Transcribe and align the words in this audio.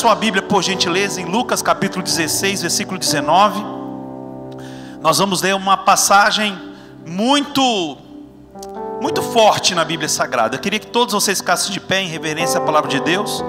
sua 0.00 0.14
Bíblia, 0.14 0.42
por 0.42 0.62
gentileza, 0.62 1.20
em 1.20 1.26
Lucas 1.26 1.60
capítulo 1.60 2.02
16, 2.02 2.62
versículo 2.62 2.98
19. 2.98 3.62
Nós 5.02 5.18
vamos 5.18 5.42
ler 5.42 5.54
uma 5.54 5.76
passagem 5.76 6.58
muito, 7.06 7.98
muito 8.98 9.20
forte 9.20 9.74
na 9.74 9.84
Bíblia 9.84 10.08
Sagrada. 10.08 10.56
Eu 10.56 10.58
queria 10.58 10.78
que 10.78 10.86
todos 10.86 11.12
vocês 11.12 11.36
ficassem 11.40 11.70
de 11.70 11.78
pé 11.78 12.00
em 12.00 12.08
reverência 12.08 12.58
à 12.58 12.62
palavra 12.62 12.88
de 12.88 12.98
Deus. 12.98 13.44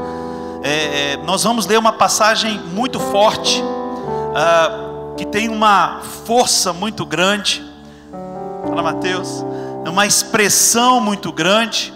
É, 0.61 1.13
é 1.13 1.17
nós 1.23 1.41
vamos 1.45 1.65
ler 1.65 1.79
uma 1.79 1.93
passagem 1.93 2.59
muito 2.59 2.99
forte, 2.99 3.63
uh, 3.63 5.15
que 5.15 5.25
tem 5.25 5.47
uma 5.47 6.01
força 6.25 6.73
muito 6.73 7.05
grande. 7.05 7.63
Fala, 8.67 8.83
Mateus. 8.83 9.45
Uma 9.87 10.05
expressão 10.05 10.99
muito 10.99 11.31
grande. 11.31 11.93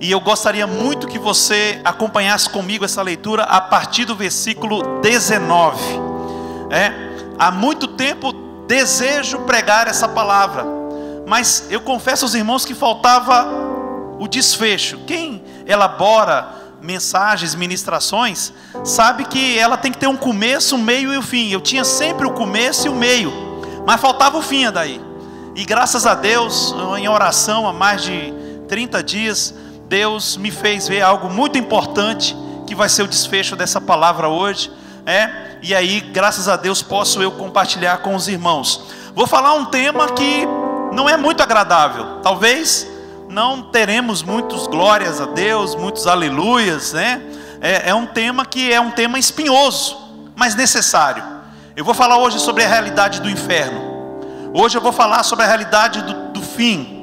E 0.00 0.12
eu 0.12 0.20
gostaria 0.20 0.66
muito 0.66 1.08
que 1.08 1.18
você 1.18 1.80
acompanhasse 1.84 2.48
comigo 2.48 2.84
essa 2.84 3.02
leitura 3.02 3.42
a 3.42 3.60
partir 3.60 4.04
do 4.04 4.14
versículo 4.14 5.00
19. 5.00 5.82
É, 6.70 6.92
há 7.36 7.50
muito 7.50 7.88
tempo 7.88 8.32
desejo 8.68 9.40
pregar 9.40 9.88
essa 9.88 10.06
palavra, 10.06 10.64
mas 11.26 11.66
eu 11.68 11.80
confesso 11.80 12.24
aos 12.24 12.34
irmãos 12.34 12.64
que 12.64 12.74
faltava 12.74 13.48
o 14.20 14.28
desfecho. 14.28 14.98
Quem 15.04 15.42
elabora 15.66 16.54
mensagens, 16.80 17.56
ministrações, 17.56 18.52
sabe 18.84 19.24
que 19.24 19.58
ela 19.58 19.76
tem 19.76 19.90
que 19.90 19.98
ter 19.98 20.06
um 20.06 20.16
começo, 20.16 20.76
um 20.76 20.82
meio 20.82 21.12
e 21.12 21.16
o 21.16 21.20
um 21.20 21.22
fim. 21.22 21.50
Eu 21.50 21.60
tinha 21.60 21.82
sempre 21.82 22.24
o 22.24 22.30
começo 22.30 22.86
e 22.86 22.90
o 22.90 22.94
meio, 22.94 23.32
mas 23.84 24.00
faltava 24.00 24.38
o 24.38 24.42
fim 24.42 24.70
daí. 24.70 25.00
E 25.56 25.64
graças 25.64 26.06
a 26.06 26.14
Deus, 26.14 26.72
em 26.96 27.08
oração 27.08 27.66
há 27.66 27.72
mais 27.72 28.02
de 28.02 28.32
30 28.68 29.02
dias, 29.02 29.54
Deus 29.88 30.36
me 30.36 30.50
fez 30.50 30.86
ver 30.86 31.00
algo 31.00 31.30
muito 31.30 31.56
importante 31.56 32.36
que 32.66 32.74
vai 32.74 32.90
ser 32.90 33.02
o 33.02 33.08
desfecho 33.08 33.56
dessa 33.56 33.80
palavra 33.80 34.28
hoje, 34.28 34.70
é? 35.06 35.56
E 35.62 35.74
aí, 35.74 36.00
graças 36.00 36.46
a 36.46 36.56
Deus, 36.56 36.82
posso 36.82 37.22
eu 37.22 37.32
compartilhar 37.32 37.98
com 37.98 38.14
os 38.14 38.28
irmãos. 38.28 38.84
Vou 39.14 39.26
falar 39.26 39.54
um 39.54 39.64
tema 39.64 40.12
que 40.12 40.46
não 40.92 41.08
é 41.08 41.16
muito 41.16 41.42
agradável. 41.42 42.20
Talvez 42.22 42.86
não 43.30 43.62
teremos 43.62 44.22
muitos 44.22 44.66
glórias 44.66 45.22
a 45.22 45.24
Deus, 45.24 45.74
muitos 45.74 46.06
aleluias, 46.06 46.92
né? 46.92 47.22
É, 47.60 47.88
é 47.88 47.94
um 47.94 48.06
tema 48.06 48.44
que 48.44 48.70
é 48.70 48.78
um 48.78 48.90
tema 48.90 49.18
espinhoso, 49.18 49.96
mas 50.36 50.54
necessário. 50.54 51.24
Eu 51.74 51.84
vou 51.84 51.94
falar 51.94 52.18
hoje 52.18 52.38
sobre 52.38 52.62
a 52.62 52.68
realidade 52.68 53.22
do 53.22 53.30
inferno. 53.30 53.80
Hoje 54.52 54.76
eu 54.76 54.82
vou 54.82 54.92
falar 54.92 55.22
sobre 55.22 55.46
a 55.46 55.48
realidade 55.48 56.02
do, 56.02 56.28
do 56.32 56.42
fim 56.42 56.97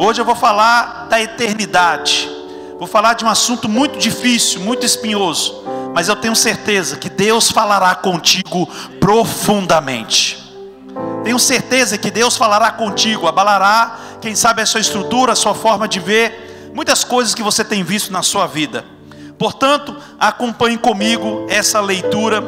Hoje 0.00 0.20
eu 0.20 0.24
vou 0.24 0.36
falar 0.36 1.08
da 1.10 1.20
eternidade. 1.20 2.30
Vou 2.78 2.86
falar 2.86 3.14
de 3.14 3.24
um 3.24 3.28
assunto 3.28 3.68
muito 3.68 3.98
difícil, 3.98 4.60
muito 4.60 4.86
espinhoso, 4.86 5.64
mas 5.92 6.06
eu 6.06 6.14
tenho 6.14 6.36
certeza 6.36 6.96
que 6.96 7.10
Deus 7.10 7.50
falará 7.50 7.92
contigo 7.96 8.68
profundamente. 9.00 10.54
Tenho 11.24 11.38
certeza 11.40 11.98
que 11.98 12.12
Deus 12.12 12.36
falará 12.36 12.70
contigo, 12.70 13.26
abalará, 13.26 13.98
quem 14.20 14.36
sabe, 14.36 14.62
a 14.62 14.66
sua 14.66 14.80
estrutura, 14.80 15.32
a 15.32 15.36
sua 15.36 15.52
forma 15.52 15.88
de 15.88 15.98
ver, 15.98 16.70
muitas 16.72 17.02
coisas 17.02 17.34
que 17.34 17.42
você 17.42 17.64
tem 17.64 17.82
visto 17.82 18.12
na 18.12 18.22
sua 18.22 18.46
vida. 18.46 18.84
Portanto, 19.36 19.96
acompanhe 20.18 20.78
comigo 20.78 21.44
essa 21.50 21.80
leitura, 21.80 22.40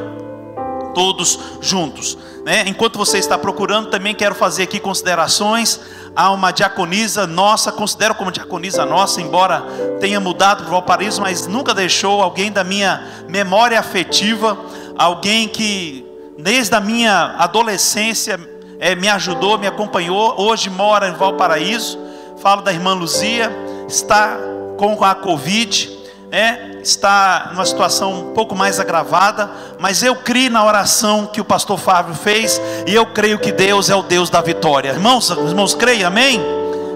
todos 0.95 1.39
juntos. 1.61 2.17
Né? 2.45 2.65
Enquanto 2.67 2.99
você 2.99 3.19
está 3.19 3.37
procurando, 3.37 3.91
também 3.91 4.15
quero 4.15 4.34
fazer 4.34 4.65
aqui 4.65 4.81
considerações 4.81 5.81
há 6.15 6.31
uma 6.31 6.51
diaconisa 6.51 7.27
nossa, 7.27 7.71
considero 7.71 8.15
como 8.15 8.33
diaconisa 8.33 8.84
nossa, 8.84 9.21
embora 9.21 9.65
tenha 10.01 10.19
mudado 10.19 10.62
para 10.62 10.69
o 10.69 10.73
Valparaíso, 10.73 11.21
mas 11.21 11.47
nunca 11.47 11.73
deixou 11.73 12.23
alguém 12.23 12.51
da 12.51 12.65
minha 12.65 13.06
memória 13.28 13.78
afetiva, 13.78 14.59
alguém 14.99 15.49
que 15.49 16.05
desde 16.39 16.75
a 16.75 16.81
minha 16.81 17.37
adolescência 17.39 18.41
é, 18.78 18.95
me 18.95 19.09
ajudou, 19.09 19.59
me 19.59 19.67
acompanhou, 19.67 20.41
hoje 20.41 20.71
mora 20.71 21.09
em 21.09 21.12
Valparaíso. 21.15 21.99
Falo 22.39 22.62
da 22.62 22.72
irmã 22.72 22.95
Luzia, 22.95 23.53
está 23.87 24.39
com 24.78 25.05
a 25.05 25.15
Covid, 25.15 26.00
é, 26.33 26.79
está 26.81 27.49
numa 27.53 27.67
situação 27.67 28.13
um 28.13 28.33
pouco 28.33 28.55
mais 28.55 28.79
agravada, 28.79 29.51
mas 29.79 30.03
eu 30.03 30.15
creio 30.15 30.51
na 30.51 30.65
oração 30.65 31.27
que 31.27 31.41
o 31.41 31.45
pastor 31.45 31.79
Fábio 31.79 32.15
fez, 32.15 32.61
e 32.87 32.95
eu 32.95 33.07
creio 33.07 33.39
que 33.39 33.51
Deus 33.51 33.91
é 33.91 33.95
o 33.95 34.03
Deus 34.03 34.31
da 34.31 34.41
vitória. 34.41 34.91
Irmãos, 34.91 35.29
irmãos, 35.31 35.75
creem, 35.75 36.05
amém? 36.05 36.41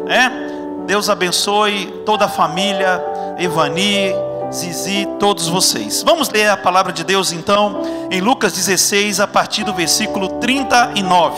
É? 0.09 0.85
Deus 0.87 1.11
abençoe 1.11 1.87
toda 2.07 2.27
a 2.27 2.29
família, 2.29 3.03
Evani, 3.39 4.15
Zizi, 4.53 5.09
todos 5.19 5.49
vocês. 5.49 6.03
Vamos 6.05 6.29
ler 6.31 6.49
a 6.49 6.57
palavra 6.57 6.93
de 6.93 7.03
Deus 7.03 7.33
então, 7.33 7.83
em 8.11 8.21
Lucas 8.21 8.53
16, 8.53 9.19
a 9.19 9.27
partir 9.27 9.65
do 9.65 9.75
versículo 9.75 10.29
39, 10.39 11.37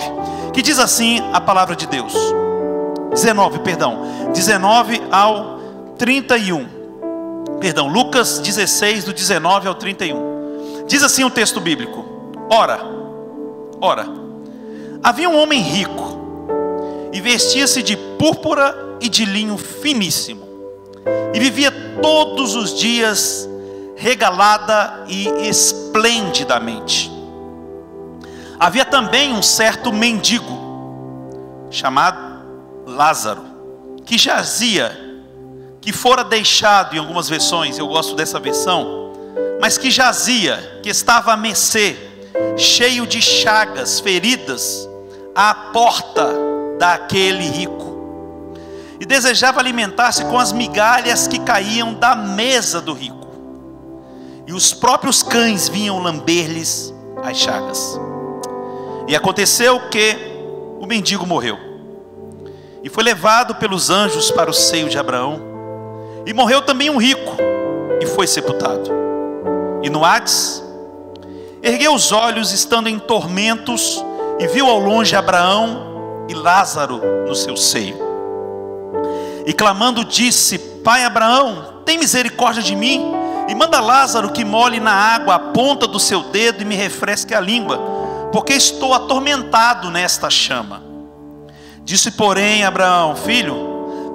que 0.53 0.61
diz 0.61 0.79
assim 0.79 1.23
a 1.33 1.41
palavra 1.41 1.75
de 1.75 1.87
Deus. 1.87 2.13
19, 3.11 3.61
perdão, 3.61 4.31
19 4.35 5.03
ao 5.11 5.59
31. 5.97 6.76
Perdão, 7.61 7.87
Lucas 7.89 8.39
16, 8.39 9.05
do 9.05 9.13
19 9.13 9.69
ao 9.69 9.75
31. 9.75 10.85
Diz 10.87 11.03
assim 11.03 11.25
o 11.25 11.31
texto 11.31 11.61
bíblico: 11.61 12.05
Ora, 12.51 12.81
ora, 13.81 14.07
havia 15.03 15.29
um 15.29 15.39
homem 15.39 15.61
rico, 15.61 16.19
e 17.13 17.21
vestia-se 17.21 17.83
de 17.83 17.97
púrpura 17.97 18.97
e 19.01 19.09
de 19.09 19.25
linho 19.25 19.57
finíssimo, 19.57 20.47
e 21.33 21.41
vivia 21.41 21.71
todos 22.03 22.55
os 22.55 22.79
dias 22.79 23.49
regalada 23.97 25.05
e 25.09 25.27
esplendidamente. 25.49 27.11
Havia 28.61 28.85
também 28.85 29.33
um 29.33 29.43
certo 29.43 29.93
mendigo, 29.93 30.57
chamado 31.71 32.45
Lázaro, 32.87 33.43
que 34.05 34.17
jazia 34.17 35.06
que 35.87 35.93
fora 35.93 36.25
deixado 36.25 36.97
em 36.97 36.99
algumas 36.99 37.29
versões, 37.29 37.79
eu 37.79 37.87
gosto 37.87 38.17
dessa 38.17 38.41
versão, 38.41 39.13
mas 39.61 39.79
que 39.79 39.89
jazia, 39.89 40.81
que 40.83 40.89
estava 40.89 41.33
a 41.33 41.37
mercê, 41.37 41.97
cheio 42.57 43.07
de 43.07 43.23
chagas, 43.23 44.01
feridas, 44.01 44.89
à 45.33 45.55
porta 45.55 46.29
daquele 46.77 47.49
rico, 47.49 48.59
e 48.99 49.07
desejava 49.07 49.61
alimentar-se 49.61 50.25
com 50.25 50.37
as 50.37 50.53
migalhas 50.53 51.29
que 51.29 51.39
caíam 51.39 51.95
da 51.95 52.17
mesa 52.17 52.81
do 52.81 52.93
rico, 52.93 53.29
e 54.45 54.53
os 54.53 54.75
próprios 54.75 55.23
cães 55.23 55.69
vinham 55.69 56.01
lamber-lhes 56.01 56.93
as 57.23 57.37
chagas. 57.37 57.97
E 59.07 59.15
aconteceu 59.15 59.79
que 59.89 60.17
o 60.81 60.85
mendigo 60.85 61.25
morreu, 61.25 61.57
e 62.83 62.89
foi 62.89 63.05
levado 63.05 63.55
pelos 63.55 63.89
anjos 63.89 64.33
para 64.33 64.51
o 64.51 64.53
seio 64.53 64.89
de 64.89 64.99
Abraão. 64.99 65.55
E 66.27 66.35
morreu 66.35 66.61
também 66.61 66.91
um 66.91 66.97
rico, 66.97 67.37
e 68.01 68.07
foi 68.07 68.27
sepultado. 68.27 68.91
E 69.81 69.89
no 69.89 70.05
Hades, 70.05 70.61
ergueu 71.63 71.95
os 71.95 72.11
olhos, 72.11 72.53
estando 72.53 72.89
em 72.89 72.99
tormentos, 72.99 74.05
e 74.41 74.49
viu 74.49 74.67
ao 74.67 74.81
longe 74.81 75.15
Abraão 75.15 76.27
e 76.29 76.35
Lázaro 76.35 77.01
no 77.27 77.35
seu 77.35 77.57
seio. 77.57 77.97
E 79.47 79.53
clamando, 79.53 80.05
disse: 80.05 80.59
Pai 80.59 81.05
Abraão, 81.05 81.83
tem 81.85 81.97
misericórdia 81.97 82.63
de 82.63 82.75
mim, 82.75 83.01
e 83.49 83.55
manda 83.55 83.81
Lázaro 83.81 84.33
que 84.33 84.45
molhe 84.45 84.81
na 84.81 84.93
água 84.93 85.37
a 85.37 85.39
ponta 85.39 85.87
do 85.87 86.01
seu 86.01 86.25
dedo 86.25 86.63
e 86.63 86.65
me 86.65 86.75
refresque 86.75 87.33
a 87.33 87.41
língua, 87.41 87.79
porque 88.33 88.53
estou 88.53 88.93
atormentado 88.93 89.91
nesta 89.93 90.29
chama. 90.29 90.83
Disse, 91.85 92.11
porém, 92.11 92.65
Abraão: 92.65 93.15
Filho, 93.15 93.66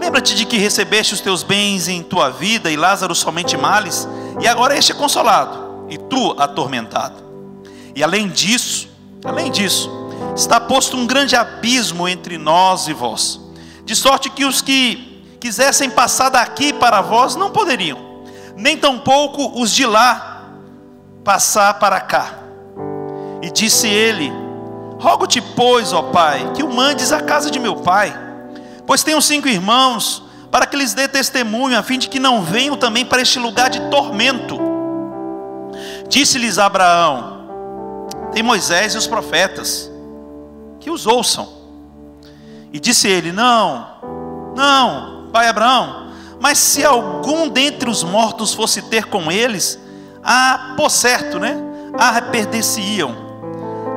Lembra-te 0.02 0.34
de 0.34 0.46
que 0.46 0.58
recebeste 0.58 1.14
os 1.14 1.22
teus 1.22 1.44
bens 1.44 1.88
em 1.88 2.02
tua 2.02 2.32
vida 2.32 2.72
e 2.72 2.76
Lázaro 2.76 3.14
somente 3.14 3.56
males, 3.56 4.08
e 4.42 4.48
agora 4.48 4.76
este 4.76 4.94
é 4.94 4.96
consolado 4.96 5.86
e 5.88 5.96
tu 5.96 6.32
atormentado. 6.40 7.22
E 7.96 8.04
além 8.04 8.28
disso, 8.28 8.90
além 9.24 9.52
disso, 9.52 9.92
está 10.36 10.60
posto 10.60 10.98
um 10.98 11.06
grande 11.06 11.36
abismo 11.36 12.08
entre 12.08 12.40
nós 12.40 12.88
e 12.88 12.94
vós, 12.94 13.40
de 13.86 13.96
sorte 13.96 14.28
que 14.32 14.44
os 14.44 14.60
que 14.60 15.24
quisessem 15.40 15.88
passar 15.88 16.30
daqui 16.30 16.74
para 16.74 17.02
vós 17.02 17.36
não 17.36 17.52
poderiam, 17.52 18.24
nem 18.56 18.76
tampouco 18.76 19.62
os 19.62 19.70
de 19.70 19.86
lá 19.86 20.50
passar 21.24 21.76
para 21.76 22.02
cá. 22.02 22.40
E 23.40 23.52
disse 23.52 23.88
ele: 23.88 24.34
Rogo-te, 25.00 25.40
pois, 25.42 25.94
ó 25.94 26.02
Pai, 26.02 26.54
que 26.56 26.64
o 26.64 26.74
mandes 26.74 27.12
à 27.12 27.22
casa 27.22 27.52
de 27.52 27.60
meu 27.60 27.76
pai 27.76 28.31
Pois 28.92 29.04
tenho 29.04 29.22
cinco 29.22 29.48
irmãos, 29.48 30.22
para 30.52 30.66
que 30.66 30.76
lhes 30.76 30.94
dê 30.94 31.08
testemunho, 31.08 31.80
a 31.80 31.82
fim 31.82 31.98
de 31.98 32.10
que 32.10 32.20
não 32.20 32.42
venham 32.42 32.76
também 32.76 33.06
para 33.06 33.22
este 33.22 33.40
lugar 33.40 33.70
de 33.70 33.80
tormento. 33.90 34.60
Disse-lhes 36.10 36.60
Abraão: 36.60 38.10
Tem 38.34 38.44
Moisés 38.44 38.94
e 38.94 38.98
os 38.98 39.08
profetas, 39.08 39.90
que 40.82 40.90
os 40.90 41.08
ouçam. 41.08 41.48
E 42.74 42.82
disse 42.82 43.08
ele: 43.08 43.32
Não, 43.32 43.88
não, 44.58 45.30
pai 45.32 45.48
Abraão, 45.48 46.12
mas 46.42 46.58
se 46.58 46.84
algum 46.84 47.48
dentre 47.48 47.90
os 47.90 48.04
mortos 48.04 48.54
fosse 48.54 48.82
ter 48.82 49.06
com 49.06 49.32
eles, 49.32 49.80
Ah, 50.22 50.74
por 50.76 50.92
certo, 50.92 51.40
né? 51.40 51.56
Arrepender-se-iam. 51.98 53.16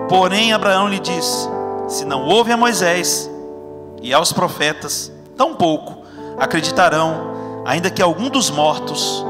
Porém, 0.09 0.53
Abraão 0.53 0.87
lhe 0.87 1.01
disse: 1.01 1.49
Se 1.89 2.05
não 2.05 2.23
houve 2.29 2.53
a 2.53 2.57
Moisés 2.57 3.34
e 4.05 4.13
aos 4.13 4.33
profetas, 4.33 5.11
tampouco 5.37 6.05
acreditarão, 6.39 7.63
ainda 7.65 7.91
que 7.91 8.03
algum 8.03 8.29
dos 8.29 8.51
mortos 8.51 9.25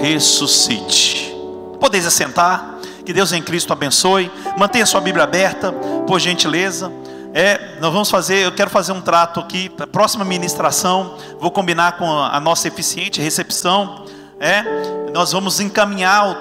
ressuscite. 0.00 1.34
Podeis 1.80 2.06
assentar. 2.06 2.76
Que 3.04 3.12
Deus 3.12 3.32
em 3.32 3.40
Cristo 3.40 3.72
abençoe. 3.72 4.30
Mantenha 4.58 4.84
sua 4.84 5.00
Bíblia 5.00 5.24
aberta, 5.24 5.72
por 6.06 6.20
gentileza. 6.20 6.92
É, 7.32 7.78
nós 7.80 7.90
vamos 7.90 8.10
fazer, 8.10 8.44
eu 8.44 8.52
quero 8.52 8.68
fazer 8.68 8.92
um 8.92 9.00
trato 9.00 9.40
aqui, 9.40 9.70
para 9.70 9.84
a 9.84 9.88
próxima 9.88 10.24
ministração, 10.24 11.16
vou 11.40 11.50
combinar 11.50 11.96
com 11.96 12.06
a 12.06 12.38
nossa 12.38 12.68
eficiente 12.68 13.20
recepção. 13.20 14.04
É, 14.38 14.62
nós 15.14 15.32
vamos 15.32 15.58
encaminhar 15.58 16.36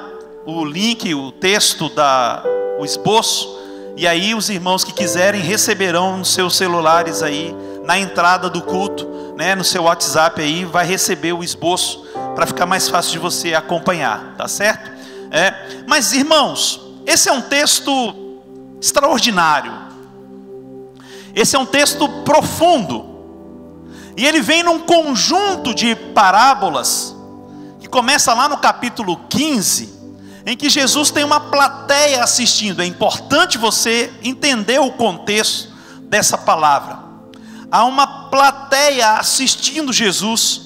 o, 0.45 0.51
o 0.51 0.66
link, 0.66 1.13
o 1.13 1.31
texto, 1.31 1.89
da, 1.89 2.44
o 2.80 2.84
esboço, 2.84 3.57
e 3.95 4.06
aí 4.06 4.36
os 4.36 4.50
irmãos 4.50 4.84
que 4.84 4.94
quiserem 4.94 5.42
receberão 5.42 6.18
nos 6.18 6.34
seus 6.34 6.56
celulares 6.56 7.24
aí, 7.24 7.56
na 7.88 7.98
entrada 7.98 8.50
do 8.50 8.62
culto, 8.62 9.34
né, 9.38 9.56
no 9.56 9.63
seu 9.63 9.84
WhatsApp 9.84 10.42
aí, 10.42 10.66
vai 10.66 10.86
receber 10.86 11.31
o 11.31 11.42
esboço 11.42 12.06
para 12.36 12.45
ficar 12.45 12.66
mais 12.66 12.89
fácil 12.89 13.13
de 13.13 13.18
você 13.18 13.54
acompanhar, 13.54 14.36
tá 14.38 14.45
certo? 14.45 14.92
É, 15.31 15.84
mas 15.88 16.12
irmãos, 16.12 16.81
esse 17.06 17.30
é 17.30 17.31
um 17.31 17.42
texto 17.42 18.42
extraordinário. 18.81 19.72
Esse 21.34 21.56
é 21.56 21.60
um 21.60 21.66
texto 21.66 22.10
profundo. 22.25 23.06
E 24.18 24.25
ele 24.25 24.42
vem 24.42 24.63
num 24.63 24.80
conjunto 24.80 25.74
de 25.74 25.95
parábolas 25.95 27.16
que 27.80 27.88
começa 27.88 28.34
lá 28.34 28.50
no 28.50 28.57
capítulo 28.57 29.16
15, 29.30 29.98
em 30.45 30.57
que 30.57 30.69
Jesus 30.69 31.10
tem 31.10 31.24
uma 31.24 31.39
plateia 31.39 32.22
assistindo. 32.22 32.81
É 32.81 32.86
importante 32.86 33.57
você 33.57 34.12
entender 34.22 34.80
o 34.80 34.92
contexto 34.92 35.72
dessa 36.01 36.38
palavra. 36.38 37.06
Há 37.69 37.83
uma 37.83 38.07
plateia 38.29 39.17
assistindo 39.17 39.91
Jesus, 39.91 40.61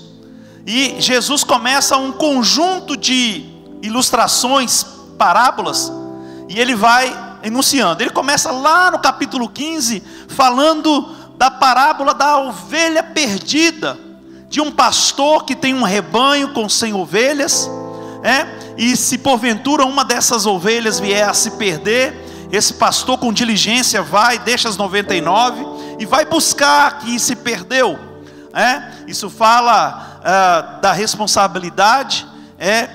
e 0.65 0.95
Jesus 1.00 1.44
começa 1.44 1.98
um 1.98 2.12
conjunto 2.12 2.95
de 2.95 3.44
ilustrações, 3.81 4.86
parábolas, 5.18 5.92
e 6.48 6.59
ele 6.59 6.75
vai 6.75 7.12
enunciando. 7.44 8.03
Ele 8.03 8.12
começa 8.12 8.51
lá 8.51 8.92
no 8.92 9.00
capítulo 9.00 9.50
15, 9.50 10.03
falando 10.27 11.09
da 11.38 11.50
parábola 11.50 12.13
da 12.13 12.38
ovelha 12.38 13.01
perdida, 13.01 13.98
de 14.48 14.62
um 14.62 14.71
pastor 14.71 15.44
que 15.44 15.56
tem 15.56 15.74
um 15.74 15.81
rebanho 15.81 16.53
com 16.53 16.69
cem 16.69 16.94
ovelhas, 16.94 17.68
é, 18.24 18.75
e 18.77 18.95
se 18.95 19.18
porventura 19.18 19.86
uma 19.86 20.06
dessas 20.06 20.45
ovelhas 20.45 21.00
vier 21.00 21.27
a 21.27 21.33
se 21.33 21.51
perder, 21.51 22.48
esse 22.51 22.75
pastor 22.75 23.18
com 23.18 23.33
diligência 23.33 24.03
vai, 24.03 24.38
deixa 24.38 24.69
as 24.69 24.77
99 24.77 25.81
e 26.01 26.06
vai 26.06 26.25
buscar 26.25 26.98
que 26.98 27.19
se 27.19 27.36
perdeu. 27.36 28.00
É, 28.51 29.06
isso 29.07 29.30
fala 29.30 30.19
ah, 30.25 30.80
da 30.81 30.92
responsabilidade, 30.92 32.25
é 32.57 32.89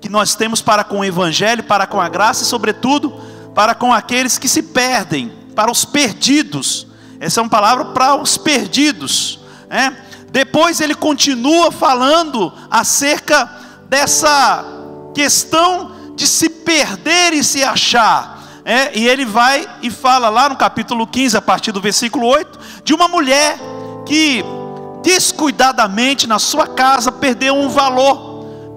que 0.00 0.08
nós 0.08 0.34
temos 0.34 0.62
para 0.62 0.82
com 0.82 1.00
o 1.00 1.04
Evangelho, 1.04 1.62
para 1.64 1.86
com 1.86 2.00
a 2.00 2.08
graça 2.08 2.44
e, 2.44 2.46
sobretudo, 2.46 3.10
para 3.54 3.74
com 3.74 3.92
aqueles 3.92 4.38
que 4.38 4.48
se 4.48 4.62
perdem, 4.62 5.30
para 5.54 5.70
os 5.70 5.84
perdidos. 5.84 6.86
Essa 7.20 7.40
é 7.40 7.42
uma 7.42 7.50
palavra 7.50 7.84
para 7.86 8.14
os 8.14 8.38
perdidos. 8.38 9.40
É? 9.68 9.92
Depois 10.30 10.80
ele 10.80 10.94
continua 10.94 11.70
falando 11.70 12.50
acerca 12.70 13.44
dessa 13.90 14.64
questão 15.14 16.14
de 16.16 16.26
se 16.26 16.48
perder 16.48 17.34
e 17.34 17.44
se 17.44 17.62
achar. 17.62 18.37
É? 18.70 18.98
E 18.98 19.08
ele 19.08 19.24
vai 19.24 19.66
e 19.80 19.90
fala 19.90 20.28
lá 20.28 20.50
no 20.50 20.56
capítulo 20.56 21.06
15, 21.06 21.38
a 21.38 21.40
partir 21.40 21.72
do 21.72 21.80
versículo 21.80 22.26
8, 22.26 22.58
de 22.84 22.92
uma 22.92 23.08
mulher 23.08 23.58
que 24.04 24.44
descuidadamente 25.02 26.26
na 26.26 26.38
sua 26.38 26.66
casa 26.66 27.10
perdeu 27.10 27.54
um 27.54 27.70
valor 27.70 28.28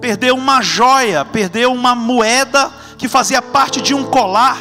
perdeu 0.02 0.34
uma 0.34 0.60
joia, 0.60 1.24
perdeu 1.24 1.72
uma 1.72 1.94
moeda 1.94 2.72
que 2.98 3.06
fazia 3.06 3.40
parte 3.40 3.80
de 3.80 3.94
um 3.94 4.02
colar, 4.02 4.58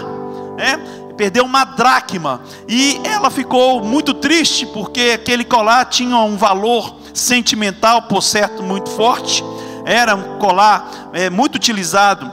né? 0.55 0.79
perdeu 1.17 1.43
uma 1.43 1.63
dracma, 1.63 2.41
e 2.67 3.01
ela 3.03 3.31
ficou 3.31 3.83
muito 3.83 4.13
triste 4.13 4.67
porque 4.67 5.13
aquele 5.15 5.43
colar 5.43 5.85
tinha 5.85 6.15
um 6.17 6.37
valor 6.37 6.95
sentimental, 7.11 8.03
por 8.03 8.21
certo, 8.21 8.61
muito 8.61 8.91
forte, 8.91 9.43
era 9.83 10.15
um 10.15 10.37
colar 10.37 11.09
é, 11.11 11.27
muito 11.27 11.55
utilizado 11.55 12.31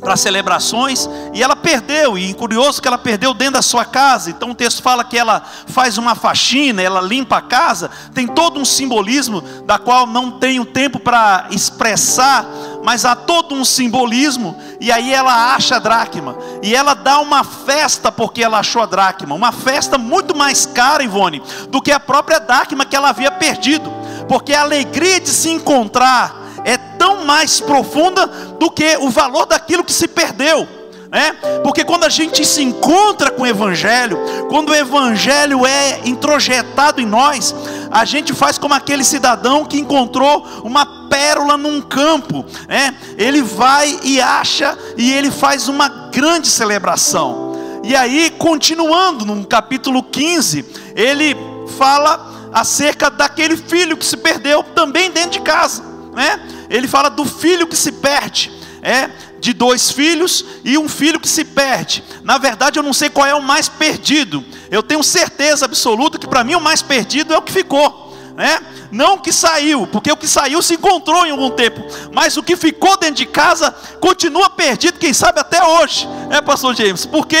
para 0.00 0.16
celebrações, 0.16 1.08
e 1.32 1.42
ela 1.42 1.54
perdeu, 1.54 2.16
e 2.16 2.32
curioso 2.32 2.80
que 2.80 2.88
ela 2.88 2.98
perdeu 2.98 3.34
dentro 3.34 3.54
da 3.54 3.62
sua 3.62 3.84
casa, 3.84 4.30
então 4.30 4.50
o 4.50 4.54
texto 4.54 4.82
fala 4.82 5.04
que 5.04 5.18
ela 5.18 5.42
faz 5.66 5.98
uma 5.98 6.14
faxina, 6.14 6.82
ela 6.82 7.00
limpa 7.00 7.36
a 7.36 7.42
casa, 7.42 7.90
tem 8.14 8.26
todo 8.26 8.58
um 8.58 8.64
simbolismo, 8.64 9.40
da 9.64 9.78
qual 9.78 10.06
não 10.06 10.32
tenho 10.32 10.64
tempo 10.64 10.98
para 10.98 11.46
expressar, 11.50 12.46
mas 12.82 13.04
há 13.04 13.14
todo 13.14 13.54
um 13.54 13.64
simbolismo, 13.64 14.56
e 14.80 14.90
aí 14.90 15.12
ela 15.12 15.54
acha 15.54 15.76
a 15.76 15.78
dracma, 15.78 16.36
e 16.62 16.74
ela 16.74 16.94
dá 16.94 17.18
uma 17.20 17.44
festa 17.44 18.10
porque 18.10 18.42
ela 18.42 18.58
achou 18.58 18.82
a 18.82 18.86
dracma, 18.86 19.34
uma 19.34 19.52
festa 19.52 19.98
muito 19.98 20.34
mais 20.34 20.64
cara, 20.64 21.02
Ivone, 21.02 21.42
do 21.68 21.82
que 21.82 21.92
a 21.92 22.00
própria 22.00 22.40
dracma 22.40 22.86
que 22.86 22.96
ela 22.96 23.10
havia 23.10 23.30
perdido, 23.30 23.92
porque 24.26 24.54
a 24.54 24.62
alegria 24.62 25.20
de 25.20 25.28
se 25.28 25.50
encontrar 25.50 26.40
é 26.64 26.76
tão 26.76 27.24
mais 27.24 27.60
profunda 27.60 28.26
do 28.26 28.70
que 28.70 28.96
o 28.98 29.10
valor 29.10 29.46
daquilo 29.46 29.84
que 29.84 29.92
se 29.92 30.08
perdeu. 30.08 30.66
né? 31.10 31.32
porque 31.64 31.84
quando 31.84 32.04
a 32.04 32.08
gente 32.08 32.44
se 32.44 32.62
encontra 32.62 33.30
com 33.30 33.42
o 33.42 33.46
Evangelho, 33.46 34.18
quando 34.48 34.70
o 34.70 34.74
Evangelho 34.74 35.66
é 35.66 36.00
introjetado 36.04 37.00
em 37.00 37.06
nós, 37.06 37.54
a 37.90 38.04
gente 38.04 38.32
faz 38.32 38.58
como 38.58 38.74
aquele 38.74 39.02
cidadão 39.02 39.64
que 39.64 39.78
encontrou 39.78 40.46
uma 40.62 41.08
pérola 41.08 41.56
num 41.56 41.80
campo, 41.80 42.44
né? 42.68 42.94
ele 43.18 43.42
vai 43.42 43.98
e 44.04 44.20
acha, 44.20 44.78
e 44.96 45.12
ele 45.12 45.30
faz 45.30 45.66
uma 45.68 45.88
grande 45.88 46.48
celebração. 46.48 47.50
E 47.82 47.96
aí, 47.96 48.30
continuando 48.38 49.24
no 49.24 49.44
capítulo 49.46 50.02
15, 50.02 50.64
ele 50.94 51.36
fala 51.78 52.50
acerca 52.52 53.10
daquele 53.10 53.56
filho 53.56 53.96
que 53.96 54.04
se 54.04 54.16
perdeu 54.16 54.62
também 54.62 55.10
dentro 55.10 55.30
de 55.30 55.40
casa 55.40 55.89
né? 56.20 56.38
Ele 56.68 56.86
fala 56.86 57.08
do 57.08 57.24
filho 57.24 57.66
que 57.66 57.74
se 57.74 57.92
perde, 57.92 58.52
é 58.82 59.08
de 59.40 59.54
dois 59.54 59.90
filhos 59.90 60.44
e 60.62 60.76
um 60.76 60.86
filho 60.86 61.18
que 61.18 61.26
se 61.26 61.46
perde. 61.46 62.04
Na 62.22 62.36
verdade, 62.36 62.78
eu 62.78 62.82
não 62.82 62.92
sei 62.92 63.08
qual 63.08 63.26
é 63.26 63.34
o 63.34 63.42
mais 63.42 63.70
perdido. 63.70 64.44
Eu 64.70 64.82
tenho 64.82 65.02
certeza 65.02 65.64
absoluta 65.64 66.18
que 66.18 66.26
para 66.26 66.44
mim 66.44 66.54
o 66.54 66.60
mais 66.60 66.82
perdido 66.82 67.32
é 67.32 67.38
o 67.38 67.42
que 67.42 67.50
ficou, 67.50 68.14
né? 68.36 68.60
Não 68.92 69.14
o 69.14 69.20
que 69.20 69.32
saiu, 69.32 69.86
porque 69.86 70.12
o 70.12 70.16
que 70.16 70.28
saiu 70.28 70.60
se 70.60 70.74
encontrou 70.74 71.24
em 71.24 71.30
algum 71.30 71.48
tempo, 71.48 71.80
mas 72.12 72.36
o 72.36 72.42
que 72.42 72.54
ficou 72.54 72.98
dentro 72.98 73.14
de 73.14 73.26
casa 73.26 73.74
continua 73.98 74.50
perdido, 74.50 74.98
quem 74.98 75.14
sabe 75.14 75.40
até 75.40 75.64
hoje, 75.64 76.06
é, 76.28 76.42
Pastor 76.42 76.74
James? 76.74 77.06
Porque 77.06 77.38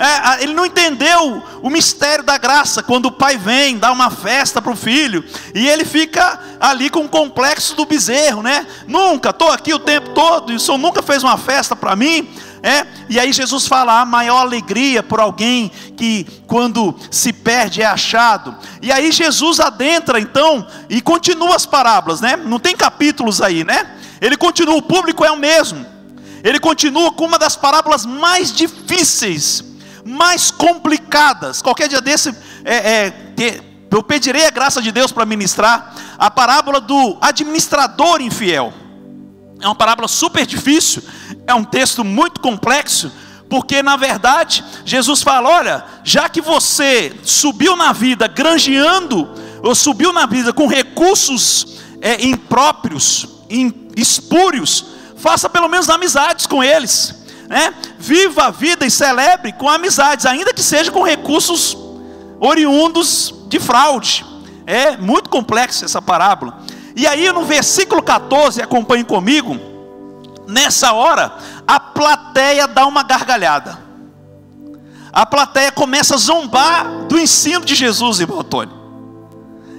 é, 0.00 0.42
ele 0.42 0.54
não 0.54 0.64
entendeu 0.64 1.42
o 1.60 1.68
mistério 1.68 2.24
da 2.24 2.38
graça, 2.38 2.82
quando 2.82 3.06
o 3.06 3.12
pai 3.12 3.36
vem, 3.36 3.76
dá 3.76 3.92
uma 3.92 4.10
festa 4.10 4.62
para 4.62 4.72
o 4.72 4.76
filho, 4.76 5.22
e 5.54 5.68
ele 5.68 5.84
fica 5.84 6.40
ali 6.58 6.88
com 6.88 7.04
o 7.04 7.08
complexo 7.08 7.76
do 7.76 7.84
bezerro, 7.84 8.42
né? 8.42 8.66
Nunca, 8.88 9.28
estou 9.28 9.52
aqui 9.52 9.74
o 9.74 9.78
tempo 9.78 10.14
todo, 10.14 10.52
e 10.52 10.56
o 10.56 10.60
senhor 10.60 10.78
nunca 10.78 11.02
fez 11.02 11.22
uma 11.22 11.36
festa 11.36 11.76
para 11.76 11.94
mim. 11.94 12.26
É? 12.62 12.86
E 13.08 13.18
aí 13.18 13.32
Jesus 13.32 13.66
fala 13.66 14.00
a 14.00 14.04
maior 14.04 14.38
alegria 14.40 15.02
por 15.02 15.18
alguém 15.18 15.72
que 15.96 16.26
quando 16.46 16.94
se 17.10 17.32
perde 17.32 17.80
é 17.80 17.86
achado. 17.86 18.54
E 18.82 18.92
aí 18.92 19.10
Jesus 19.10 19.60
adentra 19.60 20.20
então 20.20 20.66
e 20.86 21.00
continua 21.00 21.56
as 21.56 21.64
parábolas, 21.64 22.20
né? 22.20 22.36
Não 22.36 22.58
tem 22.58 22.76
capítulos 22.76 23.40
aí, 23.40 23.64
né? 23.64 23.96
Ele 24.20 24.36
continua, 24.36 24.76
o 24.76 24.82
público 24.82 25.24
é 25.24 25.30
o 25.30 25.38
mesmo. 25.38 25.86
Ele 26.44 26.60
continua 26.60 27.10
com 27.12 27.24
uma 27.24 27.38
das 27.38 27.56
parábolas 27.56 28.04
mais 28.04 28.52
difíceis 28.52 29.69
mais 30.10 30.50
complicadas. 30.50 31.62
Qualquer 31.62 31.88
dia 31.88 32.00
desse, 32.00 32.34
é, 32.64 33.12
é, 33.36 33.60
eu 33.90 34.02
pedirei 34.02 34.46
a 34.46 34.50
graça 34.50 34.82
de 34.82 34.92
Deus 34.92 35.12
para 35.12 35.24
ministrar 35.24 35.94
a 36.18 36.30
parábola 36.30 36.80
do 36.80 37.16
administrador 37.20 38.20
infiel. 38.20 38.72
É 39.60 39.66
uma 39.66 39.74
parábola 39.74 40.08
super 40.08 40.46
difícil, 40.46 41.02
é 41.46 41.54
um 41.54 41.64
texto 41.64 42.02
muito 42.02 42.40
complexo, 42.40 43.12
porque 43.48 43.82
na 43.82 43.96
verdade 43.96 44.64
Jesus 44.84 45.22
fala: 45.22 45.48
olha, 45.48 45.84
já 46.02 46.28
que 46.28 46.40
você 46.40 47.14
subiu 47.22 47.76
na 47.76 47.92
vida 47.92 48.26
granjeando, 48.26 49.28
ou 49.62 49.74
subiu 49.74 50.12
na 50.12 50.24
vida 50.26 50.52
com 50.52 50.66
recursos 50.66 51.78
é, 52.00 52.24
impróprios, 52.24 53.28
espúrios, 53.96 54.86
faça 55.16 55.48
pelo 55.48 55.68
menos 55.68 55.90
amizades 55.90 56.46
com 56.46 56.64
eles 56.64 57.19
né? 57.50 57.74
Viva 57.98 58.44
a 58.44 58.50
vida 58.50 58.86
e 58.86 58.90
celebre 58.90 59.52
com 59.52 59.68
amizades, 59.68 60.24
ainda 60.24 60.54
que 60.54 60.62
seja 60.62 60.90
com 60.90 61.02
recursos 61.02 61.76
oriundos 62.38 63.34
de 63.48 63.60
fraude. 63.60 64.24
É 64.66 64.96
muito 64.96 65.28
complexo 65.28 65.84
essa 65.84 66.00
parábola. 66.00 66.60
E 66.96 67.06
aí 67.06 67.30
no 67.30 67.44
versículo 67.44 68.02
14, 68.02 68.62
acompanhe 68.62 69.04
comigo, 69.04 69.68
Nessa 70.50 70.92
hora, 70.92 71.32
a 71.64 71.78
plateia 71.78 72.66
dá 72.66 72.84
uma 72.84 73.04
gargalhada. 73.04 73.78
A 75.12 75.24
plateia 75.24 75.70
começa 75.70 76.16
a 76.16 76.18
zombar 76.18 77.06
do 77.08 77.18
ensino 77.18 77.64
de 77.64 77.76
Jesus, 77.76 78.18
irmão 78.18 78.40
Antônio. 78.40 78.74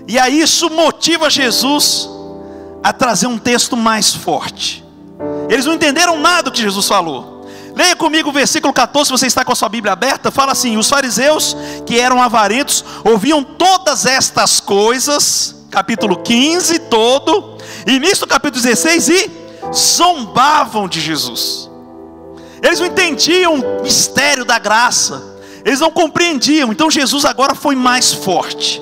E 0.07 0.17
aí 0.17 0.39
isso 0.39 0.69
motiva 0.69 1.29
Jesus 1.29 2.09
a 2.81 2.93
trazer 2.93 3.27
um 3.27 3.37
texto 3.37 3.75
mais 3.75 4.13
forte. 4.13 4.83
Eles 5.49 5.65
não 5.65 5.73
entenderam 5.73 6.17
nada 6.17 6.43
do 6.43 6.51
que 6.51 6.61
Jesus 6.61 6.87
falou. 6.87 7.30
Leia 7.75 7.95
comigo 7.95 8.29
o 8.29 8.33
versículo 8.33 8.73
14, 8.73 9.07
se 9.07 9.11
você 9.11 9.27
está 9.27 9.45
com 9.45 9.51
a 9.51 9.55
sua 9.55 9.69
Bíblia 9.69 9.93
aberta, 9.93 10.31
fala 10.31 10.51
assim: 10.51 10.77
Os 10.77 10.89
fariseus 10.89 11.55
que 11.85 11.99
eram 11.99 12.21
avarentos 12.21 12.83
ouviam 13.03 13.43
todas 13.43 14.05
estas 14.05 14.59
coisas, 14.59 15.55
capítulo 15.69 16.17
15 16.17 16.79
todo, 16.79 17.57
início 17.87 18.25
do 18.25 18.27
capítulo 18.27 18.61
16, 18.61 19.09
e 19.09 19.31
zombavam 19.73 20.87
de 20.87 20.99
Jesus. 20.99 21.69
Eles 22.61 22.79
não 22.79 22.87
entendiam 22.87 23.55
o 23.55 23.81
mistério 23.81 24.45
da 24.45 24.59
graça, 24.59 25.39
eles 25.65 25.79
não 25.79 25.89
compreendiam. 25.89 26.71
Então 26.71 26.91
Jesus 26.91 27.25
agora 27.25 27.55
foi 27.55 27.75
mais 27.75 28.11
forte. 28.11 28.81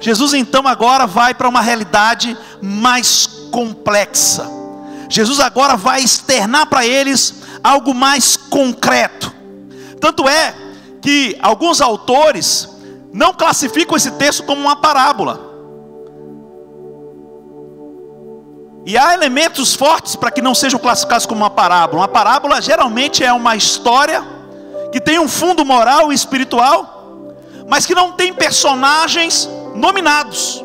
Jesus 0.00 0.34
então 0.34 0.66
agora 0.68 1.06
vai 1.06 1.34
para 1.34 1.48
uma 1.48 1.60
realidade 1.60 2.36
mais 2.62 3.26
complexa. 3.50 4.48
Jesus 5.08 5.40
agora 5.40 5.76
vai 5.76 6.02
externar 6.02 6.66
para 6.66 6.86
eles 6.86 7.34
algo 7.62 7.94
mais 7.94 8.36
concreto. 8.36 9.32
Tanto 10.00 10.28
é 10.28 10.54
que 11.00 11.36
alguns 11.40 11.80
autores 11.80 12.68
não 13.12 13.32
classificam 13.32 13.96
esse 13.96 14.10
texto 14.12 14.42
como 14.44 14.60
uma 14.60 14.76
parábola. 14.76 15.48
E 18.86 18.96
há 18.96 19.12
elementos 19.12 19.74
fortes 19.74 20.16
para 20.16 20.30
que 20.30 20.40
não 20.40 20.54
sejam 20.54 20.80
classificados 20.80 21.26
como 21.26 21.42
uma 21.42 21.50
parábola. 21.50 22.00
Uma 22.00 22.08
parábola 22.08 22.60
geralmente 22.60 23.22
é 23.22 23.32
uma 23.32 23.54
história 23.54 24.22
que 24.90 25.00
tem 25.00 25.18
um 25.18 25.28
fundo 25.28 25.64
moral 25.64 26.10
e 26.10 26.14
espiritual, 26.14 27.34
mas 27.68 27.84
que 27.84 27.94
não 27.94 28.12
tem 28.12 28.32
personagens 28.32 29.48
nominados. 29.74 30.64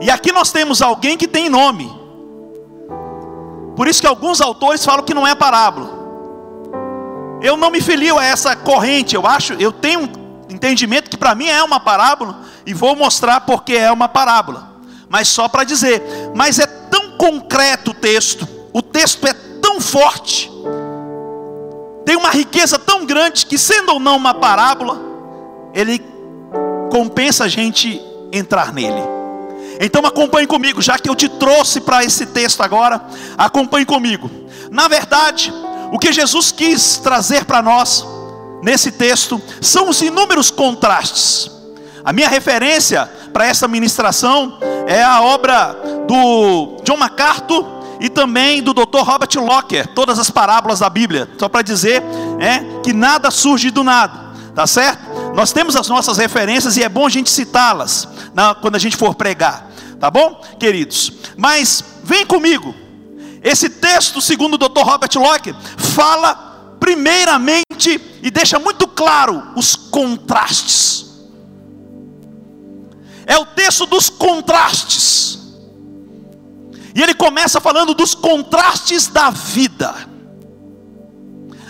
E 0.00 0.10
aqui 0.10 0.32
nós 0.32 0.50
temos 0.52 0.82
alguém 0.82 1.16
que 1.16 1.28
tem 1.28 1.48
nome. 1.48 2.01
Por 3.76 3.88
isso 3.88 4.00
que 4.00 4.06
alguns 4.06 4.40
autores 4.40 4.84
falam 4.84 5.04
que 5.04 5.14
não 5.14 5.26
é 5.26 5.34
parábola. 5.34 6.00
Eu 7.42 7.56
não 7.56 7.70
me 7.70 7.80
filio 7.80 8.18
a 8.18 8.24
essa 8.24 8.54
corrente, 8.54 9.14
eu 9.14 9.26
acho, 9.26 9.54
eu 9.54 9.72
tenho 9.72 10.00
um 10.00 10.08
entendimento 10.48 11.10
que 11.10 11.16
para 11.16 11.34
mim 11.34 11.48
é 11.48 11.62
uma 11.62 11.80
parábola 11.80 12.40
e 12.64 12.72
vou 12.72 12.94
mostrar 12.94 13.40
porque 13.40 13.74
é 13.74 13.90
uma 13.90 14.08
parábola 14.08 14.72
mas 15.12 15.28
só 15.28 15.46
para 15.46 15.62
dizer. 15.62 16.02
Mas 16.34 16.58
é 16.58 16.66
tão 16.66 17.18
concreto 17.18 17.90
o 17.90 17.94
texto, 17.94 18.48
o 18.72 18.80
texto 18.80 19.26
é 19.26 19.34
tão 19.60 19.78
forte, 19.78 20.50
tem 22.06 22.16
uma 22.16 22.30
riqueza 22.30 22.78
tão 22.78 23.04
grande 23.04 23.44
que, 23.44 23.58
sendo 23.58 23.92
ou 23.92 24.00
não 24.00 24.16
uma 24.16 24.32
parábola, 24.32 24.98
ele 25.74 26.02
compensa 26.90 27.44
a 27.44 27.48
gente 27.48 28.00
entrar 28.32 28.72
nele. 28.72 29.02
Então 29.80 30.04
acompanhe 30.06 30.46
comigo, 30.46 30.80
já 30.80 30.98
que 30.98 31.08
eu 31.08 31.14
te 31.14 31.28
trouxe 31.28 31.80
para 31.80 32.04
esse 32.04 32.26
texto 32.26 32.62
agora, 32.62 33.00
acompanhe 33.36 33.84
comigo. 33.84 34.30
Na 34.70 34.88
verdade, 34.88 35.52
o 35.92 35.98
que 35.98 36.12
Jesus 36.12 36.52
quis 36.52 36.98
trazer 36.98 37.44
para 37.44 37.60
nós 37.60 38.04
nesse 38.62 38.92
texto 38.92 39.40
são 39.60 39.88
os 39.88 40.00
inúmeros 40.00 40.50
contrastes. 40.50 41.50
A 42.04 42.12
minha 42.12 42.28
referência 42.28 43.08
para 43.32 43.46
essa 43.46 43.68
ministração 43.68 44.58
é 44.86 45.02
a 45.02 45.20
obra 45.20 45.76
do 46.06 46.78
John 46.84 46.96
MacArthur 46.96 47.64
e 48.00 48.08
também 48.08 48.62
do 48.62 48.74
Dr. 48.74 48.98
Robert 48.98 49.28
Locker, 49.36 49.86
todas 49.94 50.18
as 50.18 50.28
parábolas 50.28 50.80
da 50.80 50.90
Bíblia, 50.90 51.28
só 51.38 51.48
para 51.48 51.62
dizer 51.62 52.02
é, 52.40 52.80
que 52.82 52.92
nada 52.92 53.30
surge 53.30 53.70
do 53.70 53.84
nada, 53.84 54.31
tá 54.54 54.66
certo? 54.66 55.02
Nós 55.34 55.52
temos 55.52 55.76
as 55.76 55.88
nossas 55.88 56.18
referências 56.18 56.76
e 56.76 56.82
é 56.82 56.88
bom 56.88 57.06
a 57.06 57.10
gente 57.10 57.30
citá-las 57.30 58.08
quando 58.60 58.76
a 58.76 58.78
gente 58.78 58.96
for 58.96 59.14
pregar, 59.14 59.70
tá 60.00 60.10
bom, 60.10 60.42
queridos? 60.58 61.12
Mas 61.36 61.82
vem 62.02 62.26
comigo, 62.26 62.74
esse 63.42 63.68
texto, 63.68 64.20
segundo 64.20 64.54
o 64.54 64.58
Dr. 64.58 64.82
Robert 64.82 65.10
Locker, 65.16 65.54
fala 65.76 66.76
primeiramente 66.80 68.00
e 68.22 68.30
deixa 68.30 68.58
muito 68.58 68.86
claro 68.88 69.42
os 69.56 69.76
contrastes 69.76 71.02
é 73.26 73.38
o 73.38 73.46
texto 73.46 73.86
dos 73.86 74.08
contrastes. 74.08 75.38
E 76.94 77.02
ele 77.02 77.14
começa 77.14 77.60
falando 77.60 77.94
dos 77.94 78.14
contrastes 78.14 79.06
da 79.06 79.30
vida. 79.30 79.94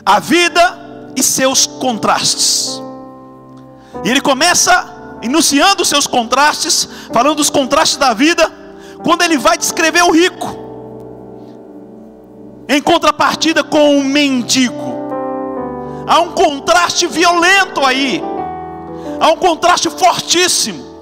A 0.04 0.18
vida 0.18 0.81
e 1.16 1.22
seus 1.22 1.66
contrastes. 1.66 2.80
E 4.04 4.10
ele 4.10 4.20
começa 4.20 5.18
enunciando 5.22 5.82
os 5.82 5.88
seus 5.88 6.06
contrastes, 6.06 6.88
falando 7.12 7.36
dos 7.36 7.50
contrastes 7.50 7.96
da 7.96 8.12
vida, 8.12 8.50
quando 9.04 9.22
ele 9.22 9.38
vai 9.38 9.56
descrever 9.56 10.02
o 10.02 10.10
rico, 10.10 10.56
em 12.68 12.80
contrapartida 12.80 13.62
com 13.62 13.98
o 13.98 14.04
mendigo. 14.04 14.92
Há 16.06 16.20
um 16.20 16.32
contraste 16.32 17.06
violento 17.06 17.84
aí, 17.84 18.22
há 19.20 19.30
um 19.30 19.36
contraste 19.36 19.88
fortíssimo 19.90 20.92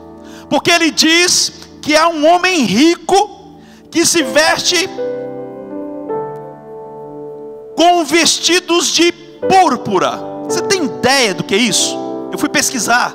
porque 0.51 0.71
ele 0.73 0.91
diz 0.91 1.53
que 1.81 1.95
há 1.95 2.09
um 2.09 2.27
homem 2.27 2.65
rico 2.65 3.61
que 3.89 4.05
se 4.05 4.23
veste 4.25 4.91
com 7.77 8.05
vestidos 8.05 8.89
de 8.89 9.13
púrpura. 9.49 10.19
Você 10.45 10.63
tem 10.63 10.85
ideia 10.85 11.35
do 11.35 11.45
que 11.45 11.55
é 11.55 11.59
isso? 11.59 11.97
Eu 12.33 12.39
fui 12.39 12.49
pesquisar. 12.49 13.15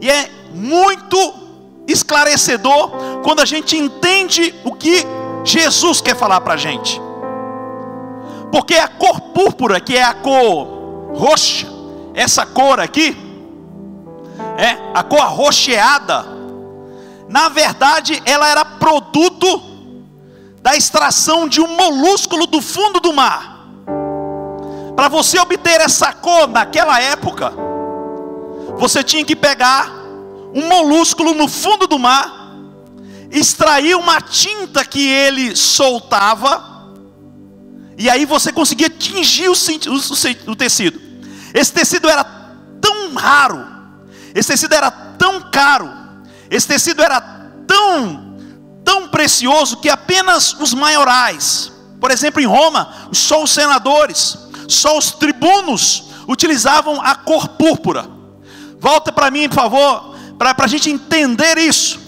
E 0.00 0.10
é 0.10 0.30
muito 0.52 1.34
esclarecedor 1.86 2.90
quando 3.22 3.40
a 3.40 3.44
gente 3.44 3.76
entende 3.76 4.54
o 4.64 4.72
que 4.72 5.04
Jesus 5.44 6.00
quer 6.00 6.16
falar 6.16 6.40
para 6.40 6.54
a 6.54 6.56
gente. 6.56 7.00
Porque 8.50 8.74
a 8.74 8.88
cor 8.88 9.20
púrpura, 9.20 9.80
que 9.80 9.96
é 9.96 10.02
a 10.02 10.14
cor 10.14 10.66
roxa, 11.14 11.66
essa 12.14 12.46
cor 12.46 12.80
aqui, 12.80 13.16
é, 14.58 14.78
a 14.94 15.02
cor 15.02 15.20
arroxeada, 15.20 16.24
na 17.28 17.48
verdade 17.48 18.22
ela 18.24 18.48
era 18.48 18.64
produto 18.64 19.62
da 20.62 20.76
extração 20.76 21.48
de 21.48 21.60
um 21.60 21.76
molúsculo 21.76 22.46
do 22.46 22.60
fundo 22.60 22.98
do 22.98 23.12
mar. 23.12 23.55
Para 24.96 25.08
você 25.08 25.38
obter 25.38 25.80
essa 25.80 26.12
cor 26.12 26.48
naquela 26.48 27.00
época, 27.00 27.52
você 28.78 29.04
tinha 29.04 29.24
que 29.24 29.36
pegar 29.36 29.92
um 30.54 30.66
molúsculo 30.68 31.34
no 31.34 31.46
fundo 31.46 31.86
do 31.86 31.98
mar, 31.98 32.54
extrair 33.30 33.94
uma 33.94 34.20
tinta 34.20 34.84
que 34.84 35.06
ele 35.06 35.54
soltava, 35.54 36.94
e 37.98 38.10
aí 38.10 38.24
você 38.24 38.52
conseguia 38.52 38.90
tingir 38.90 39.48
o, 39.48 39.52
o, 39.52 40.50
o 40.50 40.56
tecido. 40.56 41.00
Esse 41.54 41.72
tecido 41.72 42.08
era 42.08 42.24
tão 42.80 43.14
raro 43.14 43.76
esse 44.36 44.48
tecido 44.48 44.74
era 44.74 44.90
tão 44.90 45.50
caro, 45.50 45.90
esse 46.50 46.68
tecido 46.68 47.02
era 47.02 47.18
tão, 47.66 48.36
tão 48.84 49.08
precioso 49.08 49.78
que 49.78 49.88
apenas 49.88 50.52
os 50.60 50.74
maiorais, 50.74 51.72
por 51.98 52.10
exemplo, 52.10 52.42
em 52.42 52.44
Roma, 52.44 53.08
só 53.12 53.42
os 53.42 53.50
senadores, 53.50 54.36
só 54.68 54.96
os 54.96 55.12
tribunos 55.12 56.04
utilizavam 56.28 57.00
a 57.00 57.14
cor 57.14 57.48
púrpura. 57.48 58.08
Volta 58.78 59.12
para 59.12 59.30
mim, 59.30 59.48
por 59.48 59.54
favor, 59.54 60.14
para 60.38 60.54
a 60.58 60.66
gente 60.66 60.90
entender 60.90 61.58
isso. 61.58 62.00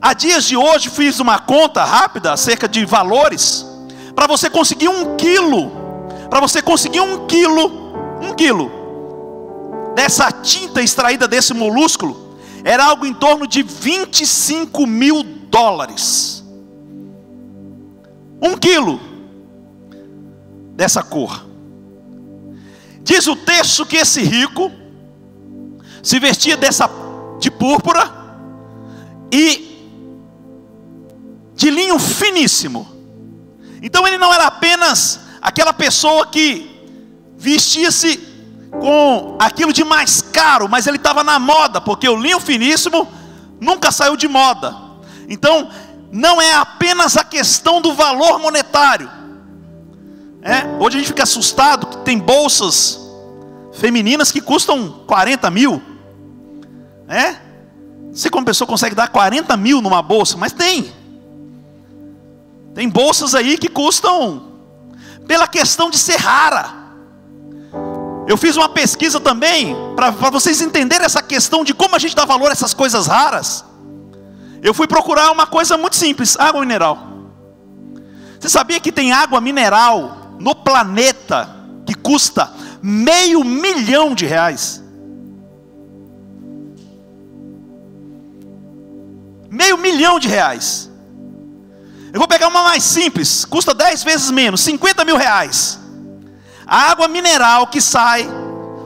Há 0.00 0.12
dias 0.14 0.44
de 0.44 0.56
hoje 0.56 0.90
fiz 0.90 1.18
uma 1.18 1.38
conta 1.38 1.84
rápida 1.84 2.32
acerca 2.32 2.68
de 2.68 2.84
valores. 2.84 3.66
Para 4.14 4.26
você 4.26 4.48
conseguir 4.48 4.88
um 4.88 5.16
quilo, 5.16 5.70
para 6.30 6.40
você 6.40 6.62
conseguir 6.62 7.00
um 7.00 7.26
quilo, 7.26 7.92
um 8.22 8.34
quilo 8.34 8.70
dessa 9.94 10.30
tinta 10.30 10.80
extraída 10.80 11.26
desse 11.26 11.52
molúsculo 11.52 12.38
era 12.64 12.84
algo 12.84 13.06
em 13.06 13.14
torno 13.14 13.46
de 13.46 13.62
25 13.62 14.86
mil 14.86 15.22
dólares. 15.22 16.44
Um 18.40 18.56
quilo 18.56 19.00
dessa 20.78 21.02
cor. 21.02 21.44
Diz 23.02 23.26
o 23.26 23.34
texto 23.34 23.84
que 23.84 23.96
esse 23.96 24.22
rico 24.22 24.70
se 26.00 26.20
vestia 26.20 26.56
dessa 26.56 26.88
de 27.40 27.50
púrpura 27.50 28.08
e 29.32 29.42
de 31.56 31.68
linho 31.68 31.98
finíssimo. 31.98 32.86
Então 33.82 34.06
ele 34.06 34.18
não 34.18 34.32
era 34.32 34.46
apenas 34.46 35.18
aquela 35.42 35.72
pessoa 35.72 36.28
que 36.28 36.70
vestia-se 37.36 38.16
com 38.70 39.36
aquilo 39.40 39.72
de 39.72 39.82
mais 39.82 40.22
caro, 40.22 40.68
mas 40.68 40.86
ele 40.86 40.98
estava 40.98 41.24
na 41.24 41.40
moda, 41.40 41.80
porque 41.80 42.08
o 42.08 42.16
linho 42.16 42.38
finíssimo 42.38 43.08
nunca 43.60 43.90
saiu 43.90 44.16
de 44.16 44.28
moda. 44.28 44.76
Então, 45.28 45.68
não 46.12 46.40
é 46.40 46.54
apenas 46.54 47.16
a 47.16 47.24
questão 47.24 47.80
do 47.80 47.94
valor 47.94 48.38
monetário. 48.38 49.17
É, 50.42 50.64
hoje 50.78 50.96
a 50.96 51.00
gente 51.00 51.08
fica 51.08 51.24
assustado 51.24 51.86
que 51.86 51.98
tem 51.98 52.18
bolsas 52.18 52.98
femininas 53.72 54.30
que 54.30 54.40
custam 54.40 55.02
40 55.06 55.50
mil. 55.50 55.82
É? 57.08 57.36
Sei 58.12 58.30
como 58.30 58.46
pessoa 58.46 58.66
consegue 58.66 58.94
dar 58.94 59.08
40 59.08 59.56
mil 59.56 59.80
numa 59.80 60.02
bolsa, 60.02 60.36
mas 60.36 60.52
tem. 60.52 60.92
Tem 62.74 62.88
bolsas 62.88 63.34
aí 63.34 63.58
que 63.58 63.68
custam 63.68 64.52
pela 65.26 65.48
questão 65.48 65.90
de 65.90 65.98
ser 65.98 66.16
rara. 66.16 66.74
Eu 68.26 68.36
fiz 68.36 68.56
uma 68.56 68.68
pesquisa 68.68 69.18
também 69.18 69.74
para 69.96 70.10
vocês 70.10 70.60
entenderem 70.60 71.04
essa 71.04 71.22
questão 71.22 71.64
de 71.64 71.72
como 71.72 71.96
a 71.96 71.98
gente 71.98 72.14
dá 72.14 72.24
valor 72.24 72.50
a 72.50 72.52
essas 72.52 72.74
coisas 72.74 73.06
raras. 73.06 73.64
Eu 74.62 74.74
fui 74.74 74.86
procurar 74.86 75.30
uma 75.30 75.46
coisa 75.46 75.76
muito 75.78 75.96
simples: 75.96 76.38
água 76.38 76.60
mineral. 76.60 76.98
Você 78.38 78.48
sabia 78.48 78.78
que 78.78 78.92
tem 78.92 79.12
água 79.12 79.40
mineral 79.40 80.27
no 80.38 80.54
planeta 80.54 81.48
que 81.86 81.94
custa 81.94 82.50
meio 82.82 83.44
milhão 83.44 84.14
de 84.14 84.26
reais? 84.26 84.82
Meio 89.50 89.78
milhão 89.78 90.18
de 90.18 90.28
reais. 90.28 90.90
Eu 92.12 92.18
vou 92.18 92.28
pegar 92.28 92.48
uma 92.48 92.62
mais 92.62 92.82
simples, 92.82 93.44
custa 93.44 93.74
10 93.74 94.02
vezes 94.02 94.30
menos, 94.30 94.60
50 94.62 95.04
mil 95.04 95.16
reais. 95.16 95.78
A 96.66 96.90
água 96.90 97.08
mineral 97.08 97.66
que 97.66 97.80
sai 97.80 98.28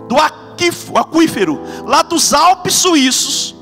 do 0.08 0.16
aquífero, 0.98 1.60
lá 1.84 2.02
dos 2.02 2.32
Alpes 2.32 2.74
suíços, 2.74 3.54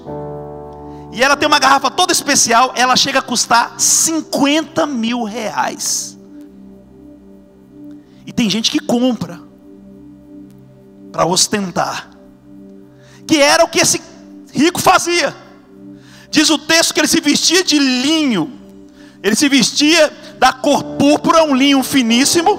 e 1.13 1.23
ela 1.23 1.37
tem 1.37 1.47
uma 1.47 1.59
garrafa 1.59 1.91
toda 1.91 2.13
especial, 2.13 2.73
ela 2.77 2.97
chega 2.97 3.19
a 3.19 3.23
custar 3.23 3.75
50 3.79 4.87
mil 4.87 5.25
reais. 5.25 6.17
Tem 8.41 8.49
gente 8.49 8.71
que 8.71 8.79
compra 8.79 9.39
para 11.13 11.27
ostentar, 11.27 12.09
que 13.27 13.37
era 13.37 13.63
o 13.63 13.69
que 13.69 13.81
esse 13.81 14.01
rico 14.51 14.81
fazia. 14.81 15.37
Diz 16.31 16.49
o 16.49 16.57
texto 16.57 16.95
que 16.95 17.01
ele 17.01 17.07
se 17.07 17.21
vestia 17.21 17.63
de 17.63 17.79
linho, 17.79 18.51
ele 19.23 19.37
se 19.37 19.47
vestia 19.47 20.11
da 20.39 20.55
cor 20.55 20.83
púrpura, 20.97 21.45
um 21.45 21.55
linho 21.55 21.83
finíssimo. 21.83 22.59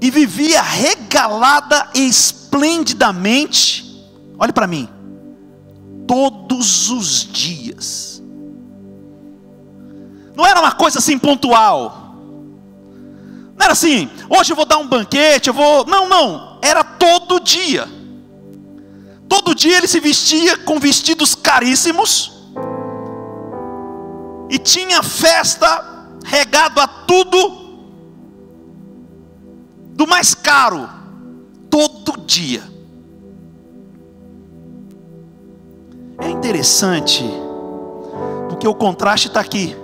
E 0.00 0.08
vivia 0.08 0.62
regalada 0.62 1.90
e 1.96 2.06
esplendidamente, 2.06 4.08
olhe 4.38 4.52
para 4.52 4.68
mim, 4.68 4.88
todos 6.06 6.90
os 6.90 7.28
dias. 7.32 8.07
Não 10.38 10.46
era 10.46 10.60
uma 10.60 10.70
coisa 10.70 11.00
assim 11.00 11.18
pontual. 11.18 12.14
Não 13.56 13.64
era 13.64 13.72
assim, 13.72 14.08
hoje 14.30 14.52
eu 14.52 14.56
vou 14.56 14.64
dar 14.64 14.78
um 14.78 14.86
banquete, 14.86 15.48
eu 15.48 15.52
vou. 15.52 15.84
Não, 15.84 16.08
não. 16.08 16.60
Era 16.62 16.84
todo 16.84 17.40
dia. 17.40 17.88
Todo 19.28 19.52
dia 19.52 19.78
ele 19.78 19.88
se 19.88 19.98
vestia 19.98 20.56
com 20.58 20.78
vestidos 20.78 21.34
caríssimos. 21.34 22.40
E 24.48 24.60
tinha 24.60 25.02
festa 25.02 26.08
regado 26.24 26.80
a 26.80 26.86
tudo 26.86 27.82
do 29.96 30.06
mais 30.06 30.34
caro. 30.34 30.88
Todo 31.68 32.16
dia. 32.20 32.62
É 36.20 36.30
interessante, 36.30 37.24
porque 38.48 38.68
o 38.68 38.74
contraste 38.74 39.26
está 39.26 39.40
aqui. 39.40 39.76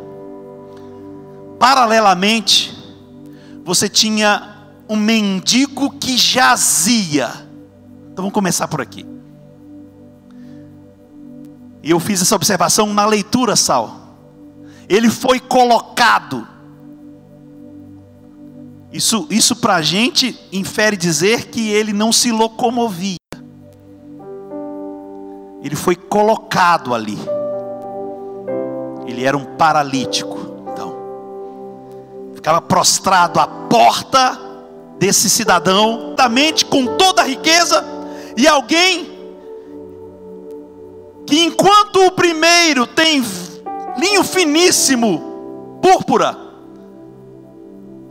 Paralelamente, 1.58 2.76
você 3.64 3.88
tinha 3.88 4.54
um 4.88 4.96
mendigo 4.96 5.90
que 5.98 6.16
jazia. 6.16 7.28
Então 8.12 8.22
vamos 8.22 8.32
começar 8.32 8.68
por 8.68 8.80
aqui. 8.80 9.06
E 11.82 11.90
eu 11.90 12.00
fiz 12.00 12.22
essa 12.22 12.36
observação 12.36 12.92
na 12.94 13.04
leitura, 13.04 13.56
Sal. 13.56 14.16
Ele 14.88 15.10
foi 15.10 15.40
colocado. 15.40 16.46
Isso, 18.92 19.26
isso 19.28 19.56
para 19.56 19.76
a 19.76 19.82
gente 19.82 20.38
infere 20.52 20.96
dizer 20.96 21.46
que 21.46 21.68
ele 21.68 21.92
não 21.92 22.12
se 22.12 22.30
locomovia. 22.30 23.16
Ele 25.62 25.74
foi 25.74 25.96
colocado 25.96 26.94
ali. 26.94 27.18
Ele 29.06 29.24
era 29.24 29.36
um 29.36 29.44
paralítico. 29.56 30.53
Ficava 32.44 32.60
prostrado 32.60 33.40
à 33.40 33.46
porta 33.46 34.38
desse 34.98 35.30
cidadão, 35.30 36.14
da 36.14 36.28
mente 36.28 36.66
com 36.66 36.94
toda 36.98 37.22
a 37.22 37.24
riqueza, 37.24 37.82
e 38.36 38.46
alguém 38.46 39.10
que 41.26 41.42
enquanto 41.42 42.04
o 42.04 42.10
primeiro 42.10 42.86
tem 42.86 43.24
linho 43.96 44.22
finíssimo, 44.22 45.78
púrpura, 45.80 46.36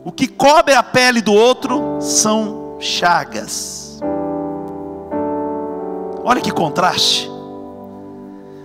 o 0.04 0.12
que 0.12 0.28
cobre 0.28 0.74
a 0.74 0.82
pele 0.82 1.22
do 1.22 1.32
outro 1.32 2.00
são 2.02 2.78
chagas. 2.80 4.00
Olha 6.24 6.42
que 6.42 6.52
contraste. 6.52 7.30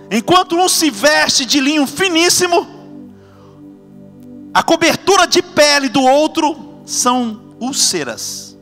Enquanto 0.09 0.55
um 0.55 0.67
se 0.67 0.89
veste 0.89 1.45
de 1.45 1.59
linho 1.59 1.85
finíssimo, 1.85 2.78
a 4.53 4.63
cobertura 4.63 5.27
de 5.27 5.41
pele 5.41 5.89
do 5.89 6.01
outro 6.01 6.81
são 6.85 7.55
úlceras, 7.59 8.57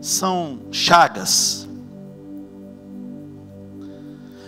são 0.00 0.60
chagas. 0.70 1.68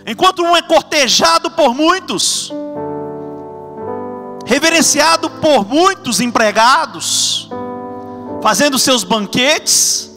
Enquanto 0.05 0.43
um 0.43 0.55
é 0.55 0.61
cortejado 0.61 1.49
por 1.49 1.73
muitos, 1.73 2.51
reverenciado 4.45 5.29
por 5.29 5.67
muitos 5.67 6.19
empregados, 6.21 7.49
fazendo 8.43 8.77
seus 8.77 9.03
banquetes, 9.03 10.11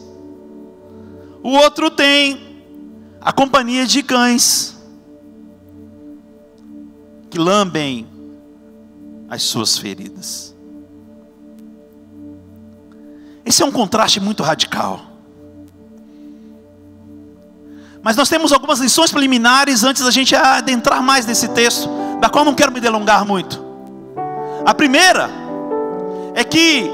o 1.41 1.49
outro 1.49 1.89
tem 1.89 2.63
a 3.19 3.31
companhia 3.31 3.87
de 3.87 4.03
cães 4.03 4.77
que 7.31 7.39
lambem 7.39 8.07
as 9.29 9.43
suas 9.43 9.77
feridas. 9.77 10.55
Esse 13.45 13.63
é 13.63 13.65
um 13.65 13.71
contraste 13.71 14.19
muito 14.19 14.43
radical. 14.43 15.01
Mas 18.01 18.15
nós 18.15 18.29
temos 18.29 18.51
algumas 18.51 18.79
lições 18.79 19.11
preliminares 19.11 19.83
antes 19.83 20.03
da 20.03 20.11
gente 20.11 20.35
adentrar 20.35 21.03
mais 21.03 21.25
nesse 21.25 21.49
texto, 21.49 21.89
da 22.19 22.29
qual 22.29 22.45
não 22.45 22.55
quero 22.55 22.71
me 22.71 22.79
delongar 22.79 23.25
muito. 23.25 23.63
A 24.65 24.73
primeira 24.73 25.29
é 26.33 26.43
que 26.43 26.89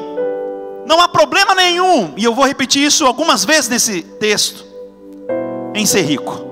não 0.86 1.00
há 1.02 1.08
problema 1.08 1.54
nenhum, 1.56 2.14
e 2.16 2.24
eu 2.24 2.34
vou 2.34 2.46
repetir 2.46 2.84
isso 2.84 3.06
algumas 3.06 3.44
vezes 3.44 3.70
nesse 3.70 4.02
texto, 4.02 4.66
em 5.74 5.86
ser 5.86 6.02
rico. 6.02 6.46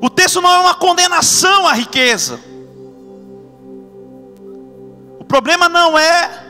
O 0.00 0.08
texto 0.08 0.40
não 0.40 0.50
é 0.50 0.58
uma 0.60 0.74
condenação 0.74 1.66
à 1.66 1.74
riqueza. 1.74 2.40
Problema 5.30 5.68
não 5.68 5.96
é 5.96 6.44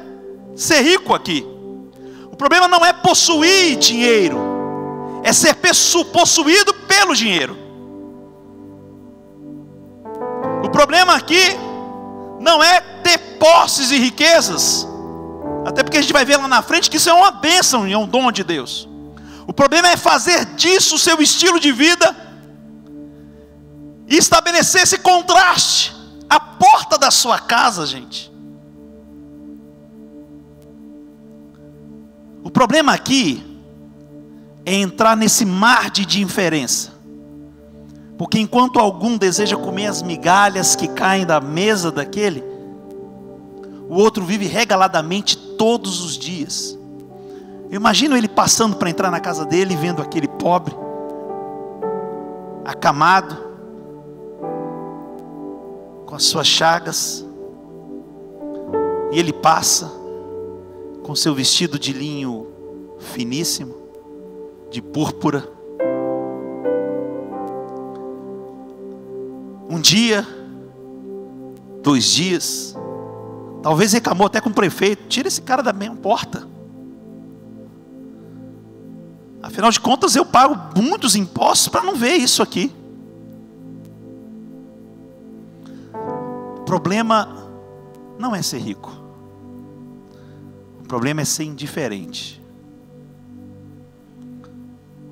ser 0.57 0.81
rico 0.81 1.15
aqui. 1.15 1.47
O 2.33 2.37
problema 2.37 2.67
não 2.67 2.85
é 2.85 2.93
possuir 2.93 3.77
dinheiro 3.77 4.51
é 5.23 5.33
ser 5.33 5.55
possuído 6.13 6.73
pelo 6.75 7.15
dinheiro. 7.15 7.57
O 10.65 10.71
problema 10.71 11.15
aqui 11.15 11.57
não 12.41 12.63
é 12.63 12.81
ter 12.81 13.19
posses 13.39 13.91
e 13.91 13.99
riquezas, 13.99 14.87
até 15.67 15.83
porque 15.83 15.99
a 15.99 16.01
gente 16.01 16.13
vai 16.13 16.25
ver 16.25 16.37
lá 16.37 16.49
na 16.49 16.63
frente 16.63 16.91
que 16.91 16.97
isso 16.97 17.11
é 17.11 17.13
uma 17.13 17.31
bênção 17.31 17.87
e 17.87 17.93
é 17.93 17.99
um 17.99 18.07
dom 18.07 18.31
de 18.33 18.43
Deus. 18.43 18.89
O 19.47 19.53
problema 19.53 19.89
é 19.89 19.97
fazer 19.97 20.45
disso 20.55 20.95
o 20.95 20.99
seu 20.99 21.21
estilo 21.21 21.59
de 21.59 21.73
vida 21.73 22.17
e 24.07 24.17
estabelecer 24.17 24.83
esse 24.83 24.99
contraste 24.99 25.95
à 26.29 26.39
porta 26.39 26.97
da 26.97 27.11
sua 27.11 27.39
casa, 27.39 27.85
gente. 27.87 28.30
O 32.43 32.51
problema 32.51 32.93
aqui 32.93 33.45
é 34.65 34.75
entrar 34.75 35.17
nesse 35.17 35.45
mar 35.45 35.91
de 35.91 36.03
indiferença. 36.03 36.93
Porque 38.17 38.39
enquanto 38.39 38.79
algum 38.79 39.17
deseja 39.17 39.57
comer 39.57 39.87
as 39.87 40.03
migalhas 40.03 40.77
que 40.77 40.89
caem 40.89 41.25
da 41.25 41.41
mesa 41.41 41.91
daquele, 41.91 42.45
o 43.89 43.95
outro 43.95 44.25
vive 44.25 44.47
regaladamente 44.47 45.37
todos 45.37 46.03
os 46.05 46.17
dias. 46.17 46.79
Eu 47.71 47.77
imagino 47.77 48.17
ele 48.17 48.29
passando 48.29 48.77
para 48.77 48.91
entrar 48.91 49.11
na 49.11 49.21
casa 49.21 49.45
dele 49.45 49.77
vendo 49.77 50.03
aquele 50.03 50.29
pobre, 50.29 50.75
acamado, 52.65 53.37
com 56.07 56.15
as 56.15 56.25
suas 56.25 56.47
chagas, 56.47 57.25
e 59.13 59.19
ele 59.19 59.33
passa 59.33 60.00
com 61.03 61.15
seu 61.15 61.35
vestido 61.35 61.79
de 61.79 61.93
linho 61.93 62.47
finíssimo, 62.99 63.75
de 64.71 64.81
púrpura. 64.81 65.49
Um 69.69 69.81
dia, 69.81 70.27
dois 71.83 72.05
dias, 72.05 72.77
talvez 73.63 73.93
reclamou 73.93 74.27
até 74.27 74.41
com 74.41 74.51
o 74.51 74.55
prefeito: 74.55 75.09
tira 75.09 75.29
esse 75.29 75.43
cara 75.43 75.63
da 75.63 75.73
minha 75.73 75.95
porta. 75.95 76.49
Afinal 79.43 79.71
de 79.71 79.81
contas, 79.81 80.15
eu 80.15 80.25
pago 80.25 80.81
muitos 80.81 81.17
impostos 81.17 81.69
para 81.69 81.83
não 81.83 81.97
ver 81.97 82.17
isso 82.17 82.43
aqui. 82.43 82.73
O 86.59 86.63
problema 86.63 87.49
não 88.19 88.35
é 88.35 88.43
ser 88.43 88.59
rico. 88.59 89.00
Problema 90.91 91.21
é 91.21 91.25
ser 91.25 91.45
indiferente. 91.45 92.43